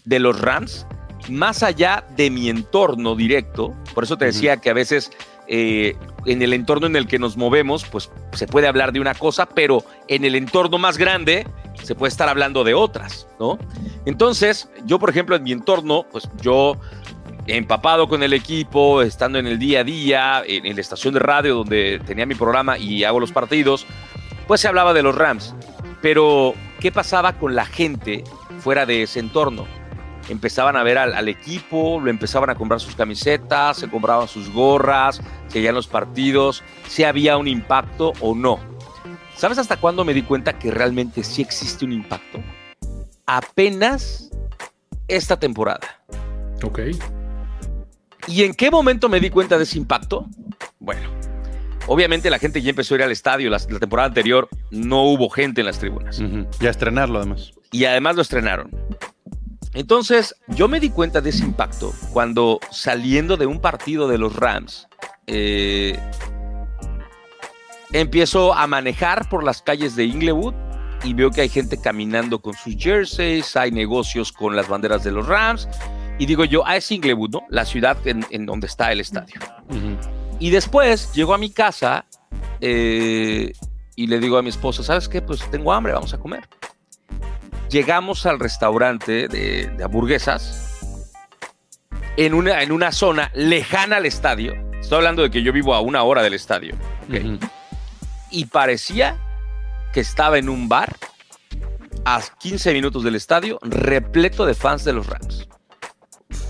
de 0.06 0.20
los 0.20 0.40
Rams 0.40 0.86
más 1.30 1.64
allá 1.64 2.04
de 2.16 2.30
mi 2.30 2.50
entorno 2.50 3.16
directo. 3.16 3.76
Por 3.94 4.04
eso 4.04 4.18
te 4.18 4.26
decía 4.26 4.58
que 4.58 4.70
a 4.70 4.74
veces 4.74 5.12
eh, 5.48 5.96
en 6.26 6.42
el 6.42 6.54
entorno 6.54 6.88
en 6.88 6.96
el 6.96 7.08
que 7.08 7.20
nos 7.20 7.38
movemos, 7.38 7.86
pues 7.86 8.10
se 8.34 8.48
puede 8.48 8.68
hablar 8.68 8.92
de 8.92 9.00
una 9.00 9.14
cosa, 9.14 9.48
pero 9.48 9.84
en 10.08 10.26
el 10.26 10.36
entorno 10.36 10.78
más 10.78 10.98
grande 10.98 11.46
se 11.84 11.96
puede 11.96 12.10
estar 12.10 12.30
hablando 12.30 12.64
de 12.64 12.74
otras, 12.74 13.28
¿no? 13.40 13.58
Entonces, 14.06 14.70
yo, 14.86 15.00
por 15.00 15.10
ejemplo, 15.10 15.36
en 15.36 15.44
mi 15.44 15.52
entorno, 15.52 16.06
pues 16.12 16.30
yo 16.42 16.78
empapado 17.48 18.08
con 18.08 18.24
el 18.24 18.34
equipo, 18.34 19.02
estando 19.02 19.40
en 19.40 19.48
el 19.48 19.60
día 19.60 19.82
a 19.82 19.84
día, 19.84 20.44
en, 20.46 20.76
la 20.76 20.82
estación 20.82 21.14
de 21.14 21.20
radio 21.20 21.56
donde 21.56 22.00
tenía 22.06 22.26
mi 22.26 22.36
programa 22.36 22.78
y 22.78 23.04
hago 23.04 23.20
los 23.20 23.32
partidos, 23.32 23.86
pues 24.48 24.62
se 24.62 24.68
hablaba 24.68 24.94
de 24.94 25.04
los 25.04 25.16
Rams. 25.16 25.56
Pero, 26.02 26.54
¿qué 26.80 26.92
pasaba 26.92 27.34
con 27.34 27.56
la 27.56 27.66
gente 27.66 28.24
fuera 28.60 28.86
de 28.86 29.04
ese 29.04 29.20
entorno? 29.20 29.66
Empezaban 30.30 30.76
a 30.76 30.84
ver 30.84 30.98
al, 30.98 31.14
al 31.14 31.28
equipo, 31.28 32.00
lo 32.00 32.10
empezaban 32.10 32.50
a 32.50 32.56
comprar 32.56 32.80
sus 32.80 32.96
camisetas, 32.96 33.78
se 33.78 33.90
compraban 33.90 34.28
sus 34.28 34.50
gorras, 34.50 35.22
seguían 35.48 35.76
los 35.76 35.88
partidos, 35.88 36.64
si 36.88 37.04
había 37.04 37.38
un 37.38 37.48
impacto 37.48 38.14
o 38.22 38.36
no. 38.36 38.71
¿Sabes 39.42 39.58
hasta 39.58 39.78
cuándo 39.78 40.06
me 40.06 40.14
di 40.14 40.22
cuenta 40.22 40.60
que 40.60 40.70
realmente 40.70 41.24
sí 41.24 41.42
existe 41.42 41.84
un 41.84 41.94
impacto? 41.94 42.44
Apenas 43.26 44.30
esta 45.08 45.40
temporada. 45.40 46.04
Ok. 46.62 46.82
¿Y 48.28 48.44
en 48.44 48.54
qué 48.54 48.70
momento 48.70 49.10
me 49.10 49.20
di 49.20 49.32
cuenta 49.32 49.58
de 49.58 49.64
ese 49.64 49.80
impacto? 49.80 50.28
Bueno, 50.78 51.10
obviamente 51.88 52.30
la 52.30 52.38
gente 52.38 52.62
ya 52.62 52.70
empezó 52.70 52.94
a 52.94 52.98
ir 52.98 53.04
al 53.06 53.12
estadio. 53.12 53.50
La, 53.50 53.58
la 53.68 53.80
temporada 53.80 54.10
anterior 54.10 54.48
no 54.70 55.06
hubo 55.06 55.28
gente 55.32 55.62
en 55.62 55.66
las 55.66 55.80
tribunas. 55.80 56.22
Y 56.60 56.68
a 56.68 56.70
estrenarlo 56.70 57.18
además. 57.18 57.52
Y 57.72 57.86
además 57.86 58.18
lo 58.18 58.22
estrenaron. 58.22 58.70
Entonces, 59.74 60.36
yo 60.50 60.68
me 60.68 60.80
di 60.80 60.92
cuenta 60.92 61.20
de 61.20 61.32
ese 61.32 61.46
impacto 61.46 61.96
cuando 62.14 62.60
saliendo 62.70 63.38
de 63.38 63.48
un 63.48 63.60
partido 63.60 64.08
de 64.08 64.20
los 64.20 64.36
Rams, 64.36 64.88
eh, 65.26 65.98
empiezo 67.94 68.54
a 68.54 68.68
manejar 68.68 69.28
por 69.30 69.44
las 69.44 69.62
calles 69.62 69.96
de 69.96 70.06
Inglewood 70.06 70.54
y 71.04 71.14
veo 71.14 71.32
que 71.32 71.42
hay 71.42 71.50
gente 71.50 71.80
caminando 71.80 72.40
con 72.40 72.54
sus 72.54 72.76
jerseys, 72.76 73.56
hay 73.56 73.72
negocios 73.72 74.32
con 74.32 74.56
las 74.56 74.68
banderas 74.68 75.04
de 75.04 75.12
los 75.12 75.28
Rams. 75.28 75.68
Y 76.20 76.26
digo 76.26 76.46
yo, 76.46 76.66
ah, 76.66 76.78
es 76.78 76.92
Inglewood, 76.92 77.32
¿no? 77.32 77.42
La 77.50 77.66
ciudad 77.66 77.98
en, 78.06 78.26
en 78.30 78.46
donde 78.46 78.68
está 78.68 78.92
el 78.92 79.00
estadio. 79.00 79.40
Ujú. 79.70 79.98
Y 80.40 80.52
después 80.52 81.12
llego 81.14 81.34
a 81.34 81.38
mi 81.38 81.50
casa 81.50 82.06
eh, 82.60 83.54
y 83.96 84.08
le 84.08 84.20
digo 84.20 84.38
a 84.38 84.42
mi 84.42 84.50
esposa, 84.50 84.84
¿sabes 84.84 85.10
qué? 85.10 85.22
Pues 85.22 85.42
tengo 85.50 85.74
hambre, 85.74 85.94
vamos 85.94 86.14
a 86.14 86.20
comer. 86.20 86.48
Llegamos 87.70 88.26
al 88.26 88.40
restaurante 88.40 89.28
de, 89.28 89.68
de 89.68 89.84
hamburguesas 89.84 90.68
en 92.18 92.34
una, 92.34 92.62
en 92.62 92.72
una 92.72 92.92
zona 92.92 93.32
lejana 93.34 93.98
al 93.98 94.06
estadio. 94.06 94.54
Estoy 94.80 94.98
hablando 94.98 95.24
de 95.24 95.32
que 95.32 95.42
yo 95.42 95.54
vivo 95.54 95.74
a 95.74 95.82
una 95.82 96.04
hora 96.04 96.22
del 96.22 96.34
estadio. 96.34 96.76
¿ok? 97.08 97.24
Ujú. 97.24 97.40
Y 98.32 98.46
parecía 98.46 99.18
que 99.94 100.00
estaba 100.00 100.38
en 100.38 100.50
un 100.50 100.70
bar 100.70 100.96
a 102.06 102.22
15 102.40 102.74
minutos 102.74 103.04
del 103.04 103.16
estadio 103.16 103.60
repleto 103.62 104.46
de 104.46 104.54
fans 104.54 104.84
de 104.84 104.94
los 104.94 105.08
Rams. 105.08 105.48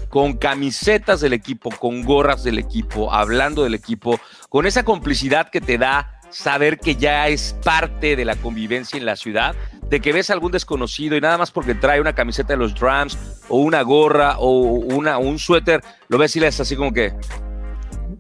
Con 0.09 0.37
camisetas 0.37 1.21
del 1.21 1.33
equipo, 1.33 1.69
con 1.71 2.03
gorras 2.03 2.43
del 2.43 2.59
equipo, 2.59 3.13
hablando 3.13 3.63
del 3.63 3.73
equipo, 3.73 4.19
con 4.49 4.65
esa 4.65 4.83
complicidad 4.83 5.49
que 5.49 5.61
te 5.61 5.77
da 5.77 6.19
saber 6.29 6.79
que 6.79 6.95
ya 6.95 7.27
es 7.27 7.55
parte 7.63 8.15
de 8.15 8.25
la 8.25 8.35
convivencia 8.35 8.97
en 8.97 9.05
la 9.05 9.15
ciudad, 9.15 9.55
de 9.89 9.99
que 9.99 10.13
ves 10.13 10.29
a 10.29 10.33
algún 10.33 10.51
desconocido 10.51 11.17
y 11.17 11.21
nada 11.21 11.37
más 11.37 11.51
porque 11.51 11.75
trae 11.75 11.99
una 11.99 12.13
camiseta 12.13 12.53
de 12.53 12.57
los 12.57 12.79
Rams 12.79 13.17
o 13.49 13.57
una 13.57 13.81
gorra 13.81 14.37
o 14.37 14.61
una, 14.61 15.17
un 15.17 15.39
suéter, 15.39 15.81
lo 16.07 16.17
ves 16.17 16.35
y 16.35 16.39
le 16.39 16.47
es 16.47 16.59
así 16.59 16.75
como 16.75 16.93
que, 16.93 17.13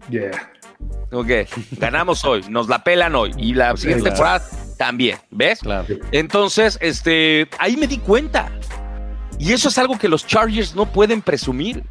Yeah. 0.09 0.50
Ok, 1.11 1.29
ganamos 1.73 2.23
hoy, 2.23 2.43
nos 2.49 2.69
la 2.69 2.83
pelan 2.83 3.15
hoy 3.15 3.31
y 3.37 3.53
la 3.53 3.75
siguiente 3.75 4.11
claro. 4.11 4.15
temporada 4.15 4.75
también, 4.77 5.17
¿ves? 5.29 5.59
Claro. 5.59 5.85
Entonces, 6.11 6.77
este, 6.81 7.49
ahí 7.59 7.75
me 7.75 7.87
di 7.87 7.97
cuenta. 7.97 8.51
Y 9.37 9.53
eso 9.53 9.69
es 9.69 9.77
algo 9.77 9.97
que 9.97 10.07
los 10.07 10.25
Chargers 10.25 10.75
no 10.75 10.85
pueden 10.85 11.21
presumir. 11.21 11.83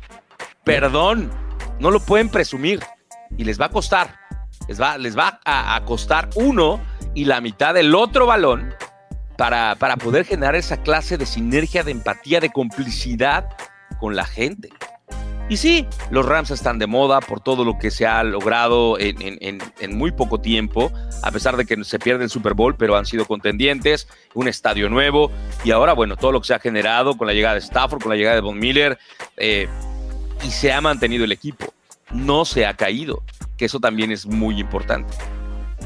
Perdón, 0.64 1.30
no 1.80 1.90
lo 1.90 2.00
pueden 2.00 2.28
presumir. 2.28 2.80
Y 3.36 3.44
les 3.44 3.60
va 3.60 3.66
a 3.66 3.68
costar. 3.70 4.16
Les 4.68 4.80
va, 4.80 4.96
les 4.98 5.18
va 5.18 5.40
a, 5.44 5.74
a 5.74 5.84
costar 5.84 6.30
uno 6.34 6.80
y 7.14 7.24
la 7.24 7.40
mitad 7.40 7.74
del 7.74 7.94
otro 7.94 8.26
balón 8.26 8.74
para, 9.36 9.74
para 9.76 9.96
poder 9.96 10.24
generar 10.24 10.54
esa 10.54 10.82
clase 10.82 11.18
de 11.18 11.26
sinergia, 11.26 11.82
de 11.82 11.90
empatía, 11.92 12.40
de 12.40 12.50
complicidad 12.50 13.48
con 13.98 14.14
la 14.14 14.24
gente. 14.24 14.70
Y 15.50 15.56
sí, 15.56 15.84
los 16.12 16.24
Rams 16.26 16.52
están 16.52 16.78
de 16.78 16.86
moda 16.86 17.18
por 17.20 17.40
todo 17.40 17.64
lo 17.64 17.76
que 17.76 17.90
se 17.90 18.06
ha 18.06 18.22
logrado 18.22 18.96
en, 19.00 19.58
muy 19.88 20.12
poco 20.12 20.40
tiempo, 20.40 20.92
a 21.24 21.32
pesar 21.32 21.56
de 21.56 21.66
que 21.66 21.82
se 21.82 21.98
pierde 21.98 22.22
el 22.22 22.30
Super 22.30 22.54
Bowl, 22.54 22.76
pero 22.76 22.96
han 22.96 23.04
sido 23.04 23.24
contendientes, 23.26 24.06
un 24.34 24.46
estadio 24.46 24.88
nuevo, 24.88 25.32
y 25.64 25.72
ahora, 25.72 25.92
bueno, 25.92 26.16
todo 26.16 26.30
lo 26.30 26.40
que 26.40 26.46
se 26.46 26.54
ha 26.54 26.60
generado 26.60 27.18
con 27.18 27.26
la 27.26 27.32
llegada 27.32 27.54
de 27.54 27.60
Stafford, 27.62 28.00
con 28.00 28.10
la 28.10 28.16
llegada 28.16 28.36
de 28.36 28.42
Von 28.42 28.60
Miller, 28.60 28.96
eh, 29.36 29.66
y 30.46 30.50
se 30.52 30.72
ha 30.72 30.80
mantenido 30.80 31.24
el 31.24 31.32
equipo, 31.32 31.74
no 32.12 32.44
se 32.44 32.64
ha 32.64 32.74
caído, 32.74 33.24
que 33.56 33.64
eso 33.64 33.80
también 33.80 34.12
es 34.12 34.26
muy 34.26 34.60
importante. 34.60 35.12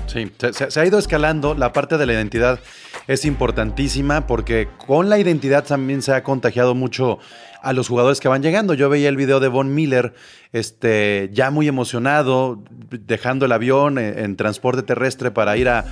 Sí, 0.07 0.31
se 0.53 0.81
ha 0.81 0.85
ido 0.85 0.99
escalando. 0.99 1.55
La 1.55 1.73
parte 1.73 1.97
de 1.97 2.05
la 2.05 2.13
identidad 2.13 2.61
es 3.07 3.25
importantísima 3.25 4.27
porque 4.27 4.69
con 4.87 5.09
la 5.09 5.19
identidad 5.19 5.65
también 5.65 6.03
se 6.03 6.13
ha 6.13 6.23
contagiado 6.23 6.75
mucho 6.75 7.19
a 7.65 7.73
los 7.73 7.89
jugadores 7.89 8.21
que 8.21 8.29
van 8.29 8.43
llegando. 8.43 8.75
Yo 8.75 8.89
veía 8.89 9.09
el 9.09 9.17
video 9.17 9.41
de 9.41 9.49
Von 9.49 9.75
Miller, 9.75 10.15
este, 10.53 11.31
ya 11.33 11.51
muy 11.51 11.67
emocionado, 11.67 12.63
dejando 12.91 13.47
el 13.47 13.53
avión 13.53 13.99
en, 13.99 14.19
en 14.19 14.37
transporte 14.37 14.83
terrestre 14.83 15.31
para 15.31 15.57
ir 15.57 15.69
a, 15.69 15.85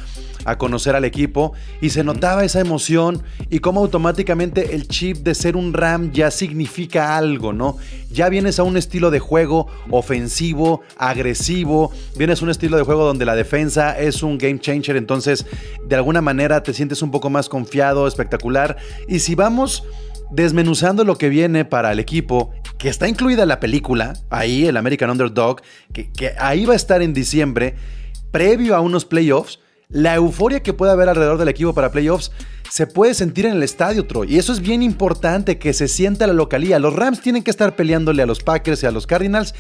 a 0.44 0.58
conocer 0.58 0.96
al 0.96 1.04
equipo 1.04 1.52
y 1.80 1.90
se 1.90 2.04
notaba 2.04 2.44
esa 2.44 2.60
emoción 2.60 3.22
y 3.50 3.60
cómo 3.60 3.80
automáticamente 3.80 4.74
el 4.74 4.88
chip 4.88 5.18
de 5.18 5.34
ser 5.34 5.56
un 5.56 5.72
Ram 5.72 6.12
ya 6.12 6.30
significa 6.30 7.16
algo, 7.16 7.52
¿no? 7.52 7.76
Ya 8.10 8.28
vienes 8.28 8.58
a 8.58 8.62
un 8.62 8.76
estilo 8.76 9.10
de 9.10 9.20
juego 9.20 9.68
ofensivo, 9.90 10.82
agresivo, 10.96 11.92
vienes 12.16 12.40
a 12.40 12.44
un 12.44 12.50
estilo 12.50 12.76
de 12.76 12.82
juego 12.82 13.04
donde 13.04 13.24
la 13.24 13.34
defensa 13.34 13.98
es 13.98 14.22
un 14.22 14.38
game 14.38 14.60
changer, 14.60 14.96
entonces 14.96 15.46
de 15.84 15.96
alguna 15.96 16.20
manera 16.20 16.62
te 16.62 16.74
sientes 16.74 17.02
un 17.02 17.10
poco 17.10 17.30
más 17.30 17.48
confiado, 17.48 18.06
espectacular. 18.06 18.76
Y 19.08 19.20
si 19.20 19.34
vamos 19.34 19.84
desmenuzando 20.32 21.04
lo 21.04 21.18
que 21.18 21.28
viene 21.28 21.64
para 21.64 21.92
el 21.92 21.98
equipo, 21.98 22.50
que 22.78 22.88
está 22.88 23.06
incluida 23.06 23.46
la 23.46 23.60
película, 23.60 24.14
ahí 24.30 24.66
el 24.66 24.76
American 24.76 25.10
Underdog, 25.10 25.60
que, 25.92 26.34
ahí 26.38 26.64
va 26.64 26.72
a 26.72 26.76
estar 26.76 27.02
en 27.02 27.12
diciembre, 27.12 27.76
previo 28.30 28.74
a 28.74 28.80
unos 28.80 29.04
playoffs, 29.04 29.60
la 29.88 30.14
euforia 30.14 30.60
que 30.60 30.72
puede 30.72 30.92
haber 30.92 31.10
alrededor 31.10 31.36
del 31.36 31.48
equipo 31.48 31.74
para 31.74 31.92
playoffs 31.92 32.32
se 32.70 32.86
puede 32.86 33.12
sentir 33.12 33.44
en 33.44 33.52
el 33.52 33.62
estadio, 33.62 34.06
Troy. 34.06 34.34
Y 34.34 34.38
eso 34.38 34.54
es 34.54 34.60
bien 34.60 34.82
importante, 34.82 35.58
que 35.58 35.74
se 35.74 35.86
sienta 35.86 36.26
la 36.26 36.32
localía. 36.32 36.78
Los 36.78 36.96
Rams 36.96 37.20
tienen 37.20 37.42
que 37.42 37.50
estar 37.50 37.76
peleándole 37.76 38.22
a 38.22 38.26
los 38.26 38.40
Packers 38.40 38.82
y 38.82 38.86
a 38.86 38.90
los 38.90 39.06
Cardinals 39.06 39.54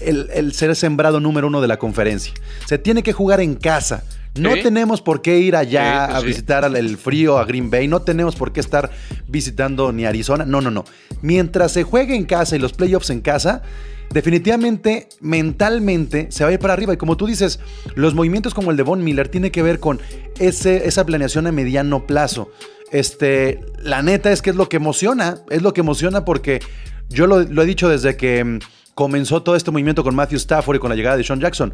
el 0.00 0.52
ser 0.52 0.76
sembrado 0.76 1.20
número 1.20 1.46
uno 1.46 1.62
de 1.62 1.68
la 1.68 1.78
conferencia. 1.78 2.34
Se 2.66 2.76
tiene 2.76 3.02
que 3.02 3.14
jugar 3.14 3.40
en 3.40 3.54
casa. 3.54 4.04
No 4.38 4.54
Sí. 4.54 4.62
tenemos 4.62 5.02
por 5.02 5.22
qué 5.22 5.38
ir 5.38 5.56
allá 5.56 6.06
Sí, 6.06 6.12
pues 6.12 6.22
a 6.22 6.26
visitar 6.26 6.76
el 6.76 6.96
frío 6.96 7.38
a 7.38 7.44
Green 7.44 7.70
Bay. 7.70 7.88
No 7.88 8.02
tenemos 8.02 8.36
por 8.36 8.52
qué 8.52 8.60
estar 8.60 8.90
visitando 9.26 9.92
ni 9.92 10.04
Arizona. 10.06 10.44
No, 10.44 10.60
no, 10.60 10.70
no. 10.70 10.84
Mientras 11.22 11.72
se 11.72 11.82
juegue 11.82 12.14
en 12.14 12.24
casa 12.24 12.56
y 12.56 12.58
los 12.58 12.72
playoffs 12.72 13.10
en 13.10 13.20
casa, 13.20 13.62
definitivamente, 14.10 15.08
mentalmente, 15.20 16.28
se 16.30 16.44
va 16.44 16.50
a 16.50 16.52
ir 16.52 16.58
para 16.58 16.72
arriba. 16.74 16.92
Y 16.94 16.96
como 16.96 17.16
tú 17.16 17.26
dices, 17.26 17.60
los 17.94 18.14
movimientos 18.14 18.54
como 18.54 18.70
el 18.70 18.76
de 18.76 18.82
Von 18.82 19.02
Miller 19.04 19.28
tiene 19.28 19.50
que 19.50 19.62
ver 19.62 19.80
con 19.80 20.00
ese, 20.38 20.86
esa 20.86 21.04
planeación 21.06 21.46
a 21.46 21.52
mediano 21.52 22.06
plazo. 22.06 22.50
Este, 22.90 23.60
la 23.82 24.02
neta 24.02 24.32
es 24.32 24.42
que 24.42 24.50
es 24.50 24.56
lo 24.56 24.68
que 24.68 24.76
emociona. 24.76 25.38
Es 25.50 25.62
lo 25.62 25.72
que 25.72 25.80
emociona 25.80 26.24
porque 26.24 26.60
yo 27.08 27.26
lo, 27.26 27.40
lo 27.42 27.62
he 27.62 27.66
dicho 27.66 27.88
desde 27.88 28.16
que 28.16 28.44
mm, 28.44 28.58
comenzó 28.94 29.42
todo 29.42 29.56
este 29.56 29.70
movimiento 29.70 30.02
con 30.02 30.14
Matthew 30.14 30.38
Stafford 30.38 30.76
y 30.76 30.78
con 30.80 30.90
la 30.90 30.96
llegada 30.96 31.16
de 31.16 31.24
Sean 31.24 31.40
Jackson 31.40 31.72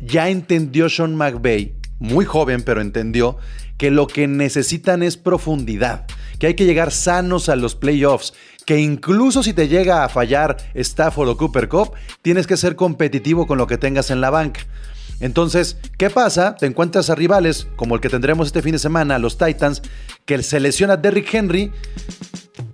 ya 0.00 0.28
entendió 0.28 0.88
Sean 0.88 1.14
McVay, 1.16 1.74
muy 1.98 2.24
joven, 2.24 2.62
pero 2.62 2.80
entendió 2.80 3.38
que 3.78 3.90
lo 3.90 4.06
que 4.06 4.26
necesitan 4.26 5.02
es 5.02 5.16
profundidad, 5.16 6.06
que 6.38 6.46
hay 6.48 6.54
que 6.54 6.64
llegar 6.64 6.90
sanos 6.92 7.48
a 7.48 7.56
los 7.56 7.74
playoffs, 7.74 8.32
que 8.64 8.78
incluso 8.80 9.42
si 9.42 9.52
te 9.52 9.68
llega 9.68 10.02
a 10.04 10.08
fallar 10.08 10.56
Stafford 10.74 11.28
o 11.28 11.36
Cooper 11.36 11.68
Cup, 11.68 11.92
tienes 12.22 12.46
que 12.46 12.56
ser 12.56 12.74
competitivo 12.74 13.46
con 13.46 13.58
lo 13.58 13.66
que 13.66 13.78
tengas 13.78 14.10
en 14.10 14.20
la 14.20 14.30
banca. 14.30 14.60
Entonces, 15.20 15.78
¿qué 15.96 16.10
pasa? 16.10 16.56
Te 16.56 16.66
encuentras 16.66 17.08
a 17.08 17.14
rivales 17.14 17.68
como 17.76 17.94
el 17.94 18.00
que 18.02 18.10
tendremos 18.10 18.48
este 18.48 18.60
fin 18.62 18.72
de 18.72 18.78
semana, 18.78 19.18
los 19.18 19.38
Titans, 19.38 19.80
que 20.26 20.42
se 20.42 20.60
lesiona 20.60 20.96
Derrick 20.98 21.32
Henry 21.32 21.70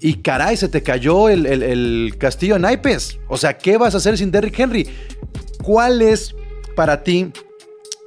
y 0.00 0.14
caray, 0.14 0.56
se 0.56 0.68
te 0.68 0.82
cayó 0.82 1.28
el, 1.28 1.46
el- 1.46 1.62
el 1.62 2.14
castillo 2.18 2.56
en 2.56 2.62
naipes. 2.62 3.18
O 3.28 3.36
sea, 3.36 3.58
¿qué 3.58 3.76
vas 3.76 3.94
a 3.94 3.98
hacer 3.98 4.18
sin 4.18 4.30
Derrick 4.32 4.58
Henry? 4.58 4.88
¿Cuál 5.62 6.02
es 6.02 6.34
para 6.74 7.02
ti 7.02 7.32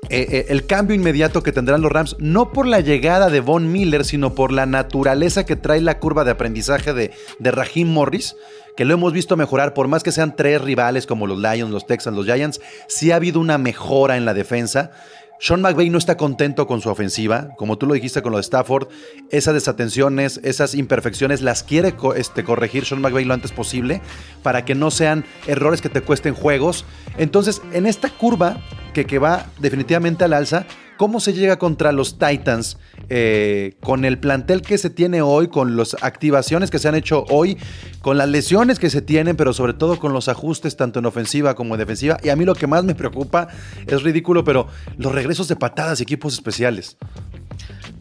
eh, 0.10 0.28
eh, 0.30 0.46
el 0.50 0.66
cambio 0.66 0.96
inmediato 0.96 1.44
que 1.44 1.52
tendrán 1.52 1.82
los 1.82 1.92
Rams? 1.92 2.16
No 2.20 2.52
por 2.52 2.68
la 2.68 2.80
llegada 2.80 3.30
de 3.30 3.40
Von 3.40 3.72
Miller, 3.72 4.06
sino 4.06 4.36
por 4.36 4.52
la 4.52 4.66
naturaleza 4.66 5.46
que 5.46 5.56
trae 5.56 5.82
la 5.82 6.00
curva 6.00 6.24
de 6.24 6.32
aprendizaje 6.32 6.94
de, 6.94 7.12
de 7.40 7.52
Raheem 7.52 7.88
Morris, 7.88 8.36
que 8.76 8.86
lo 8.86 8.94
hemos 8.94 9.14
visto 9.14 9.38
mejorar, 9.38 9.74
por 9.74 9.88
más 9.88 10.04
que 10.04 10.12
sean 10.12 10.36
tres 10.36 10.62
rivales 10.62 11.08
como 11.08 11.28
los 11.28 11.40
Lions, 11.40 11.72
los 11.72 11.88
Texans, 11.88 12.16
los 12.16 12.26
Giants, 12.26 12.62
sí 12.88 13.12
ha 13.12 13.16
habido 13.16 13.40
una 13.40 13.58
mejora 13.58 14.18
en 14.18 14.26
la 14.26 14.34
defensa. 14.34 14.92
Sean 15.40 15.62
McVay 15.62 15.90
no 15.90 15.98
está 15.98 16.18
contento 16.18 16.66
con 16.66 16.82
su 16.82 16.90
ofensiva, 16.90 17.50
como 17.58 17.78
tú 17.78 17.86
lo 17.86 17.94
dijiste 17.94 18.22
con 18.22 18.32
lo 18.32 18.38
de 18.38 18.44
Stafford, 18.44 18.88
esas 19.32 19.54
desatenciones, 19.54 20.40
esas 20.44 20.76
imperfecciones 20.76 21.42
las 21.42 21.64
quiere 21.64 21.94
este, 22.16 22.44
corregir 22.44 22.86
Sean 22.86 23.02
McVay 23.02 23.26
lo 23.26 23.34
antes 23.34 23.52
posible 23.52 24.02
para 24.44 24.66
que 24.66 24.76
no 24.76 24.92
sean 24.92 25.26
errores 25.48 25.82
que 25.82 25.90
te 25.90 26.02
cuesten 26.02 26.34
juegos. 26.34 26.86
Entonces, 27.18 27.62
en 27.74 27.86
esta 27.86 28.10
curva 28.10 28.62
que, 28.94 29.06
que 29.06 29.20
va 29.20 29.46
definitivamente 29.60 30.24
al 30.24 30.34
alza, 30.34 30.66
¿cómo 30.98 31.20
se 31.20 31.34
llega 31.34 31.58
contra 31.58 31.92
los 31.92 32.18
Titans 32.18 32.78
eh, 33.10 33.76
con 33.82 34.06
el 34.06 34.20
plantel 34.20 34.62
que 34.62 34.78
se 34.78 34.90
tiene 34.90 35.22
hoy, 35.22 35.48
con 35.48 35.78
las 35.78 35.96
activaciones 36.02 36.72
que 36.72 36.80
se 36.80 36.88
han 36.88 36.96
hecho 36.96 37.26
hoy, 37.30 37.58
con 38.02 38.18
las 38.18 38.30
lesiones 38.30 38.80
que 38.80 38.90
se 38.90 39.02
tienen, 39.02 39.36
pero 39.36 39.54
sobre 39.54 39.74
todo 39.74 40.00
con 40.00 40.14
los 40.14 40.28
ajustes 40.28 40.78
tanto 40.78 41.00
en 41.00 41.06
ofensiva 41.06 41.56
como 41.56 41.76
en 41.76 41.80
defensiva? 41.80 42.18
Y 42.24 42.30
a 42.30 42.36
mí 42.36 42.46
lo 42.46 42.56
que 42.56 42.68
más 42.68 42.84
me 42.84 42.96
preocupa 42.96 43.48
es 43.86 44.04
ridículo, 44.04 44.44
pero 44.44 44.68
los 44.98 45.14
regresos 45.14 45.48
de 45.48 45.56
patadas 45.56 46.00
y 46.00 46.04
equipos 46.04 46.34
especiales. 46.34 46.98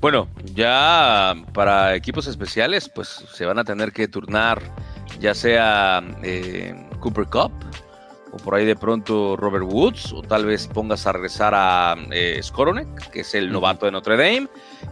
Bueno, 0.00 0.28
ya 0.54 1.34
para 1.52 1.94
equipos 1.94 2.26
especiales, 2.26 2.90
pues 2.94 3.24
se 3.32 3.44
van 3.46 3.58
a 3.58 3.64
tener 3.64 3.92
que 3.92 4.08
turnar 4.08 4.60
ya 5.20 5.34
sea 5.34 6.02
eh, 6.22 6.74
Cooper 7.00 7.26
Cup 7.26 7.52
o 8.34 8.36
por 8.38 8.54
ahí 8.56 8.64
de 8.64 8.74
pronto 8.74 9.36
Robert 9.36 9.64
Woods 9.64 10.12
o 10.12 10.22
tal 10.22 10.44
vez 10.44 10.66
pongas 10.66 11.06
a 11.06 11.12
regresar 11.12 11.54
a 11.54 11.94
eh, 12.10 12.40
Skoronek, 12.42 13.10
que 13.10 13.20
es 13.20 13.34
el 13.34 13.52
novato 13.52 13.86
de 13.86 13.92
Notre 13.92 14.16
Dame. 14.16 14.48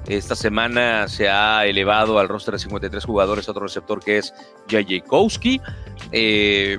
Esta 0.07 0.37
semana 0.37 1.09
se 1.09 1.29
ha 1.29 1.67
elevado 1.67 2.19
al 2.19 2.29
roster 2.29 2.53
de 2.53 2.61
53 2.61 3.05
jugadores 3.05 3.49
otro 3.49 3.63
receptor 3.65 4.01
que 4.01 4.19
es 4.19 4.33
J.J. 4.71 5.05
Kowski. 5.07 5.61
Eh, 6.13 6.79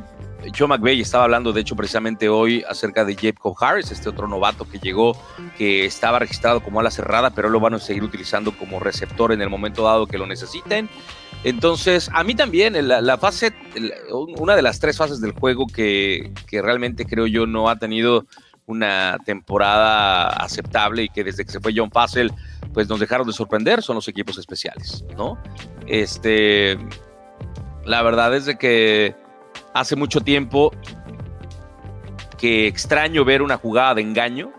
Joe 0.58 0.68
McVay 0.68 1.02
estaba 1.02 1.26
hablando, 1.26 1.54
de 1.54 1.62
hecho, 1.62 1.76
precisamente 1.76 2.30
hoy 2.30 2.64
acerca 2.68 3.06
de 3.06 3.16
Jacob 3.16 3.56
Harris, 3.60 3.92
este 3.92 4.10
otro 4.10 4.28
novato 4.28 4.66
que 4.66 4.80
llegó, 4.80 5.18
que 5.58 5.86
estaba 5.86 6.20
registrado 6.20 6.62
como 6.62 6.80
ala 6.80 6.92
cerrada, 6.92 7.30
pero 7.32 7.50
lo 7.50 7.60
van 7.60 7.76
a 7.76 7.80
seguir 7.80 8.04
utilizando 8.04 8.52
como 8.58 8.80
receptor 8.80 9.32
en 9.32 9.42
el 9.42 9.50
momento 9.50 9.84
dado 9.84 10.08
que 10.08 10.18
lo 10.18 10.26
necesiten. 10.26 10.90
Entonces, 11.44 12.10
a 12.14 12.24
mí 12.24 12.36
también, 12.36 12.88
la, 12.88 13.18
fase, 13.18 13.54
una 14.38 14.56
de 14.56 14.62
las 14.62 14.80
tres 14.80 14.98
fases 14.98 15.20
del 15.20 15.34
juego 15.34 15.68
que, 15.68 16.32
que 16.48 16.62
realmente 16.62 17.06
creo 17.06 17.28
yo 17.28 17.46
no 17.46 17.70
ha 17.70 17.78
tenido 17.78 18.26
una 18.66 19.18
temporada 19.26 20.28
aceptable 20.28 21.04
y 21.04 21.10
que 21.10 21.24
desde 21.24 21.44
que 21.44 21.52
se 21.52 21.60
fue 21.60 21.74
John 21.76 21.92
Fassel, 21.92 22.32
pues 22.74 22.88
nos 22.88 23.00
dejaron 23.00 23.28
de 23.28 23.34
sorprender, 23.34 23.82
son 23.82 23.96
los 23.96 24.08
equipos 24.08 24.38
especiales, 24.38 25.04
¿no? 25.18 25.38
Este, 25.86 26.78
la 27.86 28.02
verdad 28.04 28.34
es 28.36 28.46
de 28.46 28.58
que 28.58 29.16
hace 29.74 29.96
mucho 29.96 30.22
tiempo 30.22 30.72
que 32.38 32.68
extraño 32.68 33.24
ver 33.26 33.42
una 33.42 33.58
jugada 33.58 33.96
de 33.96 34.02
engaño 34.02 34.52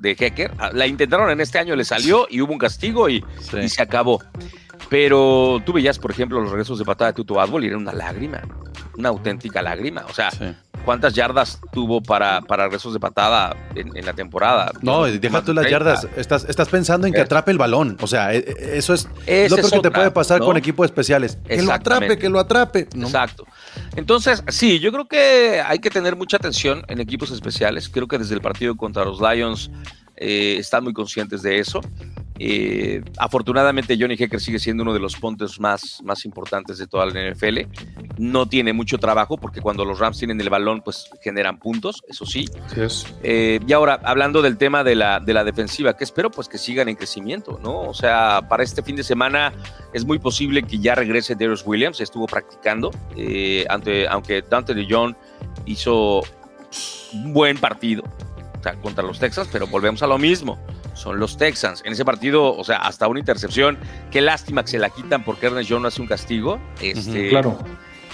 de 0.00 0.12
Hecker. 0.18 0.52
La 0.72 0.86
intentaron 0.86 1.30
en 1.30 1.40
este 1.40 1.58
año, 1.58 1.76
le 1.76 1.84
salió 1.84 2.26
y 2.28 2.40
hubo 2.40 2.52
un 2.52 2.58
castigo 2.58 3.08
y, 3.08 3.24
Sí. 3.40 3.58
y 3.58 3.68
se 3.68 3.82
acabó. 3.82 4.20
Pero 4.90 5.62
tú 5.64 5.72
veías, 5.72 5.98
por 5.98 6.10
ejemplo, 6.10 6.40
los 6.40 6.50
regresos 6.50 6.78
de 6.78 6.84
patada 6.84 7.12
de 7.12 7.16
Tuto 7.16 7.40
Adbol 7.40 7.64
y 7.64 7.68
era 7.68 7.78
una 7.78 7.92
lágrima, 7.92 8.42
una 8.98 9.08
auténtica 9.08 9.62
lágrima. 9.62 10.04
O 10.08 10.12
sea, 10.12 10.30
Sí. 10.30 10.44
¿Cuántas 10.84 11.14
yardas 11.14 11.60
tuvo 11.72 12.02
para, 12.02 12.40
para 12.42 12.64
regresos 12.64 12.92
de 12.92 13.00
patada 13.00 13.56
en, 13.74 13.96
en 13.96 14.04
la 14.06 14.12
temporada? 14.12 14.70
No, 14.82 15.04
deja 15.04 15.40
de 15.40 15.46
tú 15.46 15.54
las 15.54 15.66
30. 15.66 15.68
yardas. 15.70 16.08
Estás, 16.16 16.44
estás 16.48 16.68
pensando 16.68 17.06
en 17.06 17.12
que 17.12 17.20
atrape 17.20 17.50
el 17.50 17.58
balón. 17.58 17.96
O 18.00 18.06
sea, 18.06 18.34
e- 18.34 18.38
e- 18.38 18.78
eso 18.78 18.94
es 18.94 19.08
Esa 19.26 19.56
lo 19.56 19.62
es 19.62 19.70
que 19.72 19.80
te 19.80 19.90
puede 19.90 20.10
pasar 20.10 20.40
¿no? 20.40 20.46
con 20.46 20.56
equipos 20.56 20.84
especiales. 20.86 21.38
Que 21.46 21.62
lo 21.62 21.72
atrape, 21.72 22.18
que 22.18 22.28
lo 22.28 22.38
atrape. 22.38 22.88
No. 22.94 23.06
Exacto. 23.06 23.46
Entonces, 23.96 24.42
sí, 24.48 24.78
yo 24.80 24.92
creo 24.92 25.06
que 25.06 25.62
hay 25.64 25.78
que 25.78 25.90
tener 25.90 26.16
mucha 26.16 26.36
atención 26.36 26.84
en 26.88 27.00
equipos 27.00 27.30
especiales. 27.30 27.88
Creo 27.88 28.06
que 28.08 28.18
desde 28.18 28.34
el 28.34 28.40
partido 28.40 28.76
contra 28.76 29.04
los 29.04 29.20
Lions 29.20 29.70
eh, 30.16 30.56
están 30.58 30.84
muy 30.84 30.92
conscientes 30.92 31.42
de 31.42 31.58
eso. 31.58 31.80
Eh, 32.38 33.02
afortunadamente, 33.18 33.96
Johnny 33.98 34.14
Hecker 34.14 34.40
sigue 34.40 34.58
siendo 34.58 34.82
uno 34.82 34.92
de 34.92 35.00
los 35.00 35.16
puntos 35.16 35.60
más, 35.60 36.00
más 36.02 36.24
importantes 36.24 36.78
de 36.78 36.86
toda 36.86 37.06
la 37.06 37.30
NFL. 37.30 37.60
No 38.18 38.46
tiene 38.46 38.72
mucho 38.72 38.98
trabajo 38.98 39.36
porque 39.36 39.60
cuando 39.60 39.84
los 39.84 39.98
Rams 39.98 40.18
tienen 40.18 40.40
el 40.40 40.50
balón, 40.50 40.82
pues 40.82 41.10
generan 41.22 41.58
puntos, 41.58 42.02
eso 42.08 42.26
sí. 42.26 42.48
Es. 42.76 43.06
Eh, 43.22 43.60
y 43.66 43.72
ahora, 43.72 44.00
hablando 44.04 44.42
del 44.42 44.56
tema 44.56 44.82
de 44.84 44.94
la, 44.94 45.20
de 45.20 45.32
la 45.32 45.44
defensiva, 45.44 45.96
que 45.96 46.04
espero 46.04 46.30
pues 46.30 46.48
que 46.48 46.58
sigan 46.58 46.88
en 46.88 46.96
crecimiento, 46.96 47.60
¿no? 47.62 47.82
O 47.82 47.94
sea, 47.94 48.42
para 48.48 48.62
este 48.62 48.82
fin 48.82 48.96
de 48.96 49.04
semana 49.04 49.52
es 49.92 50.04
muy 50.04 50.18
posible 50.18 50.62
que 50.62 50.78
ya 50.78 50.94
regrese 50.94 51.34
Darius 51.34 51.64
Williams, 51.64 52.00
estuvo 52.00 52.26
practicando, 52.26 52.90
eh, 53.16 53.64
ante, 53.68 54.08
aunque 54.08 54.42
Dante 54.42 54.74
de 54.74 54.86
Jong 54.88 55.14
hizo 55.66 56.22
un 57.12 57.32
buen 57.32 57.58
partido 57.58 58.02
contra 58.72 59.04
los 59.04 59.18
Texans, 59.18 59.48
pero 59.52 59.66
volvemos 59.66 60.02
a 60.02 60.06
lo 60.06 60.18
mismo. 60.18 60.58
Son 60.94 61.18
los 61.20 61.36
Texans. 61.36 61.82
En 61.84 61.92
ese 61.92 62.04
partido, 62.04 62.56
o 62.56 62.64
sea, 62.64 62.78
hasta 62.78 63.06
una 63.08 63.20
intercepción. 63.20 63.78
Qué 64.10 64.20
lástima 64.20 64.62
que 64.64 64.70
se 64.72 64.78
la 64.78 64.90
quitan 64.90 65.24
porque 65.24 65.46
Ernest 65.46 65.70
Jones 65.70 65.92
hace 65.92 66.02
un 66.02 66.08
castigo. 66.08 66.58
Este, 66.80 67.28
Claro. 67.28 67.58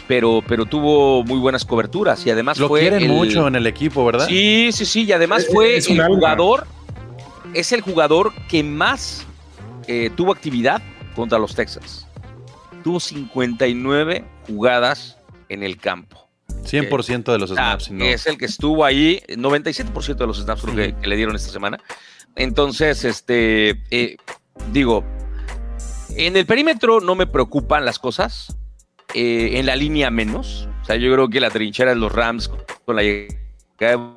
pero, 0.08 0.42
pero 0.46 0.66
tuvo 0.66 1.22
muy 1.24 1.38
buenas 1.38 1.64
coberturas 1.64 2.24
y 2.26 2.30
además 2.30 2.58
Lo 2.58 2.68
fue 2.68 2.80
quieren 2.80 3.02
el- 3.04 3.08
mucho 3.08 3.46
en 3.46 3.54
el 3.56 3.66
equipo, 3.66 4.04
¿verdad? 4.04 4.26
Sí, 4.26 4.70
sí, 4.72 4.84
sí, 4.84 5.04
y 5.04 5.12
además 5.12 5.44
Es- 5.44 5.52
fue 5.52 5.76
es 5.76 5.88
el 5.88 6.00
alma. 6.00 6.16
jugador, 6.16 6.66
es 7.54 7.72
el 7.72 7.80
jugador 7.80 8.32
que 8.48 8.62
más 8.64 9.24
eh, 9.86 10.10
tuvo 10.16 10.32
actividad 10.32 10.80
contra 11.16 11.38
los 11.38 11.54
Texans. 11.54 12.06
Tuvo 12.84 12.98
59 13.00 14.24
jugadas 14.46 15.18
en 15.48 15.62
el 15.62 15.76
campo. 15.76 16.28
100% 16.70 17.32
de 17.32 17.38
los 17.38 17.50
sea, 17.50 17.56
snaps. 17.56 17.90
no. 17.90 18.04
Es 18.04 18.26
el 18.26 18.38
que 18.38 18.46
estuvo 18.46 18.84
ahí, 18.84 19.22
97% 19.28 20.16
de 20.16 20.26
los 20.26 20.38
snaps 20.38 20.62
creo 20.62 20.74
que, 20.74 20.94
que 20.94 21.08
le 21.08 21.16
dieron 21.16 21.36
esta 21.36 21.50
semana. 21.50 21.78
Entonces, 22.36 23.04
este, 23.04 23.82
eh, 23.90 24.16
digo, 24.72 25.04
en 26.16 26.36
el 26.36 26.46
perímetro 26.46 27.00
no 27.00 27.14
me 27.14 27.26
preocupan 27.26 27.84
las 27.84 27.98
cosas, 27.98 28.56
eh, 29.14 29.58
en 29.58 29.66
la 29.66 29.76
línea 29.76 30.10
menos. 30.10 30.68
O 30.82 30.84
sea, 30.84 30.96
yo 30.96 31.12
creo 31.12 31.28
que 31.28 31.40
la 31.40 31.50
trinchera 31.50 31.90
de 31.90 31.96
los 31.96 32.12
Rams 32.12 32.50
con 32.84 32.96
la 32.96 33.02
llegada 33.02 34.14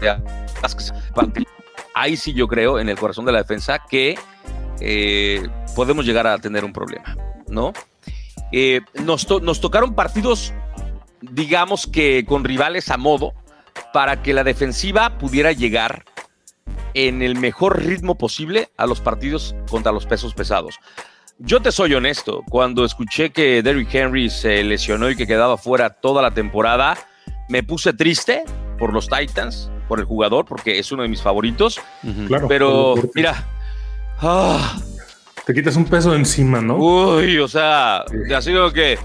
de 0.00 1.46
ahí 1.94 2.16
sí 2.16 2.32
yo 2.32 2.48
creo 2.48 2.78
en 2.78 2.88
el 2.88 2.96
corazón 2.96 3.24
de 3.24 3.32
la 3.32 3.38
defensa 3.38 3.78
que 3.88 4.18
eh, 4.80 5.46
podemos 5.74 6.06
llegar 6.06 6.26
a 6.26 6.38
tener 6.38 6.64
un 6.64 6.72
problema, 6.72 7.16
¿no? 7.50 7.72
Eh, 8.52 8.80
nos, 9.04 9.26
to- 9.26 9.40
nos 9.40 9.60
tocaron 9.60 9.94
partidos, 9.94 10.52
digamos 11.20 11.86
que 11.86 12.24
con 12.26 12.44
rivales 12.44 12.90
a 12.90 12.96
modo, 12.96 13.32
para 13.92 14.22
que 14.22 14.32
la 14.34 14.44
defensiva 14.44 15.18
pudiera 15.18 15.52
llegar 15.52 16.04
en 16.94 17.22
el 17.22 17.36
mejor 17.36 17.82
ritmo 17.84 18.16
posible 18.16 18.70
a 18.76 18.86
los 18.86 19.00
partidos 19.00 19.54
contra 19.70 19.92
los 19.92 20.06
pesos 20.06 20.34
pesados. 20.34 20.76
Yo 21.38 21.60
te 21.62 21.70
soy 21.70 21.94
honesto, 21.94 22.42
cuando 22.48 22.84
escuché 22.84 23.30
que 23.30 23.62
Derrick 23.62 23.94
Henry 23.94 24.28
se 24.30 24.64
lesionó 24.64 25.08
y 25.08 25.16
que 25.16 25.26
quedaba 25.26 25.56
fuera 25.56 25.90
toda 25.90 26.20
la 26.22 26.32
temporada, 26.32 26.98
me 27.48 27.62
puse 27.62 27.92
triste 27.92 28.42
por 28.78 28.92
los 28.92 29.08
Titans, 29.08 29.70
por 29.86 30.00
el 30.00 30.04
jugador, 30.04 30.44
porque 30.46 30.78
es 30.80 30.90
uno 30.90 31.04
de 31.04 31.08
mis 31.08 31.22
favoritos. 31.22 31.80
Claro. 32.26 32.48
pero 32.48 32.94
mira, 33.14 33.46
ah, 34.20 34.76
Te 35.48 35.54
quitas 35.54 35.76
un 35.76 35.86
peso 35.86 36.10
de 36.10 36.18
encima, 36.18 36.60
¿no? 36.60 36.76
Uy, 36.76 37.38
o 37.38 37.48
sea, 37.48 38.04
Sí. 38.26 38.34
así 38.34 38.52
como 38.52 38.70
que. 38.70 38.98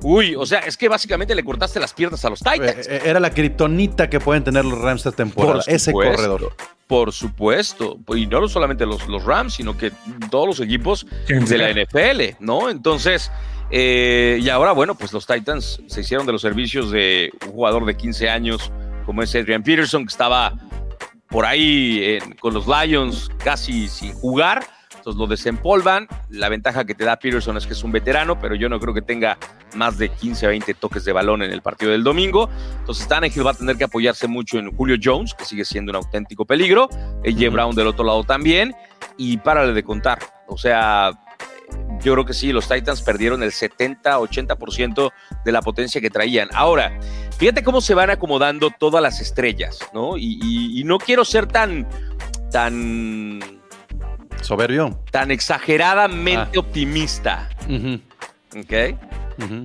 Uy, 0.00 0.34
o 0.34 0.46
sea, 0.46 0.60
es 0.60 0.78
que 0.78 0.88
básicamente 0.88 1.34
le 1.34 1.44
cortaste 1.44 1.78
las 1.78 1.92
piernas 1.92 2.24
a 2.24 2.30
los 2.30 2.38
Titans. 2.38 2.88
Eh, 2.88 2.96
eh, 2.96 3.02
Era 3.04 3.20
la 3.20 3.28
kriptonita 3.28 4.08
que 4.08 4.18
pueden 4.18 4.42
tener 4.42 4.64
los 4.64 4.78
Rams 4.80 5.00
esta 5.04 5.12
temporada. 5.12 5.60
Por 5.62 5.70
Ese 5.70 5.90
supuesto. 5.90 6.16
corredor. 6.16 6.56
Por 6.86 7.12
supuesto. 7.12 7.98
Y 8.16 8.26
no 8.26 8.48
solamente 8.48 8.86
los, 8.86 9.06
los 9.06 9.22
Rams, 9.22 9.52
sino 9.52 9.76
que 9.76 9.92
todos 10.30 10.46
los 10.46 10.60
equipos 10.60 11.06
¿Quién 11.26 11.44
de 11.44 11.58
la? 11.58 11.70
NFL, 11.84 12.36
¿no? 12.40 12.70
Entonces, 12.70 13.30
eh, 13.70 14.38
y 14.42 14.48
ahora, 14.48 14.72
bueno, 14.72 14.94
pues 14.94 15.12
los 15.12 15.26
Titans 15.26 15.82
se 15.88 16.00
hicieron 16.00 16.24
de 16.24 16.32
los 16.32 16.40
servicios 16.40 16.90
de 16.90 17.30
un 17.46 17.52
jugador 17.52 17.84
de 17.84 17.94
15 17.98 18.30
años 18.30 18.72
como 19.04 19.22
es 19.22 19.34
Adrian 19.34 19.62
Peterson, 19.62 20.06
que 20.06 20.10
estaba 20.10 20.54
por 21.28 21.44
ahí 21.44 22.18
con 22.40 22.54
los 22.54 22.66
Lions 22.66 23.30
casi 23.44 23.88
sin 23.88 24.14
jugar. 24.14 24.64
Entonces 25.02 25.18
lo 25.18 25.26
desempolvan. 25.26 26.06
La 26.30 26.48
ventaja 26.48 26.84
que 26.84 26.94
te 26.94 27.04
da 27.04 27.16
Peterson 27.16 27.56
es 27.56 27.66
que 27.66 27.72
es 27.72 27.82
un 27.82 27.90
veterano, 27.90 28.38
pero 28.38 28.54
yo 28.54 28.68
no 28.68 28.78
creo 28.78 28.94
que 28.94 29.02
tenga 29.02 29.36
más 29.74 29.98
de 29.98 30.10
15 30.10 30.46
a 30.46 30.50
20 30.50 30.74
toques 30.74 31.04
de 31.04 31.10
balón 31.10 31.42
en 31.42 31.50
el 31.50 31.60
partido 31.60 31.90
del 31.90 32.04
domingo. 32.04 32.48
Entonces 32.78 33.08
Tannehill 33.08 33.44
va 33.44 33.50
a 33.50 33.54
tener 33.54 33.76
que 33.76 33.82
apoyarse 33.82 34.28
mucho 34.28 34.60
en 34.60 34.70
Julio 34.76 34.96
Jones, 35.02 35.34
que 35.34 35.44
sigue 35.44 35.64
siendo 35.64 35.90
un 35.90 35.96
auténtico 35.96 36.44
peligro. 36.44 36.88
AJ 37.26 37.50
Brown 37.50 37.74
del 37.74 37.88
otro 37.88 38.04
lado 38.04 38.22
también. 38.22 38.76
Y 39.16 39.38
párale 39.38 39.72
de 39.72 39.82
contar. 39.82 40.20
O 40.46 40.56
sea, 40.56 41.10
yo 42.00 42.12
creo 42.12 42.24
que 42.24 42.32
sí, 42.32 42.52
los 42.52 42.68
Titans 42.68 43.02
perdieron 43.02 43.42
el 43.42 43.50
70-80% 43.50 45.10
de 45.44 45.50
la 45.52 45.62
potencia 45.62 46.00
que 46.00 46.10
traían. 46.10 46.48
Ahora, 46.54 46.96
fíjate 47.38 47.64
cómo 47.64 47.80
se 47.80 47.94
van 47.94 48.10
acomodando 48.10 48.70
todas 48.78 49.02
las 49.02 49.20
estrellas, 49.20 49.80
¿no? 49.92 50.16
Y, 50.16 50.38
y- 50.42 50.80
y 50.80 50.84
no 50.84 50.98
quiero 50.98 51.24
ser 51.24 51.46
tan, 51.46 51.88
tan, 52.52 53.40
Soberbio. 54.42 54.98
tan 55.10 55.30
exageradamente 55.30 56.58
Ah. 56.58 56.60
optimista, 56.60 57.48
¿ok? 58.56 58.98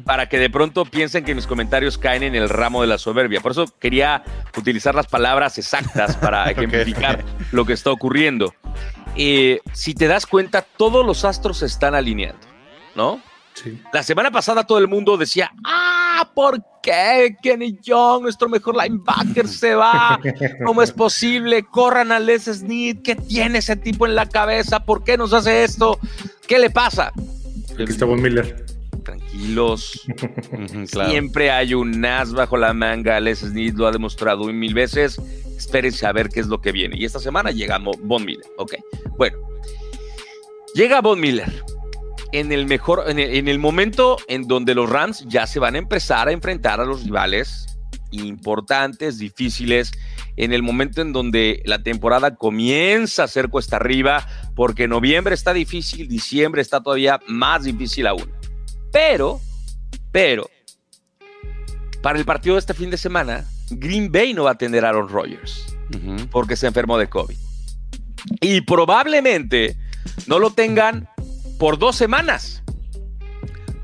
Para 0.05 0.27
que 0.29 0.39
de 0.39 0.49
pronto 0.49 0.85
piensen 0.85 1.23
que 1.25 1.35
mis 1.35 1.45
comentarios 1.45 1.97
caen 1.97 2.23
en 2.23 2.33
el 2.35 2.47
ramo 2.49 2.81
de 2.81 2.87
la 2.87 2.97
soberbia. 2.97 3.41
Por 3.41 3.51
eso 3.51 3.65
quería 3.79 4.23
utilizar 4.57 4.95
las 4.95 5.07
palabras 5.07 5.57
exactas 5.57 6.15
para 6.17 6.49
ejemplificar 6.49 7.23
lo 7.51 7.65
que 7.65 7.73
está 7.73 7.91
ocurriendo. 7.91 8.53
Eh, 9.15 9.59
si 9.73 9.93
te 9.93 10.07
das 10.07 10.25
cuenta, 10.25 10.61
todos 10.77 11.05
los 11.05 11.25
astros 11.25 11.57
se 11.59 11.65
están 11.65 11.93
alineando, 11.95 12.39
¿no? 12.95 13.21
Sí. 13.63 13.81
La 13.91 14.03
semana 14.03 14.29
pasada 14.29 14.65
todo 14.65 14.77
el 14.77 14.87
mundo 14.87 15.17
decía, 15.17 15.51
ah, 15.65 16.29
¿por 16.35 16.61
qué 16.83 17.35
Kenny 17.41 17.79
Young, 17.81 18.21
nuestro 18.21 18.47
mejor 18.49 18.75
linebacker, 18.75 19.47
se 19.47 19.73
va? 19.73 20.19
¿Cómo 20.65 20.81
es 20.83 20.91
posible? 20.91 21.63
Corran 21.63 22.11
a 22.11 22.19
Les 22.19 22.43
Snead, 22.45 22.97
¿qué 23.03 23.15
tiene 23.15 23.57
ese 23.59 23.75
tipo 23.75 24.05
en 24.05 24.13
la 24.15 24.27
cabeza? 24.27 24.79
¿Por 24.81 25.03
qué 25.03 25.17
nos 25.17 25.33
hace 25.33 25.63
esto? 25.63 25.99
¿Qué 26.47 26.59
le 26.59 26.69
pasa? 26.69 27.11
Aquí 27.73 27.83
está 27.89 28.05
Von 28.05 28.21
Miller. 28.21 28.65
Tranquilos, 29.03 30.01
claro. 30.91 31.09
siempre 31.11 31.49
hay 31.49 31.73
un 31.73 32.03
as 32.05 32.33
bajo 32.33 32.57
la 32.57 32.73
manga, 32.73 33.19
Les 33.21 33.39
Snead 33.39 33.73
lo 33.75 33.87
ha 33.87 33.91
demostrado 33.91 34.43
mil 34.45 34.73
veces, 34.73 35.19
espérense 35.57 36.05
a 36.05 36.11
ver 36.11 36.27
qué 36.29 36.41
es 36.41 36.47
lo 36.47 36.59
que 36.61 36.71
viene. 36.73 36.97
Y 36.97 37.05
esta 37.05 37.19
semana 37.19 37.51
llega 37.51 37.79
Mo- 37.79 37.97
Von 38.03 38.25
Miller, 38.25 38.45
ok. 38.57 38.75
Bueno, 39.17 39.37
llega 40.75 40.99
Von 41.01 41.19
Miller 41.21 41.63
en 42.31 42.51
el 42.51 42.65
mejor, 42.65 43.03
en 43.07 43.19
el, 43.19 43.35
en 43.35 43.47
el 43.47 43.59
momento 43.59 44.17
en 44.27 44.47
donde 44.47 44.75
los 44.75 44.89
Rams 44.89 45.25
ya 45.27 45.47
se 45.47 45.59
van 45.59 45.75
a 45.75 45.77
empezar 45.77 46.27
a 46.27 46.31
enfrentar 46.31 46.79
a 46.79 46.85
los 46.85 47.03
rivales 47.03 47.67
importantes, 48.11 49.17
difíciles, 49.17 49.91
en 50.37 50.53
el 50.53 50.63
momento 50.63 51.01
en 51.01 51.13
donde 51.13 51.61
la 51.65 51.83
temporada 51.83 52.35
comienza 52.35 53.23
a 53.23 53.27
ser 53.27 53.49
cuesta 53.49 53.77
arriba, 53.77 54.25
porque 54.55 54.87
noviembre 54.87 55.33
está 55.35 55.53
difícil, 55.53 56.07
diciembre 56.07 56.61
está 56.61 56.81
todavía 56.81 57.19
más 57.27 57.63
difícil 57.63 58.07
aún. 58.07 58.31
Pero, 58.91 59.41
pero, 60.11 60.49
para 62.01 62.19
el 62.19 62.25
partido 62.25 62.55
de 62.55 62.59
este 62.59 62.73
fin 62.73 62.89
de 62.89 62.97
semana, 62.97 63.45
Green 63.69 64.11
Bay 64.11 64.33
no 64.33 64.43
va 64.43 64.51
a 64.51 64.57
tener 64.57 64.85
a 64.85 64.89
Aaron 64.89 65.09
Rodgers 65.09 65.65
Ujú. 65.93 66.27
porque 66.29 66.55
se 66.55 66.67
enfermó 66.67 66.97
de 66.97 67.07
COVID. 67.07 67.35
Y 68.41 68.61
probablemente 68.61 69.75
no 70.27 70.39
lo 70.39 70.51
tengan 70.51 71.09
por 71.57 71.77
dos 71.79 71.95
semanas, 71.95 72.63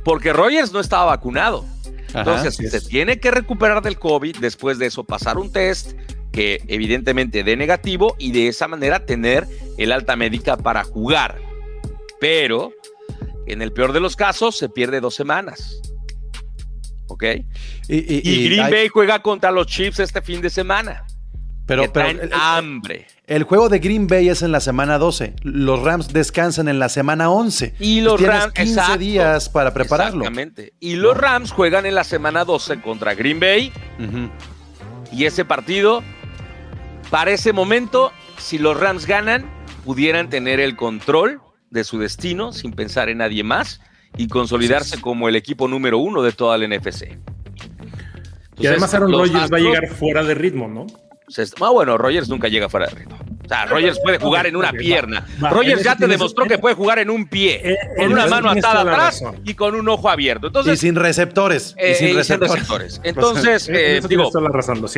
porque 0.04 0.34
Rogers 0.34 0.72
no 0.72 0.80
estaba 0.80 1.06
vacunado. 1.06 1.66
Entonces 2.14 2.56
se 2.56 2.78
es. 2.78 2.88
tiene 2.88 3.20
que 3.20 3.32
recuperar 3.32 3.82
del 3.82 3.98
COVID, 3.98 4.38
después 4.38 4.78
de 4.78 4.86
eso 4.86 5.04
pasar 5.04 5.38
un 5.40 5.52
test 5.52 5.94
que 6.32 6.62
evidentemente 6.68 7.44
dé 7.44 7.56
negativo 7.58 8.16
y 8.20 8.32
de 8.32 8.48
esa 8.48 8.68
manera 8.68 9.06
tener 9.06 9.48
el 9.78 9.92
alta 9.92 10.16
médica 10.16 10.58
para 10.58 10.84
jugar. 10.84 11.40
Pero 12.20 12.72
en 13.48 13.62
el 13.62 13.72
peor 13.74 13.94
de 13.94 14.00
los 14.00 14.16
casos 14.16 14.58
se 14.58 14.70
pierde 14.70 15.02
dos 15.02 15.16
semanas. 15.16 15.82
¿Ok? 17.08 17.24
Y, 17.24 17.96
y- 17.98 18.22
Y, 18.24 18.30
y 18.30 18.46
Green 18.46 18.60
hay- 18.66 18.72
Bay 18.72 18.88
juega 18.90 19.22
contra 19.22 19.52
los 19.52 19.68
Chiefs 19.68 20.00
este 20.00 20.22
fin 20.22 20.42
de 20.42 20.50
semana. 20.50 21.06
pero, 21.66 21.84
que 21.84 21.90
pero 21.90 22.10
el- 22.10 22.30
hambre. 22.34 23.08
El 23.26 23.44
juego 23.44 23.70
de 23.70 23.80
Green 23.80 24.08
Bay 24.08 24.28
es 24.28 24.42
en 24.42 24.52
la 24.52 24.60
semana 24.60 24.98
12. 24.98 25.36
Los 25.44 25.82
Rams 25.82 26.12
descansan 26.12 26.68
en 26.68 26.78
la 26.78 26.90
semana 26.90 27.30
11. 27.30 27.76
Y 27.80 28.02
los 28.02 28.18
Tienes 28.18 28.42
Rams, 28.42 28.54
15 28.54 28.72
exacto. 28.72 28.98
días 28.98 29.50
para 29.50 29.74
prepararlo. 29.74 30.24
Exactamente. 30.24 30.74
Y 30.82 30.98
los 30.98 31.16
Rams 31.16 31.52
juegan 31.52 31.86
en 31.86 31.96
la 31.96 32.04
semana 32.04 32.44
12 32.44 32.82
contra 32.82 33.16
Green 33.16 33.40
Bay. 33.40 33.72
Y 35.14 35.24
ese 35.24 35.46
partido, 35.46 36.04
para 37.10 37.32
ese 37.32 37.54
momento, 37.54 38.12
si 38.38 38.58
los 38.58 38.78
Rams 38.78 39.06
ganan, 39.06 39.50
pudieran 39.86 40.30
tener 40.30 40.60
el 40.60 40.76
control 40.76 41.40
de 41.70 41.86
su 41.86 42.00
destino 42.00 42.52
sin 42.52 42.74
pensar 42.74 43.08
en 43.08 43.20
nadie 43.20 43.44
más 43.44 43.80
y 44.18 44.28
consolidarse 44.28 45.00
como 45.00 45.30
el 45.30 45.38
equipo 45.38 45.70
número 45.70 45.98
uno 45.98 46.24
de 46.24 46.34
toda 46.34 46.58
la 46.58 46.68
NFC. 46.68 47.18
Y 48.60 48.68
además 48.68 48.94
Aaron 48.94 49.14
Rodgers 49.14 49.52
va 49.52 49.58
a 49.58 49.62
llegar 49.62 49.88
fuera 49.88 50.24
de 50.24 50.36
ritmo, 50.36 50.68
¿no? 50.68 50.88
Se- 51.28 51.44
Ah, 51.62 51.70
bueno, 51.70 51.98
Rogers 51.98 52.30
nunca 52.30 52.48
llega 52.48 52.70
fuera 52.70 52.88
de 52.88 52.96
ritmo. 52.96 53.18
O 53.44 53.48
sea, 53.48 53.66
Rogers 53.66 54.00
puede 54.02 54.20
jugar 54.20 54.48
en 54.48 54.56
una 54.56 54.72
pierna. 54.72 55.26
Rogers 55.40 55.84
ya 55.84 55.96
te 55.98 56.08
demostró 56.08 56.46
que 56.46 56.58
puede 56.58 56.76
jugar 56.76 57.00
en 57.00 57.10
un 57.10 57.28
pie, 57.28 57.60
Eh, 57.72 57.78
con 57.98 58.06
en 58.06 58.14
una 58.14 58.26
mano 58.28 58.50
atada 58.50 58.82
atrás 58.82 59.22
y 59.44 59.54
con 59.54 59.76
un 59.76 59.88
ojo 59.90 60.10
abierto. 60.10 60.48
Y 60.48 60.50
Entonces, 60.50 60.80
sin 60.80 60.96
receptores. 60.96 61.76
eh, 61.78 61.92
y 61.92 61.96
sin 61.96 62.08
eh, 62.10 62.14
receptores. 62.14 63.02
Entonces, 63.04 63.68
En 63.68 63.76
eh, 63.76 64.02
digo. 64.08 64.32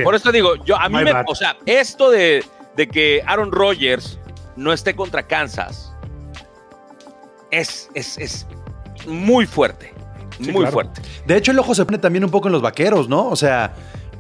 Por 0.03 0.13
eso 0.15 0.31
digo, 0.31 0.63
yo 0.63 0.77
a 0.77 0.87
mí 0.89 1.03
me, 1.03 1.11
o 1.27 1.33
sea, 1.35 1.57
esto 1.65 2.11
de, 2.11 2.43
de 2.75 2.87
que 2.87 3.23
Aaron 3.25 3.51
Rodgers 3.51 4.19
no 4.55 4.71
esté 4.71 4.95
contra 4.95 5.23
Kansas 5.23 5.91
es, 7.51 7.89
es, 7.93 8.17
es 8.17 8.47
muy 9.07 9.45
fuerte, 9.45 9.93
Sí, 10.37 10.51
muy 10.51 10.61
claro. 10.61 10.71
fuerte. 10.71 11.01
De 11.25 11.37
hecho, 11.37 11.51
el 11.51 11.59
ojo 11.59 11.73
se 11.73 11.85
pone 11.85 11.97
también 11.97 12.25
un 12.25 12.29
poco 12.31 12.47
en 12.49 12.51
los 12.53 12.61
vaqueros, 12.61 13.07
¿no? 13.07 13.29
O 13.29 13.35
sea, 13.37 13.73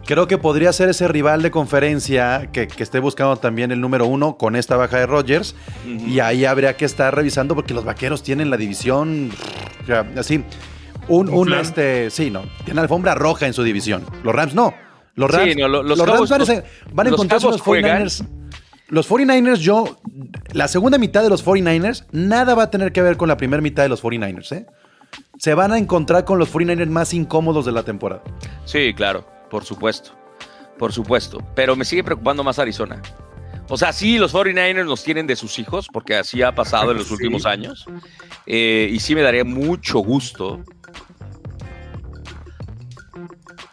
creo 0.05 0.27
que 0.27 0.37
podría 0.37 0.71
ser 0.71 0.89
ese 0.89 1.07
rival 1.07 1.41
de 1.41 1.51
conferencia 1.51 2.49
que, 2.51 2.67
que 2.67 2.83
esté 2.83 2.99
buscando 2.99 3.35
también 3.37 3.71
el 3.71 3.81
número 3.81 4.05
uno 4.05 4.37
con 4.37 4.55
esta 4.55 4.77
baja 4.77 4.97
de 4.97 5.05
Rodgers. 5.05 5.55
Y 5.85 6.19
ahí 6.19 6.45
habría 6.45 6.77
que 6.77 6.85
estar 6.85 7.13
revisando 7.13 7.55
porque 7.55 7.73
los 7.73 7.83
vaqueros 7.85 8.23
tienen 8.23 8.49
la 8.49 8.57
división. 8.57 9.31
o 9.83 9.85
sea, 9.85 10.05
así. 10.17 10.43
Un, 11.07 11.29
Un 11.29 11.37
un, 11.37 11.47
plan. 11.47 11.59
este, 11.59 12.09
sí, 12.09 12.31
no. 12.31 12.43
Tienen 12.63 12.79
alfombra 12.79 13.13
roja 13.13 13.45
en 13.45 13.53
su 13.53 13.63
división. 13.63 14.03
Los 14.23 14.33
Rams 14.33 14.55
no. 14.55 14.73
Los 15.15 15.31
Sí, 15.31 15.37
Rams, 15.37 15.55
no, 15.57 15.67
los 15.67 15.85
los 15.97 16.07
Rams 16.07 16.29
van 16.29 16.41
a, 16.41 16.45
van 16.93 17.07
a 17.07 17.09
los 17.11 17.19
los 17.19 17.63
49ers. 17.63 18.27
Los 18.87 19.09
49ers, 19.09 19.57
yo, 19.57 19.97
la 20.51 20.67
segunda 20.67 20.99
mitad 20.99 21.23
de 21.23 21.29
los 21.29 21.43
49ers, 21.43 22.05
nada 22.11 22.53
va 22.53 22.63
a 22.63 22.69
tener 22.69 22.91
que 22.91 23.01
ver 23.01 23.17
con 23.17 23.27
la 23.27 23.35
primera 23.35 23.61
mitad 23.61 23.81
de 23.81 23.89
los 23.89 24.03
49ers, 24.03 24.51
¿eh? 24.51 24.65
Se 25.39 25.53
van 25.55 25.71
a 25.71 25.77
encontrar 25.79 26.23
con 26.23 26.37
los 26.37 26.53
49ers 26.53 26.89
más 26.89 27.13
incómodos 27.13 27.65
de 27.65 27.71
la 27.71 27.83
temporada. 27.83 28.21
Sí, 28.65 28.93
claro, 28.93 29.25
por 29.49 29.63
supuesto, 29.65 30.11
por 30.77 30.91
supuesto. 30.93 31.39
Pero 31.55 31.75
me 31.75 31.85
sigue 31.85 32.03
preocupando 32.03 32.43
más 32.43 32.59
Arizona. 32.59 33.01
O 33.67 33.77
sea, 33.77 33.91
sí, 33.93 34.19
los 34.19 34.33
49ers 34.33 34.85
nos 34.85 35.03
tienen 35.03 35.25
de 35.25 35.35
sus 35.35 35.57
hijos, 35.57 35.87
porque 35.91 36.15
así 36.15 36.41
ha 36.43 36.53
pasado 36.53 36.91
en 36.91 36.97
los 36.97 37.07
Sí. 37.07 37.13
últimos 37.13 37.45
años. 37.45 37.85
Eh, 38.45 38.89
y 38.91 38.99
sí 38.99 39.15
me 39.15 39.21
daría 39.21 39.43
mucho 39.43 39.99
gusto. 39.99 40.63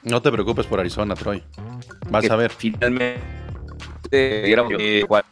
No 0.03 0.21
te 0.23 0.33
preocupes 0.33 0.67
por 0.67 0.81
Arizona, 0.81 1.15
Troy. 1.15 1.43
Vas 2.11 2.29
a 2.31 2.37
ver. 2.37 2.51
Finalmente. 2.51 3.21
eh, 4.11 5.05
cual- 5.07 5.25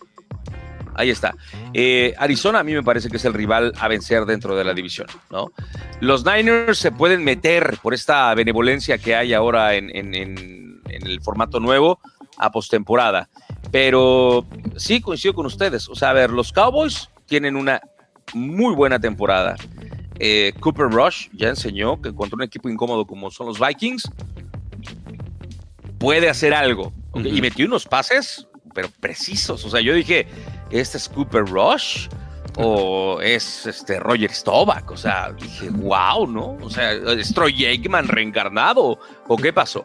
ahí 1.01 1.11
está. 1.11 1.35
Eh, 1.75 2.15
Arizona 2.19 2.61
a 2.61 2.63
mí 2.65 2.73
me 2.73 2.83
parece 2.83 3.09
que 3.09 3.17
es 3.17 3.25
el 3.25 3.35
rival 3.35 3.73
a 3.79 3.89
vencer 3.89 4.25
dentro 4.27 4.55
de 4.57 4.65
la 4.65 4.75
división, 4.75 5.07
¿no? 5.31 5.53
Los 6.01 6.25
Niners 6.25 6.79
se 6.79 6.93
pueden 6.93 7.25
meter 7.25 7.79
por 7.83 7.95
esta 7.95 8.33
benevolencia 8.35 8.99
que 8.99 9.15
hay 9.17 9.33
ahora 9.35 9.75
en, 9.75 9.95
en- 9.97 10.15
en- 10.15 10.81
en 10.89 11.07
el 11.07 11.21
formato 11.21 11.61
nuevo 11.61 12.01
a 12.39 12.51
postemporada. 12.51 13.29
Pero 13.71 14.47
sí 14.77 15.01
coincido 15.01 15.35
con 15.35 15.47
ustedes. 15.47 15.89
O 15.89 15.95
sea, 15.95 16.11
a 16.11 16.13
ver, 16.15 16.31
los 16.31 16.53
Cowboys 16.53 17.09
tienen 17.27 17.55
una 17.57 17.81
muy 18.35 18.75
buena 18.75 18.99
temporada. 18.99 19.57
Eh, 20.19 20.53
Cooper 20.61 20.87
Rush 20.91 21.29
ya 21.33 21.49
enseñó 21.49 22.01
que 22.03 22.13
contra 22.15 22.37
un 22.37 22.43
equipo 22.43 22.69
incómodo 22.69 23.07
como 23.07 23.31
son 23.31 23.47
los 23.47 23.59
Vikings, 23.59 24.11
puede 25.99 26.29
hacer 26.29 26.55
algo. 26.55 26.93
Y 27.15 27.41
metió 27.41 27.67
unos 27.67 27.87
pases, 27.87 28.47
pero 28.75 28.89
precisos. 29.01 29.65
O 29.65 29.71
sea, 29.71 29.81
yo 29.81 29.95
dije, 29.95 30.21
¿este 30.21 30.31
es 30.71 31.09
Cooper 31.09 31.45
Rush? 31.45 32.09
¿O 32.57 33.21
es 33.23 33.67
este 33.67 33.99
Roger 34.01 34.33
Staubach? 34.33 34.91
O 34.91 34.97
sea, 34.97 35.33
dije, 35.33 35.71
wow, 35.71 36.27
¿no? 36.27 36.57
O 36.63 36.71
sea, 36.71 36.93
¿es 36.93 37.33
Troy 37.33 37.65
Aikman 37.65 38.09
reencarnado? 38.09 38.99
¿O 39.29 39.37
qué 39.37 39.53
pasó? 39.53 39.85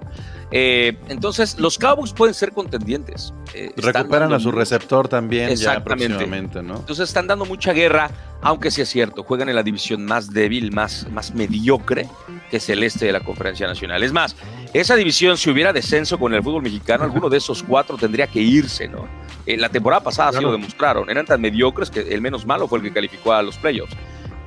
Eh, 0.51 0.97
entonces, 1.09 1.57
los 1.59 1.77
Cowboys 1.77 2.13
pueden 2.13 2.33
ser 2.33 2.51
contendientes. 2.51 3.33
Eh, 3.53 3.71
Recuperan 3.75 4.29
dando 4.29 4.35
a 4.35 4.39
su 4.39 4.51
receptor 4.51 5.07
también 5.07 5.47
ya 5.47 5.53
Exactamente. 5.53 6.07
próximamente, 6.07 6.61
¿no? 6.61 6.75
entonces 6.77 7.09
están 7.09 7.27
dando 7.27 7.45
mucha 7.45 7.73
guerra, 7.73 8.09
aunque 8.41 8.69
sí 8.69 8.81
es 8.81 8.89
cierto, 8.89 9.23
juegan 9.23 9.49
en 9.49 9.55
la 9.55 9.63
división 9.63 10.05
más 10.05 10.31
débil, 10.31 10.71
más, 10.71 11.07
más 11.11 11.33
mediocre 11.33 12.07
que 12.49 12.57
es 12.57 12.69
el 12.69 12.83
este 12.83 13.05
de 13.05 13.11
la 13.11 13.19
Conferencia 13.21 13.67
Nacional. 13.67 14.03
Es 14.03 14.11
más, 14.11 14.35
esa 14.73 14.95
división, 14.95 15.37
si 15.37 15.49
hubiera 15.49 15.73
descenso 15.73 16.17
con 16.19 16.33
el 16.33 16.43
fútbol 16.43 16.61
mexicano, 16.63 17.03
alguno 17.03 17.29
de 17.29 17.37
esos 17.37 17.63
cuatro 17.63 17.97
tendría 17.97 18.27
que 18.27 18.39
irse, 18.39 18.87
¿no? 18.87 19.07
Eh, 19.45 19.57
la 19.57 19.69
temporada 19.69 20.03
pasada 20.03 20.31
Claro. 20.31 20.47
lo 20.47 20.51
demostraron, 20.53 21.09
eran 21.09 21.25
tan 21.25 21.39
mediocres 21.41 21.89
que 21.89 22.01
el 22.01 22.21
menos 22.21 22.45
malo 22.45 22.67
fue 22.67 22.79
el 22.79 22.83
que 22.83 22.91
calificó 22.91 23.33
a 23.33 23.41
los 23.41 23.57
playoffs. 23.57 23.95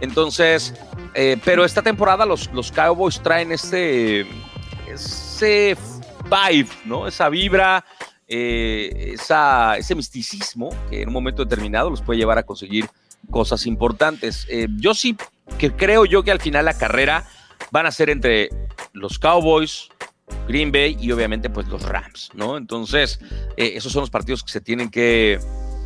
Entonces, 0.00 0.74
eh, 1.14 1.36
pero 1.44 1.64
esta 1.64 1.82
temporada 1.82 2.24
los, 2.24 2.52
los 2.52 2.70
Cowboys 2.70 3.20
traen 3.20 3.52
ese, 3.52 4.26
ese 4.92 5.76
vibe, 6.24 6.68
¿no? 6.84 7.06
Esa 7.06 7.28
vibra, 7.28 7.84
eh, 8.26 9.12
esa, 9.14 9.76
ese 9.76 9.94
misticismo 9.94 10.68
que 10.90 11.02
en 11.02 11.08
un 11.08 11.14
momento 11.14 11.44
determinado 11.44 11.90
los 11.90 12.02
puede 12.02 12.18
llevar 12.18 12.38
a 12.38 12.42
conseguir 12.42 12.86
cosas 13.30 13.66
importantes. 13.66 14.46
Eh, 14.48 14.68
yo 14.76 14.94
sí 14.94 15.16
que 15.58 15.72
creo 15.72 16.04
yo 16.04 16.22
que 16.22 16.30
al 16.30 16.40
final 16.40 16.64
la 16.66 16.74
carrera 16.76 17.24
van 17.70 17.86
a 17.86 17.90
ser 17.90 18.10
entre 18.10 18.48
los 18.92 19.18
Cowboys, 19.18 19.88
Green 20.46 20.70
Bay 20.72 20.96
y 21.00 21.10
obviamente 21.12 21.48
pues 21.50 21.68
los 21.68 21.82
Rams, 21.82 22.30
¿no? 22.34 22.56
Entonces, 22.56 23.18
eh, 23.56 23.72
esos 23.76 23.92
son 23.92 24.00
los 24.02 24.10
partidos 24.10 24.42
que 24.42 24.52
se 24.52 24.60
tienen 24.60 24.90
que, 24.90 25.38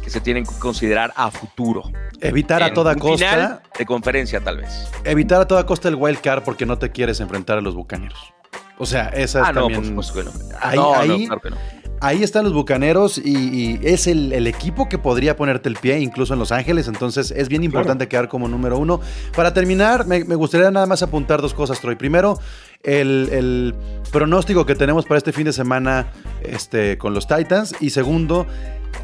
que 0.02 0.10
se 0.10 0.20
tienen 0.20 0.44
que 0.44 0.54
considerar 0.58 1.12
a 1.16 1.30
futuro. 1.30 1.82
Evitar 2.20 2.62
a 2.62 2.72
toda 2.72 2.94
costa, 2.96 3.30
final 3.30 3.62
de 3.78 3.86
conferencia 3.86 4.40
tal 4.40 4.58
vez. 4.58 4.88
evitar 5.04 5.40
a 5.40 5.46
toda 5.46 5.66
costa 5.66 5.88
el 5.88 5.96
wild 5.96 6.20
card 6.20 6.42
porque 6.44 6.66
no 6.66 6.78
te 6.78 6.90
quieres 6.90 7.20
enfrentar 7.20 7.58
a 7.58 7.60
los 7.60 7.74
bucaneros. 7.74 8.32
O 8.78 8.86
sea, 8.86 9.08
esa 9.08 9.42
es 9.42 9.46
Ah, 9.48 9.52
no, 9.52 9.60
también. 9.62 9.80
por 9.80 9.88
supuesto 10.04 10.14
que 10.14 10.24
no. 10.24 10.30
Ahí- 10.60 10.76
no, 10.78 10.92
no, 10.94 11.00
ahí- 11.00 11.26
claro 11.26 11.40
que 11.40 11.50
no. 11.50 11.56
Ahí 12.02 12.24
están 12.24 12.42
los 12.42 12.52
bucaneros 12.52 13.16
y, 13.16 13.30
y 13.30 13.80
es 13.84 14.08
el, 14.08 14.32
el 14.32 14.48
equipo 14.48 14.88
que 14.88 14.98
podría 14.98 15.36
ponerte 15.36 15.68
el 15.68 15.76
pie, 15.76 16.00
incluso 16.00 16.32
en 16.32 16.40
Los 16.40 16.50
Ángeles. 16.50 16.88
Entonces 16.88 17.30
es 17.30 17.48
bien 17.48 17.62
importante 17.62 18.08
quedar 18.08 18.26
como 18.28 18.48
número 18.48 18.76
uno. 18.76 19.00
Para 19.36 19.54
terminar, 19.54 20.04
me, 20.04 20.24
me 20.24 20.34
gustaría 20.34 20.68
nada 20.72 20.86
más 20.86 21.04
apuntar 21.04 21.40
dos 21.40 21.54
cosas, 21.54 21.80
Troy. 21.80 21.94
Primero, 21.94 22.40
el, 22.82 23.28
el 23.32 23.74
pronóstico 24.10 24.66
que 24.66 24.74
tenemos 24.74 25.06
para 25.06 25.18
este 25.18 25.32
fin 25.32 25.44
de 25.44 25.52
semana 25.52 26.12
este, 26.42 26.98
con 26.98 27.14
los 27.14 27.26
Titans. 27.26 27.74
Y 27.80 27.90
segundo, 27.90 28.46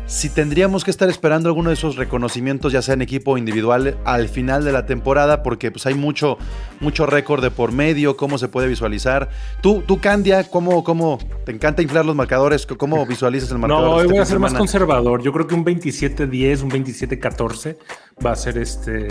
si 0.07 0.29
tendríamos 0.31 0.85
que 0.85 0.91
estar 0.91 1.09
esperando 1.09 1.49
alguno 1.49 1.70
de 1.70 1.74
esos 1.74 1.97
reconocimientos, 1.97 2.72
ya 2.72 2.83
sea 2.83 2.95
en 2.95 3.03
equipo 3.03 3.33
o 3.33 3.39
individual, 3.39 3.97
al 4.05 4.29
final 4.29 4.64
de 4.64 4.72
la 4.72 4.87
temporada, 4.87 5.43
porque 5.43 5.70
pues 5.70 5.87
hay 5.87 5.95
mucho, 5.95 6.39
mucho 6.81 7.07
récord 7.07 7.43
de 7.43 7.51
por 7.51 7.72
medio, 7.72 8.16
cómo 8.16 8.39
se 8.39 8.49
puede 8.49 8.68
visualizar. 8.68 9.29
Tú, 9.61 9.83
tú 9.87 10.01
Candia, 10.01 10.45
¿cómo, 10.45 10.83
cómo 10.85 11.18
te 11.45 11.53
encanta 11.53 11.83
inflar 11.83 12.05
los 12.05 12.16
marcadores? 12.16 12.66
¿Cómo 12.66 13.05
visualizas 13.07 13.51
el 13.51 13.59
marcador? 13.59 13.85
No, 13.85 13.91
de 13.91 13.95
hoy 13.97 14.03
este 14.03 14.12
voy 14.12 14.22
a 14.22 14.26
ser 14.26 14.39
más 14.39 14.55
conservador. 14.55 15.22
Yo 15.22 15.33
creo 15.33 15.47
que 15.47 15.55
un 15.55 15.64
27-10, 15.64 16.62
un 16.62 16.70
27-14 16.70 17.76
va 18.24 18.33
a 18.33 18.37
ser 18.37 18.59
este 18.59 19.09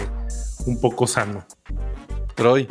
un 0.65 0.79
poco 0.81 1.07
sano. 1.07 1.45
Troy. 2.35 2.67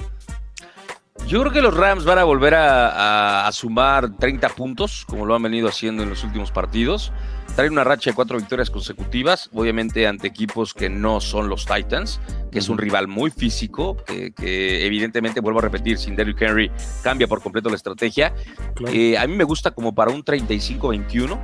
Yo 1.27 1.41
creo 1.41 1.53
que 1.53 1.61
los 1.61 1.75
Rams 1.77 2.05
van 2.05 2.19
a 2.19 2.25
volver 2.25 2.55
a, 2.55 2.89
a- 2.91 3.49
a 3.49 3.53
sumar 3.53 4.17
30 4.17 4.49
puntos, 4.51 5.05
como 5.09 5.27
lo 5.27 5.35
han 5.35 5.43
venido 5.43 5.69
haciendo 5.69 6.05
en 6.05 6.11
los 6.11 6.23
últimos 6.23 6.53
partidos. 6.53 7.13
Traen 7.57 7.73
una 7.73 7.83
racha 7.85 8.11
de 8.11 8.15
cuatro 8.15 8.37
victorias 8.37 8.71
consecutivas, 8.71 9.51
obviamente 9.53 10.07
ante 10.07 10.29
equipos 10.29 10.73
que 10.73 10.89
no 10.89 11.21
son 11.21 11.49
los 11.49 11.67
Titans, 11.67 12.21
que 12.53 12.61
es 12.61 12.69
un 12.69 12.79
rival 12.79 13.09
muy 13.09 13.31
físico, 13.31 13.97
que, 14.07 14.33
que 14.33 14.87
evidentemente, 14.87 15.41
vuelvo 15.41 15.59
a 15.59 15.63
repetir, 15.63 15.99
sin 15.99 16.15
Derrick 16.15 16.41
Henry 16.43 16.71
cambia 17.03 17.27
por 17.27 17.43
completo 17.43 17.71
la 17.71 17.77
estrategia. 17.77 18.33
Claro. 18.75 18.93
Eh, 18.95 19.19
a 19.19 19.27
mí 19.27 19.35
me 19.35 19.45
gusta 19.45 19.73
como 19.73 19.95
para 19.95 20.13
un 20.13 20.23
35-21, 20.23 21.39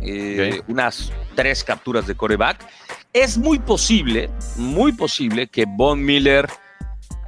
eh, 0.00 0.62
unas 0.68 1.12
tres 1.34 1.64
capturas 1.64 2.06
de 2.06 2.14
coreback. 2.14 2.64
Es 3.12 3.36
muy 3.36 3.58
posible, 3.58 4.30
muy 4.56 4.92
posible 4.92 5.48
que 5.48 5.66
Von 5.66 6.02
Miller 6.04 6.48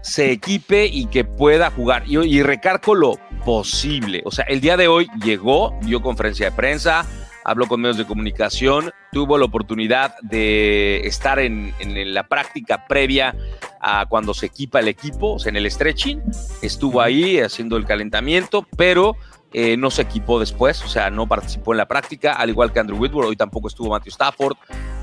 se 0.03 0.31
equipe 0.33 0.87
y 0.87 1.07
que 1.07 1.25
pueda 1.25 1.71
jugar. 1.71 2.05
Y, 2.07 2.19
y 2.19 2.43
recargo 2.43 2.95
lo 2.95 3.19
posible. 3.45 4.23
O 4.25 4.31
sea, 4.31 4.45
el 4.47 4.61
día 4.61 4.77
de 4.77 4.89
hoy 4.89 5.09
llegó, 5.25 5.79
dio 5.83 6.03
conferencia 6.03 6.51
de 6.51 6.57
prensa, 6.57 7.07
habló 7.45 7.67
con 7.67 7.81
medios 7.81 7.97
de 7.97 8.07
comunicación, 8.07 8.93
tuvo 9.13 9.39
la 9.39 9.47
oportunidad 9.47 10.15
de 10.23 11.07
estar 11.07 11.39
en, 11.39 11.75
en 11.79 12.15
la 12.15 12.29
práctica 12.29 12.87
previa 12.87 13.35
a 13.81 14.07
cuando 14.07 14.35
se 14.35 14.47
equipa 14.47 14.81
el 14.81 14.89
equipo, 14.89 15.35
o 15.35 15.39
sea, 15.39 15.51
en 15.51 15.57
el 15.57 15.71
stretching, 15.71 16.23
estuvo 16.63 17.01
ahí 17.01 17.39
haciendo 17.39 17.77
el 17.77 17.87
calentamiento, 17.87 18.67
pero 18.77 19.17
eh, 19.53 19.77
no 19.77 19.91
se 19.91 20.03
equipó 20.03 20.39
después, 20.39 20.83
o 20.85 20.89
sea, 20.89 21.11
no 21.11 21.27
participó 21.27 21.73
en 21.73 21.79
la 21.79 21.89
práctica, 21.89 22.35
al 22.35 22.51
igual 22.51 22.73
que 22.73 22.81
Andrew 22.81 22.99
Whitworth, 22.99 23.29
hoy 23.29 23.37
tampoco 23.37 23.69
estuvo 23.69 23.91
Matthew 23.91 24.11
Stafford, 24.11 24.57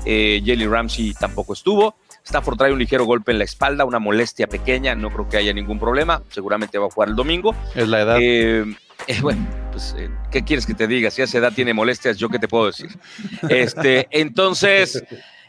eh, 0.06 0.40
Jalen 0.44 0.70
Ramsey 0.70 1.12
tampoco 1.14 1.52
estuvo. 1.52 1.96
Stafford 2.28 2.58
trae 2.58 2.72
un 2.72 2.78
ligero 2.78 3.06
golpe 3.06 3.32
en 3.32 3.38
la 3.38 3.44
espalda, 3.44 3.86
una 3.86 3.98
molestia 3.98 4.46
pequeña, 4.46 4.94
no 4.94 5.10
creo 5.10 5.28
que 5.30 5.38
haya 5.38 5.54
ningún 5.54 5.78
problema, 5.78 6.22
seguramente 6.28 6.76
va 6.76 6.86
a 6.86 6.90
jugar 6.90 7.08
el 7.08 7.16
domingo. 7.16 7.54
Es 7.74 7.88
la 7.88 8.02
edad. 8.02 8.18
Eh, 8.20 8.66
eh, 9.06 9.18
bueno, 9.22 9.46
pues, 9.72 9.94
eh, 9.96 10.10
¿qué 10.30 10.44
quieres 10.44 10.66
que 10.66 10.74
te 10.74 10.86
diga? 10.86 11.10
Si 11.10 11.22
a 11.22 11.24
esa 11.24 11.38
edad 11.38 11.54
tiene 11.54 11.72
molestias, 11.72 12.18
¿yo 12.18 12.28
qué 12.28 12.38
te 12.38 12.46
puedo 12.46 12.66
decir? 12.66 12.90
Este, 13.48 14.08
entonces, 14.10 15.02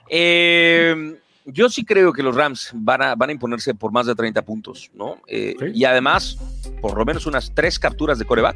eh, 0.09 1.17
yo 1.43 1.69
sí 1.69 1.83
creo 1.83 2.13
que 2.13 2.23
los 2.23 2.33
Rams 2.33 2.71
van 2.73 3.01
a, 3.01 3.15
van 3.15 3.29
a 3.29 3.33
imponerse 3.33 3.73
por 3.73 3.91
más 3.91 4.05
de 4.05 4.15
30 4.15 4.41
puntos, 4.43 4.89
¿no? 4.93 5.21
Y 5.27 5.83
además, 5.83 6.37
por 6.79 6.97
lo 6.97 7.03
menos 7.03 7.25
unas 7.25 7.53
tres 7.53 7.77
capturas 7.77 8.19
de 8.19 8.25
coreback 8.25 8.55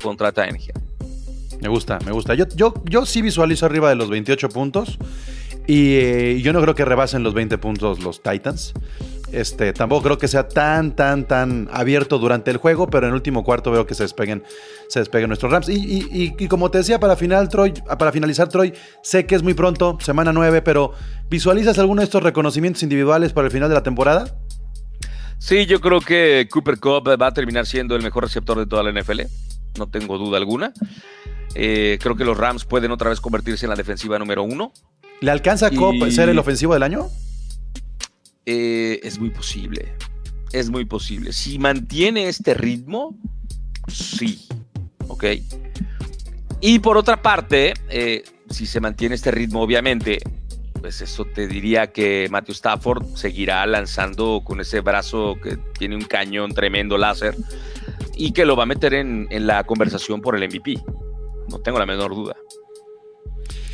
contra 0.00 0.30
Tannehill. 0.30 0.72
Me 1.60 1.68
gusta, 1.68 1.98
me 2.04 2.12
gusta. 2.12 2.34
Yo, 2.34 2.46
yo, 2.54 2.74
yo 2.84 3.06
sí 3.06 3.22
visualizo 3.22 3.66
arriba 3.66 3.88
de 3.88 3.96
los 3.96 4.08
28 4.08 4.50
puntos. 4.50 4.98
Y 5.66 5.94
eh, 5.96 6.40
yo 6.40 6.52
no 6.52 6.60
creo 6.60 6.74
que 6.74 6.84
rebasen 6.84 7.22
los 7.22 7.34
20 7.34 7.58
puntos 7.58 8.00
los 8.00 8.22
Titans. 8.22 8.72
Este, 9.32 9.72
tampoco 9.72 10.04
creo 10.04 10.18
que 10.18 10.28
sea 10.28 10.48
tan, 10.48 10.94
tan, 10.94 11.26
tan 11.26 11.68
abierto 11.72 12.18
durante 12.18 12.50
el 12.52 12.58
juego, 12.58 12.86
pero 12.86 13.06
en 13.06 13.10
el 13.10 13.14
último 13.16 13.42
cuarto 13.42 13.72
veo 13.72 13.84
que 13.84 13.94
se 13.94 14.04
despeguen, 14.04 14.44
se 14.88 15.00
despeguen 15.00 15.28
nuestros 15.28 15.50
Rams. 15.50 15.68
Y, 15.68 16.48
como 16.48 16.70
te 16.70 16.78
decía, 16.78 17.00
para, 17.00 17.16
final, 17.16 17.48
Troy, 17.48 17.74
para 17.98 18.12
finalizar, 18.12 18.48
Troy, 18.48 18.72
sé 19.02 19.26
que 19.26 19.34
es 19.34 19.42
muy 19.42 19.54
pronto, 19.54 19.98
semana 20.00 20.32
9, 20.32 20.62
pero 20.62 20.92
¿visualizas 21.28 21.78
alguno 21.78 22.00
de 22.00 22.04
estos 22.04 22.22
reconocimientos 22.22 22.82
individuales 22.84 23.32
para 23.32 23.46
el 23.46 23.52
final 23.52 23.68
de 23.68 23.74
la 23.74 23.82
temporada? 23.82 24.38
Sí, 25.38 25.66
yo 25.66 25.80
creo 25.80 26.00
que 26.00 26.48
Cooper 26.50 26.78
Cup 26.78 27.08
va 27.20 27.26
a 27.26 27.32
terminar 27.32 27.66
siendo 27.66 27.96
el 27.96 28.02
mejor 28.02 28.24
receptor 28.24 28.58
de 28.58 28.66
toda 28.66 28.84
la 28.84 28.98
NFL, 28.98 29.22
no 29.78 29.88
tengo 29.88 30.18
duda 30.18 30.38
alguna. 30.38 30.72
Eh, 31.58 31.98
creo 32.02 32.16
que 32.16 32.24
los 32.24 32.36
Rams 32.36 32.66
pueden 32.66 32.90
otra 32.90 33.08
vez 33.08 33.20
convertirse 33.20 33.64
en 33.64 33.70
la 33.70 33.76
defensiva 33.76 34.18
número 34.18 34.42
uno. 34.42 34.72
¿Le 35.20 35.30
alcanza 35.30 35.68
a 35.68 35.70
Y- 35.72 36.10
ser 36.12 36.28
el 36.28 36.38
ofensivo 36.38 36.74
del 36.74 36.82
año? 36.82 37.08
Eh, 38.44 39.00
es 39.02 39.18
muy 39.18 39.30
posible. 39.30 39.94
Es 40.52 40.70
muy 40.70 40.84
posible. 40.84 41.32
Si 41.32 41.58
mantiene 41.58 42.28
este 42.28 42.54
ritmo, 42.54 43.16
sí. 43.88 44.46
Ok. 45.08 45.24
Y 46.60 46.78
por 46.78 46.96
otra 46.96 47.20
parte, 47.22 47.74
eh, 47.88 48.24
si 48.50 48.66
se 48.66 48.80
mantiene 48.80 49.14
este 49.14 49.30
ritmo, 49.30 49.60
obviamente, 49.62 50.20
pues 50.80 51.00
eso 51.00 51.24
te 51.24 51.48
diría 51.48 51.88
que 51.92 52.28
Matthew 52.30 52.52
Stafford 52.52 53.04
seguirá 53.16 53.66
lanzando 53.66 54.42
con 54.44 54.60
ese 54.60 54.80
brazo 54.80 55.36
que 55.42 55.56
tiene 55.78 55.96
un 55.96 56.02
cañón 56.02 56.52
tremendo 56.54 56.96
láser 56.96 57.36
y 58.14 58.32
que 58.32 58.44
lo 58.46 58.56
va 58.56 58.62
a 58.62 58.66
meter 58.66 58.94
en, 58.94 59.26
en 59.30 59.46
la 59.46 59.64
conversación 59.64 60.20
por 60.20 60.36
el 60.36 60.48
MVP. 60.48 60.78
No 61.48 61.58
tengo 61.60 61.78
la 61.78 61.86
menor 61.86 62.14
duda. 62.14 62.36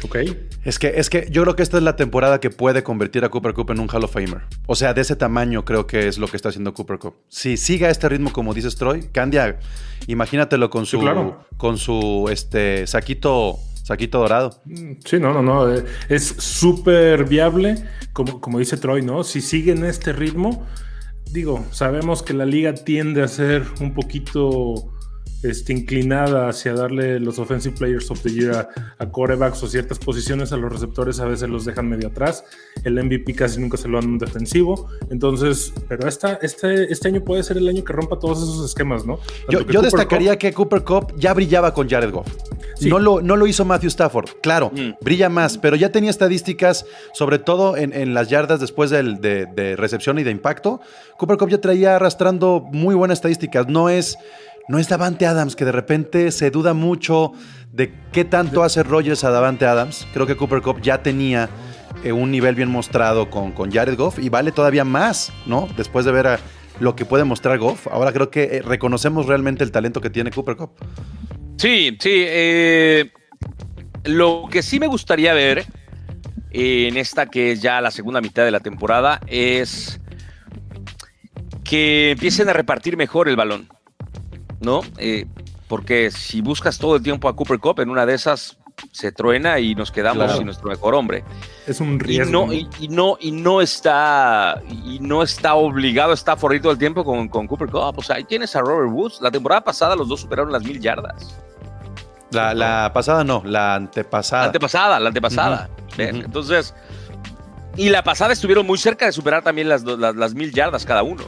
Ok. 0.05 0.17
Es 0.65 0.79
que, 0.79 0.95
es 0.97 1.09
que 1.11 1.29
yo 1.31 1.43
creo 1.43 1.55
que 1.57 1.63
esta 1.63 1.77
es 1.77 1.83
la 1.83 1.97
temporada 1.97 2.41
que 2.41 2.51
puede 2.51 2.83
convertir 2.83 3.25
a 3.25 3.29
Cooper 3.29 3.55
Cup 3.55 3.71
en 3.71 3.81
un 3.81 3.89
Hall 3.89 4.05
of 4.05 4.13
Famer. 4.13 4.43
O 4.67 4.75
sea, 4.75 4.95
de 4.95 5.01
ese 5.01 5.17
tamaño 5.17 5.65
creo 5.65 5.87
que 5.87 6.09
es 6.09 6.19
lo 6.19 6.27
que 6.29 6.37
está 6.37 6.49
haciendo 6.49 6.75
Cooper 6.75 6.99
Cup. 6.99 7.15
Si 7.29 7.57
sigue 7.57 7.87
a 7.87 7.91
este 7.91 8.09
ritmo, 8.09 8.33
como 8.33 8.53
dices 8.55 8.77
Troy, 8.77 9.09
Candia, 9.13 9.59
imagínatelo 10.07 10.71
con 10.71 10.87
su, 10.87 10.97
Sí, 10.99 11.03
claro. 11.03 11.45
con 11.57 11.79
su 11.79 12.29
este, 12.33 12.87
saquito, 12.87 13.59
saquito 13.85 14.19
dorado. 14.19 14.61
Sí, 15.05 15.19
no, 15.21 15.33
no, 15.33 15.43
no. 15.43 15.73
eh, 15.73 15.85
Es 16.09 16.25
súper 16.39 17.25
viable, 17.25 17.77
como, 18.13 18.41
como 18.41 18.59
dice 18.59 18.77
Troy, 18.77 19.03
¿no? 19.03 19.25
Si 19.25 19.41
sigue 19.41 19.73
en 19.73 19.85
este 19.85 20.13
ritmo, 20.13 20.67
digo, 21.31 21.65
sabemos 21.71 22.23
que 22.23 22.35
la 22.35 22.45
liga 22.45 22.75
tiende 22.75 23.23
a 23.23 23.29
ser 23.29 23.65
un 23.81 23.95
poquito 23.95 24.93
este, 25.43 25.72
inclinada 25.72 26.49
hacia 26.49 26.72
darle 26.74 27.18
los 27.20 27.38
Offensive 27.38 27.76
Players 27.76 28.11
of 28.11 28.20
the 28.22 28.30
Year 28.30 28.55
a, 28.55 28.68
a 28.99 29.09
corebacks 29.11 29.62
o 29.62 29.66
ciertas 29.66 29.99
posiciones 29.99 30.53
a 30.53 30.57
los 30.57 30.72
receptores, 30.72 31.20
a 31.20 31.24
veces 31.26 31.49
los 31.49 31.64
dejan 31.64 31.88
medio 31.88 32.09
atrás. 32.09 32.45
El 32.84 33.03
MVP 33.03 33.34
casi 33.34 33.61
nunca 33.61 33.76
se 33.76 33.88
lo 33.88 34.01
dan 34.01 34.11
un 34.11 34.18
defensivo. 34.18 34.88
Entonces, 35.11 35.72
pero 35.88 36.09
esta, 36.09 36.34
este, 36.43 36.93
este 36.93 37.09
año 37.09 37.22
puede 37.22 37.43
ser 37.43 37.57
el 37.59 37.68
año 37.68 37.84
que 37.84 37.93
rompa 37.93 38.18
todos 38.18 38.38
esos 38.43 38.64
esquemas, 38.64 39.05
¿no? 39.07 39.16
Tanto 39.18 39.53
Yo, 39.53 39.59
yo 39.61 39.66
Cooper 39.66 39.82
destacaría 39.82 40.38
que 40.38 40.53
Cooper 40.53 40.82
Cup 40.84 41.14
ya 41.16 41.34
brillaba 41.34 41.74
con 41.74 41.88
Jared 41.88 42.11
Goff. 42.11 42.28
Sí. 42.76 42.88
No, 42.88 42.99
lo, 42.99 43.20
no 43.20 43.36
lo 43.36 43.47
hizo 43.47 43.64
Matthew 43.64 43.88
Stafford. 43.88 44.30
Claro, 44.43 44.70
Mm. 44.72 44.93
brilla 45.03 45.28
más, 45.28 45.59
pero 45.59 45.76
ya 45.76 45.93
tenía 45.93 46.11
estadísticas, 46.11 46.86
sobre 47.12 47.38
todo 47.38 47.76
en, 47.76 47.93
en 47.93 48.14
las 48.14 48.28
yardas 48.28 48.61
después 48.61 48.90
del- 48.90 49.20
de, 49.20 49.47
de 49.47 49.76
recepción 49.76 50.18
y 50.18 50.22
de 50.24 50.30
impacto. 50.30 50.80
Cooper 51.18 51.36
Cup 51.36 51.51
ya 51.51 51.61
traía 51.61 51.97
arrastrando 51.97 52.61
muy 52.72 52.95
buenas 52.95 53.18
estadísticas. 53.18 53.68
No 53.68 53.88
es, 53.88 54.16
no 54.69 54.79
es 54.79 54.89
Davante 54.89 55.27
Adams, 55.27 55.57
que 55.57 55.65
de 55.65 55.73
repente 55.73 56.31
se 56.31 56.51
duda 56.51 56.75
mucho 56.75 57.33
de 57.73 57.93
qué 58.13 58.25
tanto 58.25 58.63
hace 58.63 58.83
Rogers 58.83 59.25
a 59.25 59.31
Davante 59.31 59.67
Adams. 59.67 60.07
Creo 60.13 60.27
que 60.27 60.37
Cooper 60.37 60.63
Cup 60.63 60.81
ya 60.83 61.03
tenía 61.03 61.49
eh, 62.05 62.13
un 62.13 62.31
nivel 62.31 62.55
bien 62.55 62.71
mostrado 62.71 63.31
con, 63.31 63.53
con 63.53 63.71
Jared 63.71 63.97
Goff 63.97 64.19
y 64.19 64.29
vale 64.29 64.53
todavía 64.53 64.85
más, 64.85 65.33
¿no? 65.47 65.69
Después 65.77 66.05
de 66.05 66.13
ver 66.13 66.39
lo 66.81 66.97
que 66.97 67.05
puede 67.05 67.25
mostrar 67.25 67.59
Goff. 67.59 67.87
Ahora 67.89 68.13
creo 68.13 68.31
que 68.31 68.45
eh, 68.45 68.63
reconocemos 68.63 69.27
realmente 69.27 69.65
el 69.65 69.73
talento 69.73 70.01
que 70.01 70.11
tiene 70.11 70.31
Cooper 70.31 70.57
Cup. 70.57 70.71
Sí, 71.59 71.97
sí. 72.01 72.25
eh, 72.27 73.11
lo 74.05 74.49
que 74.51 74.63
sí 74.63 74.81
me 74.81 74.87
gustaría 74.87 75.33
ver 75.33 75.65
en 76.51 76.97
esta 76.97 77.27
que 77.27 77.53
es 77.53 77.63
ya 77.63 77.81
la 77.81 77.91
segunda 77.91 78.21
mitad 78.21 78.45
de 78.45 78.51
la 78.51 78.61
temporada 78.61 79.21
es 79.27 80.01
que 81.65 82.11
empiecen 82.11 82.49
a 82.49 82.53
repartir 82.53 82.97
mejor 82.97 83.29
el 83.29 83.37
balón, 83.37 83.69
¿no? 84.63 84.81
Eh, 84.99 85.27
porque 85.69 86.11
si 86.11 86.41
buscas 86.41 86.79
todo 86.79 86.97
el 86.97 87.03
tiempo 87.03 87.29
a 87.29 87.37
Cooper 87.37 87.59
Cup, 87.59 87.81
en 87.81 87.91
una 87.91 88.07
de 88.07 88.15
esas 88.15 88.59
se 88.91 89.13
truena 89.13 89.59
y 89.61 89.75
nos 89.75 89.91
quedamos 89.93 90.25
Claro. 90.25 90.37
sin 90.39 90.47
nuestro 90.47 90.69
mejor 90.69 90.95
hombre. 90.95 91.23
Es 91.67 91.81
un 91.81 91.95
Y 91.97 91.99
riesgo. 91.99 92.47
no, 92.47 92.53
y, 92.53 92.69
y 92.81 92.89
no, 92.89 93.17
y 93.21 93.31
no 93.31 93.61
está, 93.61 94.61
y 94.71 94.99
no 95.01 95.23
está 95.23 95.55
obligado 95.55 96.11
a 96.11 96.15
estar 96.15 96.39
forrito 96.39 96.65
todo 96.65 96.73
el 96.73 96.79
tiempo 96.79 97.05
con, 97.05 97.29
con 97.29 97.47
Cooper 97.47 97.69
Cup. 97.69 97.95
O 97.99 98.03
sea, 98.03 98.17
ahí 98.17 98.25
tienes 98.25 98.57
a 98.57 98.61
Robert 98.61 98.91
Woods. 98.91 99.21
La 99.21 99.31
temporada 99.31 99.63
pasada 99.63 99.95
los 99.95 100.09
dos 100.09 100.21
superaron 100.21 100.51
las 100.53 100.63
mil 100.65 100.81
yardas. 100.81 101.37
La, 102.31 102.55
la 102.55 102.91
pasada 102.95 103.25
no, 103.25 103.43
la 103.45 103.75
antepasada. 103.75 104.43
La 104.43 104.47
antepasada, 104.47 105.01
la 105.01 105.09
antepasada. 105.09 105.69
Entonces, 105.99 106.75
y 107.77 107.91
la 107.91 108.03
pasada 108.03 108.33
estuvieron 108.33 108.67
muy 108.67 108.79
cerca 108.79 109.05
de 109.07 109.13
superar 109.13 109.43
también 109.43 109.69
las, 109.69 109.83
las, 109.85 110.17
las 110.17 110.35
mil 110.35 110.51
yardas 110.53 110.87
cada 110.87 111.03
uno. 111.03 111.25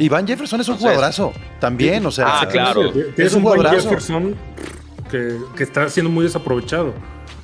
Y 0.00 0.08
Van 0.08 0.26
Jefferson 0.26 0.60
es 0.60 0.68
un 0.68 0.74
Entonces- 0.74 0.96
jugadorazo. 0.96 1.32
También, 1.60 2.04
o 2.06 2.10
sea. 2.10 2.40
Ah, 2.40 2.48
claro. 2.48 2.90
Es 3.16 3.34
un 3.34 3.42
jugadorazo. 3.42 3.76
Jefferson 3.88 4.34
que, 5.10 5.36
que 5.56 5.62
está 5.64 5.88
siendo 5.90 6.08
muy 6.10 6.24
desaprovechado, 6.24 6.94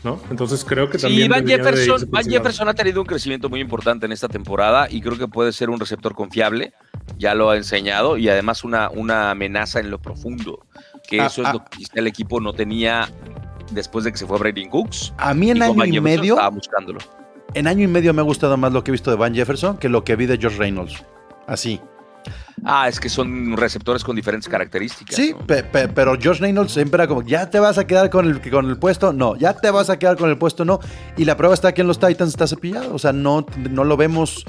¿no? 0.05 0.21
Entonces 0.31 0.65
creo 0.65 0.89
que 0.89 0.99
Sí, 0.99 1.03
también. 1.07 1.29
Van 1.31 1.45
debería 1.45 1.59
de 1.71 1.77
Jefferson, 1.81 2.11
Van. 2.11 2.25
Jefferson 2.25 2.69
ha 2.69 2.75
tenido 2.75 3.01
un 3.01 3.07
crecimiento 3.07 3.49
muy 3.49 3.61
importante 3.61 4.07
en 4.07 4.13
esta 4.13 4.29
temporada 4.29 4.87
y 4.91 5.01
creo 5.03 5.19
que 5.19 5.29
puede 5.29 5.53
ser 5.53 5.69
un 5.69 5.79
receptor 5.81 6.15
confiable. 6.15 6.73
Ya 7.19 7.35
lo 7.35 7.51
ha 7.51 7.57
enseñado 7.57 8.17
y 8.17 8.29
además 8.29 8.65
una, 8.65 8.89
una 8.91 9.31
amenaza 9.33 9.81
en 9.81 9.91
lo 9.91 9.99
profundo. 10.01 10.61
Que 11.09 11.21
Ah, 11.21 11.27
eso 11.27 11.43
es 11.43 11.49
ah. 11.49 11.53
lo 11.55 11.59
que 11.65 11.77
quizá 11.79 11.93
el 11.97 12.07
equipo 12.07 12.41
no 12.41 12.53
tenía 12.53 13.09
después 13.73 14.05
de 14.05 14.13
que 14.13 14.19
se 14.19 14.27
fue 14.27 14.39
Brady 14.39 14.69
Cooks. 14.69 15.13
A 15.19 15.35
mí 15.35 15.51
en 15.51 15.59
Y 15.59 15.61
año 15.63 15.75
Van 15.75 15.89
y 15.89 15.93
Jefferson 15.93 16.05
medio, 16.05 16.35
Estaba 16.35 16.51
buscándolo. 16.51 16.99
en 17.55 17.67
año 17.67 17.85
y 17.85 17.89
medio 17.89 18.15
me 18.15 18.23
ha 18.23 18.25
gustado 18.25 18.57
más 18.57 18.73
lo 18.73 18.83
que 18.83 18.91
he 18.91 18.93
visto 18.93 19.11
de 19.11 19.17
Van 19.17 19.35
Jefferson 19.35 19.77
que 19.77 19.89
lo 19.89 20.05
que 20.05 20.17
vi 20.17 20.27
de 20.27 20.39
Josh 20.41 20.57
Reynolds. 20.57 21.05
Así. 21.47 21.81
Ah, 22.65 22.89
es 22.89 22.99
que 22.99 23.09
son 23.09 23.57
receptores 23.57 24.03
con 24.03 24.17
diferentes 24.17 24.49
características. 24.49 25.15
Sí, 25.15 25.33
¿no? 25.33 25.47
pe- 25.47 25.63
pe- 25.63 25.89
pero 25.89 26.13
Josh 26.21 26.41
Reynolds 26.41 26.73
siempre 26.73 27.03
era 27.03 27.07
como, 27.07 27.23
ya 27.23 27.49
te 27.51 27.61
vas 27.61 27.79
a 27.79 27.87
quedar 27.87 28.11
con 28.11 28.27
el, 28.27 28.51
con 28.51 28.69
el 28.69 28.79
puesto, 28.79 29.13
no, 29.13 29.37
ya 29.37 29.55
te 29.55 29.71
vas 29.71 29.91
a 29.91 29.99
quedar 29.99 30.17
con 30.17 30.31
el 30.31 30.39
puesto, 30.39 30.65
no. 30.65 30.81
Y 31.17 31.25
la 31.27 31.37
prueba 31.37 31.55
está 31.55 31.73
que 31.75 31.83
en 31.83 31.87
los 31.87 31.99
Titans 32.01 32.31
está 32.31 32.47
cepillado, 32.47 32.95
o 32.95 32.99
sea, 32.99 33.13
no, 33.13 33.47
no 33.71 33.85
lo 33.85 33.97
vemos 33.97 34.45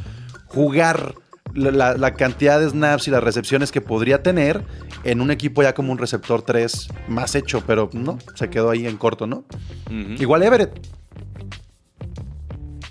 jugar 0.48 1.16
la, 1.54 1.96
la- 1.98 2.14
cantidad 2.14 2.60
de 2.60 2.70
snaps 2.70 3.08
y 3.08 3.12
las 3.12 3.24
recepciones 3.24 3.72
que 3.72 3.82
podría 3.82 4.24
tener 4.24 4.64
en 5.04 5.22
un 5.22 5.30
equipo 5.30 5.62
ya 5.62 5.74
como 5.74 5.92
un 5.92 5.98
receptor 5.98 6.42
3 6.42 6.88
más 7.10 7.36
hecho, 7.36 7.62
pero 7.68 7.90
no, 7.94 8.18
se 8.36 8.50
quedó 8.50 8.70
ahí 8.70 8.88
en 8.88 8.98
corto, 8.98 9.28
¿no? 9.28 9.44
Igual 10.18 10.44
Everett. 10.44 10.80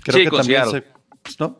Creo 0.03 0.17
Sí, 0.19 0.23
que 0.29 0.37
también 0.37 0.69
se- 0.69 0.83
¿no? 1.39 1.57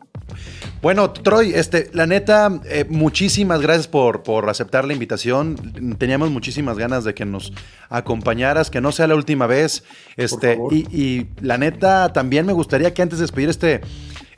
Bueno, 0.82 1.12
Troy, 1.12 1.54
este, 1.54 1.90
la 1.94 2.06
neta, 2.06 2.62
eh, 2.66 2.86
muchísimas 2.88 3.62
gracias 3.62 3.88
por, 3.88 4.24
por 4.24 4.50
aceptar 4.50 4.86
la 4.86 4.94
invitación. 4.94 5.96
Teníamos 5.98 6.30
muchísimas 6.30 6.78
ganas 6.78 7.04
de 7.04 7.14
que 7.14 7.26
nos 7.26 7.52
acompañaras, 7.90 8.70
que 8.70 8.80
no 8.80 8.92
sea 8.92 9.08
la 9.08 9.16
última 9.16 9.48
vez. 9.48 9.84
Este, 10.18 10.56
favor. 10.56 10.74
y, 10.74 10.88
y 10.92 11.28
la 11.42 11.58
neta, 11.58 12.14
también 12.14 12.46
me 12.46 12.54
gustaría 12.54 12.94
que 12.94 13.02
antes 13.02 13.18
de 13.20 13.24
despedir 13.24 13.50
este, 13.50 13.82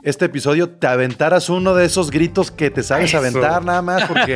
este 0.04 0.26
episodio 0.26 0.70
te 0.70 0.88
aventaras 0.88 1.50
uno 1.50 1.76
de 1.76 1.86
esos 1.86 2.10
gritos 2.12 2.52
que 2.52 2.70
te 2.72 2.84
sabes 2.84 3.10
Eso. 3.10 3.18
aventar 3.18 3.64
nada 3.66 3.82
más, 3.82 4.06
porque 4.06 4.36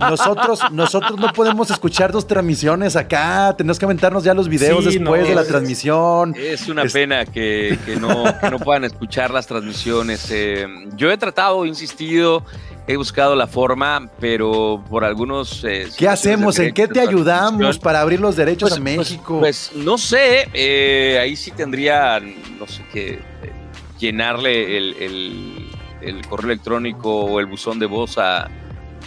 nosotros, 0.00 0.60
nosotros 0.72 1.18
no 1.18 1.32
podemos 1.32 1.70
escuchar 1.70 2.12
dos 2.12 2.26
transmisiones 2.26 2.96
acá, 2.96 3.54
tenemos 3.56 3.78
que 3.78 3.84
aventarnos 3.84 4.24
ya 4.24 4.34
los 4.34 4.48
videos 4.48 4.84
Sí, 4.84 4.98
después 4.98 5.22
no, 5.22 5.28
de 5.28 5.34
la 5.34 5.42
es- 5.42 5.48
transmisión. 5.48 6.34
Es 6.36 6.68
una 6.68 6.82
Es- 6.84 6.92
pena 6.92 7.24
que, 7.26 7.78
que 7.84 7.96
no, 7.96 8.24
que 8.40 8.50
no 8.50 8.58
puedan 8.58 8.84
escuchar 8.84 9.30
las 9.30 9.46
transmisiones. 9.46 10.28
Eh, 10.30 10.66
yo 10.96 11.10
he 11.10 11.18
tratado, 11.18 11.64
he 11.64 11.68
insistido, 11.68 12.44
he 12.86 12.96
buscado 12.96 13.34
la 13.36 13.46
forma, 13.46 14.08
pero 14.20 14.82
por 14.88 15.04
algunos... 15.04 15.62
eh, 15.64 15.88
¿Qué 15.96 16.08
hacemos? 16.08 16.58
¿En 16.58 16.72
qué 16.72 16.88
te 16.88 17.00
ayudamos 17.00 17.78
para 17.78 18.00
abrir 18.00 18.20
los 18.20 18.36
derechos 18.36 18.70
pues, 18.70 18.80
a 18.80 18.82
pues- 18.84 18.96
México? 18.96 19.38
Pues, 19.40 19.70
no 19.74 19.98
sé, 19.98 20.48
eh, 20.54 21.18
ahí 21.20 21.36
sí 21.36 21.50
tendría, 21.50 22.20
no 22.20 22.66
sé 22.66 22.82
qué, 22.92 23.14
eh, 23.42 23.52
llenarle 23.98 24.76
el, 24.76 24.94
el- 25.00 25.66
el 26.02 26.26
correo 26.26 26.50
electrónico 26.52 27.24
o 27.24 27.40
el 27.40 27.46
buzón 27.46 27.78
de 27.78 27.86
voz 27.86 28.18
a- 28.18 28.48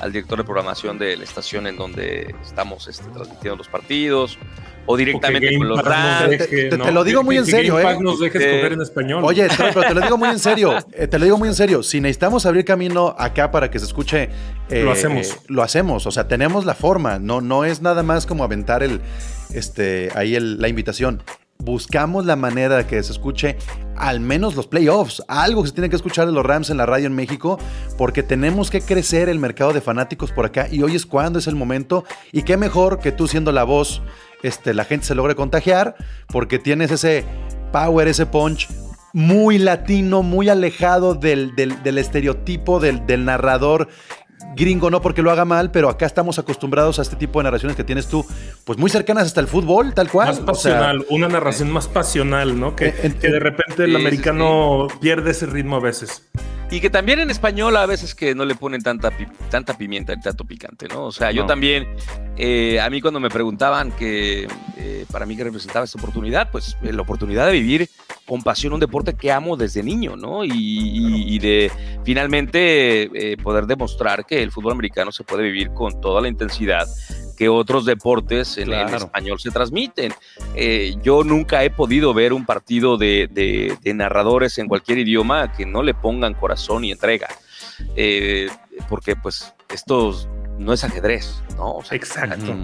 al 0.01 0.11
director 0.13 0.37
de 0.37 0.43
programación 0.45 0.97
de 0.97 1.17
la 1.17 1.23
estación 1.23 1.67
en 1.67 1.75
donde 1.77 2.33
estamos 2.43 2.87
este, 2.87 3.09
transmitiendo 3.09 3.57
los 3.57 3.67
partidos 3.67 4.37
o 4.85 4.95
directamente 4.97 5.55
con 5.57 5.67
los. 5.67 5.83
Te- 5.83 6.27
deje, 6.29 6.69
te- 6.69 6.77
¿no? 6.77 6.85
te 6.85 6.91
lo 6.91 7.03
digo 7.03 7.21
muy 7.21 7.35
Que- 7.35 7.39
en 7.41 7.45
serio, 7.45 7.75
Game 7.75 7.91
¿eh? 7.91 7.97
Nos 7.99 8.19
deje 8.19 8.37
escoger 8.39 8.73
en 8.73 8.81
español. 8.81 9.23
Oye, 9.23 9.47
pero 9.57 9.81
te 9.81 9.93
lo 9.93 10.01
digo 10.01 10.17
muy 10.17 10.29
en 10.29 10.39
serio. 10.39 10.77
te 11.09 11.19
lo 11.19 11.25
digo 11.25 11.37
muy 11.37 11.49
en 11.49 11.55
serio. 11.55 11.83
Si 11.83 11.99
necesitamos 12.01 12.45
abrir 12.45 12.65
camino 12.65 13.13
acá 13.19 13.51
para 13.51 13.69
que 13.69 13.77
se 13.77 13.85
escuche, 13.85 14.29
eh, 14.69 14.83
Lo 14.83 14.91
hacemos. 14.91 15.27
eh, 15.31 15.35
lo 15.47 15.61
hacemos. 15.63 16.07
O 16.07 16.11
sea, 16.11 16.27
tenemos 16.27 16.65
la 16.65 16.73
forma. 16.75 17.19
No, 17.19 17.39
no 17.41 17.65
es 17.65 17.81
nada 17.81 18.01
más 18.01 18.25
como 18.25 18.43
aventar 18.43 18.81
el, 18.83 19.01
este, 19.53 20.09
ahí 20.15 20.35
el- 20.35 20.59
la 20.61 20.69
invitación. 20.69 21.21
Buscamos 21.61 22.25
la 22.25 22.37
manera 22.37 22.77
de 22.77 22.85
que 22.85 23.03
se 23.03 23.11
escuche 23.11 23.57
al 23.97 24.21
menos 24.21 24.55
los 24.55 24.67
playoffs, 24.67 25.21
algo 25.27 25.61
que 25.61 25.67
se 25.67 25.73
tiene 25.73 25.89
que 25.89 25.97
escuchar 25.97 26.25
de 26.25 26.31
los 26.31 26.45
Rams 26.45 26.69
en 26.69 26.77
la 26.77 26.85
radio 26.85 27.05
en 27.07 27.13
México, 27.13 27.59
porque 27.97 28.23
tenemos 28.23 28.71
que 28.71 28.79
crecer 28.79 29.27
el 29.27 29.39
mercado 29.39 29.73
de 29.73 29.81
fanáticos 29.81 30.31
por 30.31 30.45
acá 30.45 30.69
y 30.71 30.83
hoy 30.83 30.95
es 30.95 31.05
cuando 31.05 31.37
es 31.37 31.47
el 31.47 31.55
momento. 31.55 32.05
Y 32.31 32.43
qué 32.43 32.55
mejor 32.55 32.99
que 32.99 33.11
tú 33.11 33.27
siendo 33.27 33.51
la 33.51 33.65
voz, 33.65 34.01
este, 34.41 34.73
la 34.73 34.85
gente 34.85 35.05
se 35.05 35.15
logre 35.15 35.35
contagiar, 35.35 35.95
porque 36.27 36.59
tienes 36.59 36.91
ese 36.91 37.25
power, 37.73 38.07
ese 38.07 38.25
punch 38.25 38.69
muy 39.11 39.57
latino, 39.57 40.23
muy 40.23 40.47
alejado 40.47 41.13
del, 41.13 41.55
del- 41.55 41.97
estereotipo 41.97 42.79
del 42.79 43.25
narrador 43.25 43.89
gringo, 44.55 44.89
no 44.89 45.01
porque 45.01 45.21
lo 45.21 45.31
haga 45.31 45.45
mal, 45.45 45.71
pero 45.71 45.89
acá 45.89 46.05
estamos 46.05 46.39
acostumbrados 46.39 46.99
a 46.99 47.01
este 47.01 47.15
tipo 47.15 47.39
de 47.39 47.43
narraciones 47.43 47.75
que 47.75 47.83
tienes 47.83 48.07
tú, 48.07 48.25
pues 48.65 48.77
muy 48.79 48.89
cercanas 48.89 49.25
hasta 49.25 49.41
el 49.41 49.47
fútbol, 49.47 49.93
tal 49.93 50.09
cual. 50.09 50.27
más 50.27 50.37
O 50.37 50.43
sea, 50.43 50.45
pasional, 50.45 51.05
una 51.09 51.27
narración 51.27 51.71
más 51.71 51.87
pasional, 51.87 52.59
¿no? 52.59 52.75
Que, 52.75 52.87
Eh, 52.87 53.13
que 53.19 53.29
de 53.29 53.39
repente 53.39 53.85
el 53.85 53.95
americano 53.95 54.87
pierde 54.99 55.31
ese 55.31 55.45
ritmo 55.45 55.77
a 55.77 55.79
veces. 55.79 56.23
Y 56.71 56.79
que 56.81 56.89
también 56.91 57.19
en 57.19 57.31
español 57.31 57.75
a 57.77 57.85
veces 57.87 58.13
que 58.13 58.35
no 58.35 58.45
le 58.45 58.53
ponen 58.53 58.83
tanta, 58.83 59.11
tanta 59.49 59.75
pimienta 59.75 60.13
y 60.13 60.19
tanto 60.21 60.45
picante, 60.45 60.87
¿no? 60.87 61.05
O 61.05 61.11
sea, 61.11 61.31
yo 61.31 61.41
No. 61.41 61.47
también, 61.47 61.87
eh, 62.37 62.79
a 62.79 62.87
mí 62.91 63.01
cuando 63.01 63.19
me 63.19 63.29
preguntaban 63.31 63.91
que 63.91 64.47
eh, 64.77 65.05
para 65.11 65.25
mí 65.25 65.35
que 65.35 65.43
representaba 65.43 65.85
esta 65.85 65.97
oportunidad, 65.97 66.51
pues 66.51 66.77
eh, 66.83 66.93
la 66.93 67.01
oportunidad 67.01 67.47
de 67.47 67.53
vivir 67.53 67.89
con 68.27 68.43
pasión 68.43 68.73
un 68.73 68.79
deporte 68.79 69.15
que 69.15 69.31
amo 69.31 69.57
desde 69.57 69.81
niño, 69.81 70.15
¿no? 70.15 70.45
Y, 70.45 70.51
y- 70.51 71.35
y 71.35 71.39
de 71.39 71.71
finalmente 72.03 73.09
eh, 73.31 73.37
poder 73.37 73.65
demostrar 73.65 74.25
que 74.27 74.43
el 74.43 74.51
fútbol 74.51 74.73
americano 74.73 75.11
se 75.11 75.23
puede 75.23 75.41
vivir 75.43 75.71
con 75.73 75.99
toda 75.99 76.21
la 76.21 76.27
intensidad 76.27 76.85
que 77.39 77.47
otros 77.47 77.85
deportes 77.85 78.57
en, 78.57 78.73
español 78.73 79.39
se 79.39 79.49
transmiten. 79.49 80.13
Eh, 80.55 80.95
yo 81.01 81.23
nunca 81.23 81.63
he 81.63 81.69
podido 81.69 82.13
ver 82.13 82.33
un 82.33 82.45
partido 82.45 82.97
de, 82.97 83.29
de- 83.31 83.77
de 83.81 83.93
narradores 83.93 84.57
en 84.57 84.67
cualquier 84.67 84.97
idioma 84.97 85.53
que 85.53 85.65
no 85.65 85.81
le 85.81 85.93
pongan 85.93 86.33
corazón 86.33 86.83
y 86.83 86.91
entrega. 86.91 87.29
Eh, 87.95 88.49
porque 88.89 89.15
pues 89.15 89.53
esto 89.73 90.13
no 90.57 90.73
es 90.73 90.83
ajedrez, 90.83 91.41
¿no? 91.55 91.75
O 91.75 91.83
sea, 91.83 91.95
Exacto. 91.95 92.57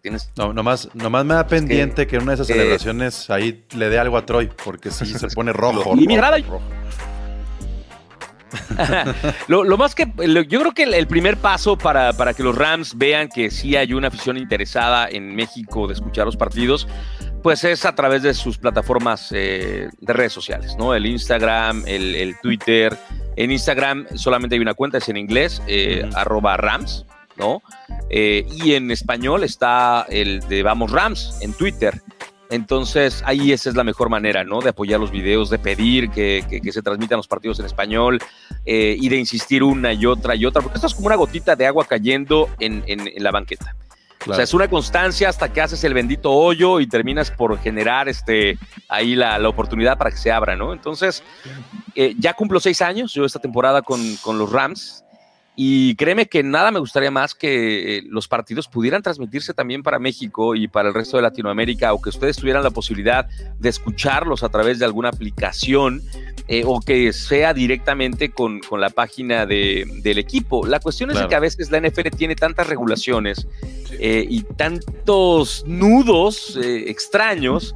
tienes 0.00 0.30
no, 0.36 0.52
nomás, 0.52 0.88
nomás 0.94 1.24
me 1.24 1.34
da 1.34 1.48
pendiente 1.48 2.06
que, 2.06 2.14
en 2.14 2.22
una 2.22 2.32
de 2.32 2.34
esas 2.36 2.50
eh, 2.50 2.54
celebraciones 2.54 3.28
ahí 3.28 3.64
le 3.76 3.88
dé 3.88 3.98
algo 3.98 4.16
a 4.16 4.24
Troy, 4.24 4.48
porque 4.64 4.92
sí 4.92 5.04
se 5.04 5.26
pone 5.34 5.52
rojo. 5.52 5.94
Y 5.98 6.06
rojo, 6.16 6.30
rojo. 6.48 6.60
Lo, 9.48 9.64
lo 9.64 9.76
más 9.76 9.94
que 9.94 10.06
lo- 10.16 10.42
yo 10.42 10.60
creo 10.60 10.72
que 10.72 10.82
el, 10.84 10.94
el 10.94 11.06
primer 11.06 11.36
paso 11.36 11.76
para, 11.76 12.12
para 12.12 12.34
que 12.34 12.42
los 12.42 12.56
Rams 12.56 12.96
vean 12.96 13.28
que 13.28 13.50
sí 13.50 13.76
hay 13.76 13.92
una 13.92 14.08
afición 14.08 14.36
interesada 14.36 15.08
en 15.08 15.34
México 15.34 15.86
de 15.86 15.94
escuchar 15.94 16.26
los 16.26 16.36
partidos, 16.36 16.86
pues 17.42 17.64
es 17.64 17.84
a 17.84 17.94
través 17.94 18.22
de 18.22 18.34
sus 18.34 18.58
plataformas 18.58 19.30
eh, 19.32 19.88
de 20.00 20.12
redes 20.12 20.32
sociales, 20.32 20.76
¿no? 20.78 20.94
El 20.94 21.06
Instagram, 21.06 21.84
el, 21.86 22.14
el 22.14 22.38
Twitter. 22.40 22.96
En 23.36 23.50
Instagram 23.50 24.06
solamente 24.16 24.56
hay 24.56 24.60
una 24.60 24.74
cuenta, 24.74 24.98
es 24.98 25.08
en 25.08 25.16
inglés, 25.16 25.62
eh, 25.66 26.08
arroba 26.14 26.56
Rams, 26.56 27.06
¿no? 27.36 27.62
Eh, 28.10 28.46
y 28.52 28.74
en 28.74 28.90
español 28.90 29.44
está 29.44 30.04
el 30.10 30.40
de 30.48 30.62
Vamos 30.62 30.90
Rams 30.90 31.38
en 31.40 31.54
Twitter. 31.54 32.02
Entonces, 32.50 33.22
ahí 33.24 33.52
esa 33.52 33.70
es 33.70 33.76
la 33.76 33.84
mejor 33.84 34.08
manera, 34.10 34.42
¿no? 34.44 34.60
De 34.60 34.70
apoyar 34.70 34.98
los 35.00 35.10
videos, 35.10 35.50
de 35.50 35.58
pedir 35.58 36.10
que, 36.10 36.44
que- 36.50 36.60
que 36.60 36.72
se 36.72 36.82
transmitan 36.82 37.16
los 37.16 37.28
partidos 37.28 37.58
en 37.60 37.66
español 37.66 38.18
eh, 38.66 38.96
y 38.98 39.08
de 39.08 39.16
insistir 39.16 39.62
una 39.62 39.92
y 39.92 40.04
otra 40.04 40.34
y 40.34 40.44
otra, 40.44 40.60
porque 40.60 40.76
esto 40.76 40.88
es 40.88 40.94
como 40.94 41.06
una 41.06 41.16
gotita 41.16 41.54
de 41.56 41.66
agua 41.66 41.84
cayendo 41.86 42.48
en, 42.58 42.82
en- 42.86 43.06
en 43.08 43.22
la 43.22 43.30
banqueta. 43.30 43.74
O 44.26 44.34
sea, 44.34 44.44
es 44.44 44.52
una 44.52 44.68
constancia 44.68 45.30
hasta 45.30 45.50
que 45.50 45.62
haces 45.62 45.82
el 45.84 45.94
bendito 45.94 46.30
hoyo 46.30 46.78
y 46.80 46.86
terminas 46.86 47.30
por 47.30 47.58
generar 47.58 48.06
este, 48.08 48.58
ahí 48.88 49.14
la, 49.14 49.38
la 49.38 49.48
oportunidad 49.48 49.96
para 49.96 50.10
que 50.10 50.18
se 50.18 50.30
abra, 50.30 50.56
¿no? 50.56 50.74
Entonces, 50.74 51.22
eh, 51.94 52.14
ya 52.18 52.34
cumplo 52.34 52.60
seis 52.60 52.82
años 52.82 53.14
yo 53.14 53.24
esta 53.24 53.38
temporada 53.38 53.80
con, 53.80 54.16
con 54.16 54.38
los 54.38 54.52
Rams 54.52 55.04
y 55.62 55.94
créeme 55.96 56.24
que 56.24 56.42
nada 56.42 56.70
me 56.70 56.78
gustaría 56.78 57.10
más 57.10 57.34
que 57.34 57.98
eh, 57.98 58.02
los 58.08 58.28
partidos 58.28 58.66
pudieran 58.66 59.02
transmitirse 59.02 59.52
también 59.52 59.82
para 59.82 59.98
México 59.98 60.54
y 60.54 60.68
para 60.68 60.88
el 60.88 60.94
resto 60.94 61.18
de 61.18 61.22
Latinoamérica 61.22 61.92
o 61.92 62.00
que 62.00 62.08
ustedes 62.08 62.38
tuvieran 62.38 62.62
la 62.62 62.70
posibilidad 62.70 63.26
de 63.58 63.68
escucharlos 63.68 64.42
a 64.42 64.48
través 64.48 64.78
de 64.78 64.86
alguna 64.86 65.10
aplicación 65.10 66.00
eh, 66.48 66.62
o 66.64 66.80
que 66.80 67.12
sea 67.12 67.52
directamente 67.52 68.30
con, 68.30 68.60
con 68.60 68.80
la 68.80 68.88
página 68.88 69.44
de- 69.44 69.84
del 70.02 70.16
equipo. 70.18 70.66
La 70.66 70.80
cuestión 70.80 71.10
es 71.10 71.18
que 71.28 71.34
a 71.34 71.40
veces 71.40 71.70
la 71.70 71.78
NFL 71.78 72.08
tiene 72.16 72.36
tantas 72.36 72.66
regulaciones 72.66 73.46
eh, 73.98 74.24
y 74.28 74.42
tantos 74.44 75.64
nudos 75.66 76.56
eh, 76.56 76.84
extraños 76.88 77.74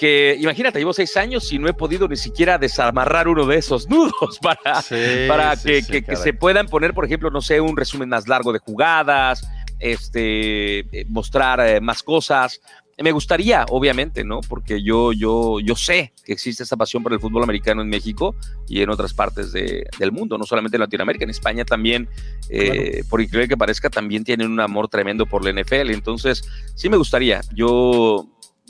que 0.00 0.34
imagínate, 0.40 0.78
llevo 0.78 0.94
seis 0.94 1.14
años 1.18 1.52
y 1.52 1.58
no 1.58 1.68
he 1.68 1.74
podido 1.74 2.08
ni 2.08 2.16
siquiera 2.16 2.56
desamarrar 2.56 3.28
uno 3.28 3.44
de 3.44 3.58
esos 3.58 3.86
nudos 3.90 4.38
para, 4.40 4.80
Sí, 4.80 5.26
para 5.28 5.54
sí, 5.56 5.68
que, 5.68 5.82
sí, 5.82 5.86
que- 5.92 6.00
que 6.00 6.06
caray. 6.06 6.22
se 6.22 6.32
puedan 6.32 6.66
poner, 6.68 6.94
por 6.94 7.04
ejemplo, 7.04 7.30
no 7.30 7.42
sé, 7.42 7.60
un 7.60 7.76
resumen 7.76 8.08
más 8.08 8.26
largo 8.26 8.50
de 8.50 8.60
jugadas, 8.60 9.46
este, 9.78 10.78
eh, 10.80 11.04
mostrar 11.08 11.60
eh, 11.60 11.80
más 11.82 12.02
cosas. 12.02 12.60
Me 13.02 13.12
gustaría, 13.12 13.64
obviamente, 13.70 14.24
¿no? 14.24 14.40
Porque 14.46 14.82
yo, 14.82 15.12
yo, 15.12 15.58
yo 15.60 15.74
sé 15.74 16.12
que 16.24 16.32
existe 16.34 16.62
esta 16.62 16.76
pasión 16.76 17.02
por 17.02 17.12
el 17.14 17.20
fútbol 17.20 17.42
americano 17.42 17.80
en 17.82 17.88
México 17.88 18.34
y 18.68 18.80
en 18.82 18.88
otras 18.90 19.12
partes 19.14 19.52
de- 19.52 19.84
del 19.98 20.12
mundo, 20.12 20.36
no 20.38 20.44
solamente 20.44 20.76
en 20.76 20.80
Latinoamérica, 20.80 21.24
en 21.24 21.30
España 21.30 21.64
también, 21.64 22.08
eh, 22.50 23.02
por 23.08 23.20
increíble 23.20 23.48
que 23.48 23.56
parezca, 23.56 23.88
también 23.90 24.24
tienen 24.24 24.50
un 24.50 24.60
amor 24.60 24.88
tremendo 24.88 25.24
por 25.26 25.42
la 25.44 25.50
NFL. 25.50 25.90
Entonces, 25.92 26.42
sí 26.74 26.88
me 26.90 26.96
gustaría. 26.98 27.40
Yo, 27.54 28.26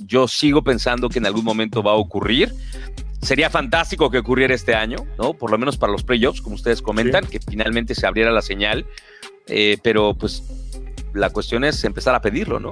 yo 0.07 0.29
sigo 0.29 0.63
pensando 0.63 1.09
que 1.09 1.19
en 1.19 1.27
algún 1.27 1.45
momento 1.45 1.83
va 1.83 1.93
a 1.93 1.97
ocurrir. 1.97 2.53
Sería 3.23 3.51
fantástico 3.51 4.11
que 4.11 4.19
ocurriera 4.19 4.55
este 4.55 4.75
año, 4.75 5.07
¿no? 5.19 5.35
Por 5.35 5.51
lo 5.51 5.59
menos 5.59 5.77
para 5.77 5.93
los 5.93 6.03
playoffs, 6.03 6.41
como 6.41 6.57
ustedes 6.57 6.81
comentan, 6.81 7.27
que 7.27 7.39
finalmente 7.39 7.95
se 7.95 8.07
abriera 8.07 8.31
la 8.31 8.43
señal. 8.43 8.87
Eh, 9.47 9.79
pero 9.83 10.15
pues 10.15 10.43
la 11.13 11.31
cuestión 11.31 11.65
es 11.65 11.85
empezar 11.85 12.15
a 12.15 12.21
pedirlo, 12.21 12.61
¿no? 12.61 12.71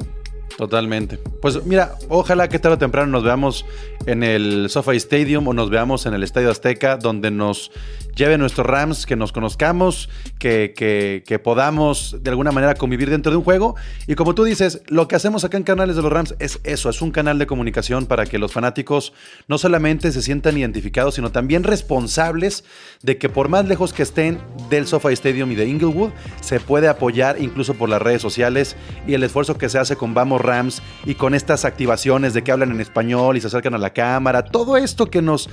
Totalmente. 0.56 1.18
Pues 1.40 1.64
mira, 1.64 1.94
ojalá 2.08 2.48
que 2.48 2.58
tarde 2.58 2.74
o 2.74 2.78
temprano 2.78 3.06
nos 3.12 3.22
veamos 3.22 3.64
en 4.06 4.22
el 4.24 4.68
SoFi 4.70 4.96
Stadium 4.96 5.46
o 5.46 5.52
nos 5.52 5.70
veamos 5.70 6.06
en 6.06 6.14
el 6.14 6.22
Estadio 6.24 6.50
Azteca, 6.50 6.96
donde 6.96 7.30
nos 7.30 7.70
lleve 8.16 8.36
nuestros 8.38 8.66
Rams, 8.66 9.06
que 9.06 9.14
nos 9.14 9.30
conozcamos, 9.30 10.08
que, 10.40 10.74
que- 10.76 11.22
que 11.24 11.38
podamos 11.38 12.16
de 12.20 12.30
alguna 12.30 12.50
manera 12.50 12.74
convivir 12.74 13.08
dentro 13.10 13.30
de 13.30 13.38
un 13.38 13.44
juego. 13.44 13.76
Y 14.08 14.16
como 14.16 14.34
tú 14.34 14.42
dices, 14.42 14.82
lo 14.88 15.06
que 15.06 15.14
hacemos 15.14 15.44
acá 15.44 15.56
en 15.56 15.62
Canales 15.62 15.94
de 15.94 16.02
los 16.02 16.10
Rams 16.10 16.34
es 16.40 16.58
eso, 16.64 16.90
es 16.90 17.00
un 17.02 17.12
canal 17.12 17.38
de 17.38 17.46
comunicación 17.46 18.06
para 18.06 18.26
que 18.26 18.38
los 18.38 18.52
fanáticos 18.52 19.12
no 19.46 19.58
solamente 19.58 20.10
se 20.10 20.22
sientan 20.22 20.58
identificados, 20.58 21.14
sino 21.14 21.30
también 21.30 21.62
responsables 21.62 22.64
de 23.02 23.18
que 23.18 23.28
por 23.28 23.48
más 23.48 23.66
lejos 23.68 23.92
que 23.92 24.02
estén 24.02 24.40
del 24.70 24.86
SoFi 24.88 25.12
Stadium 25.12 25.52
y 25.52 25.54
de 25.54 25.66
Inglewood, 25.68 26.10
se 26.40 26.58
puede 26.58 26.88
apoyar 26.88 27.40
incluso 27.40 27.74
por 27.74 27.88
las 27.88 28.02
redes 28.02 28.22
sociales 28.22 28.74
y 29.06 29.14
el 29.14 29.22
esfuerzo 29.22 29.56
que 29.56 29.68
se 29.68 29.78
hace 29.78 29.94
con 29.94 30.14
Vamos 30.14 30.37
Rams 30.38 30.82
y 31.04 31.14
con 31.14 31.34
estas 31.34 31.64
activaciones 31.64 32.34
de 32.34 32.42
que 32.42 32.52
hablan 32.52 32.70
en 32.70 32.80
español 32.80 33.36
y 33.36 33.40
se 33.40 33.46
acercan 33.48 33.74
a 33.74 33.78
la 33.78 33.90
cámara, 33.90 34.44
todo 34.44 34.76
esto 34.76 35.06
que 35.06 35.22
nos 35.22 35.48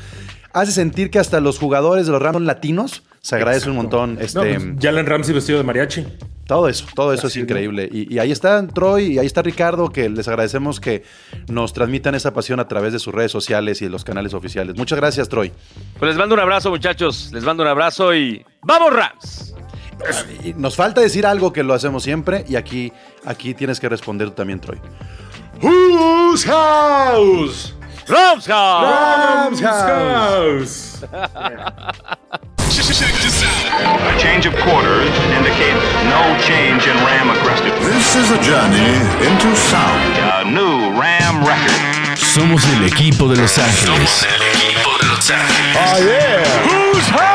hace 0.53 0.71
sentir 0.71 1.09
que 1.11 1.19
hasta 1.19 1.39
los 1.39 1.59
jugadores 1.59 2.05
de 2.05 2.11
los 2.13 2.21
Rams 2.21 2.35
son 2.35 2.45
latinos, 2.45 3.03
se 3.21 3.35
agradece 3.35 3.69
un 3.69 3.75
montón. 3.75 4.15
No, 4.15 4.21
Este, 4.21 4.39
pues, 4.59 4.63
Jalen 4.79 5.05
Ramsey 5.05 5.33
vestido 5.33 5.57
de 5.57 5.63
mariachi. 5.63 6.05
Todo 6.45 6.69
eso, 6.69 6.85
todo 6.93 7.11
eso 7.11 7.25
es 7.25 7.35
increíble. 7.37 7.89
Y, 7.91 8.13
y 8.13 8.19
ahí 8.19 8.31
está 8.31 8.67
Troy 8.67 9.13
y 9.13 9.17
ahí 9.17 9.25
está 9.25 9.41
Ricardo, 9.41 9.89
que 9.89 10.07
les 10.09 10.27
agradecemos 10.27 10.79
que 10.79 11.03
nos 11.47 11.73
transmitan 11.73 12.13
esa 12.13 12.33
pasión 12.33 12.59
a 12.59 12.67
través 12.67 12.93
de 12.93 12.99
sus 12.99 13.15
redes 13.15 13.31
sociales 13.31 13.81
y 13.81 13.85
de 13.85 13.89
los 13.89 14.03
canales 14.03 14.35
oficiales. 14.35 14.77
Muchas 14.77 14.99
gracias, 14.99 15.27
Troy. 15.27 15.51
Pues 15.97 16.09
les 16.09 16.17
mando 16.19 16.35
un 16.35 16.41
abrazo, 16.41 16.69
muchachos. 16.69 17.31
Les 17.33 17.43
mando 17.43 17.63
un 17.63 17.69
abrazo 17.69 18.13
y 18.13 18.45
¡vamos, 18.61 18.93
Rams! 18.93 19.55
Nos 20.55 20.75
falta 20.75 21.01
decir 21.01 21.25
algo 21.25 21.51
que 21.51 21.63
lo 21.63 21.73
hacemos 21.73 22.03
siempre 22.03 22.45
y 22.47 22.55
aquí, 22.55 22.93
aquí 23.25 23.53
tienes 23.53 23.79
que 23.79 23.89
responder 23.89 24.29
tú 24.29 24.35
también, 24.35 24.59
Troy. 24.59 24.79
Whose 25.61 26.45
house? 26.45 27.73
¡Rams 28.07 28.45
House! 28.45 29.61
Rams 29.61 29.61
House. 29.61 31.03
A 33.75 34.17
change 34.19 34.45
of 34.45 34.53
quarters 34.61 35.09
indicates 35.37 35.81
no 36.05 36.37
change 36.45 36.87
in 36.87 36.95
Ram 36.97 37.29
aggressiveness. 37.31 37.93
This 37.95 38.15
is 38.15 38.31
a 38.31 38.37
journey 38.43 38.99
into 39.25 39.55
sound. 39.55 40.17
A 40.19 40.43
new 40.43 40.91
Ram 40.99 41.43
record. 41.45 42.17
Somos 42.17 42.63
el 42.75 42.85
equipo 42.85 43.27
de 43.27 43.37
Los 43.37 43.57
Ángeles. 43.57 44.09
Somos 44.09 44.23
el 44.23 44.41
equipo 44.51 44.97
de 44.99 45.07
Los 45.07 45.31
Ángeles. 45.31 45.77
Oh, 45.77 45.97
yeah. 46.03 46.43
Whose 46.67 47.09
house? 47.09 47.34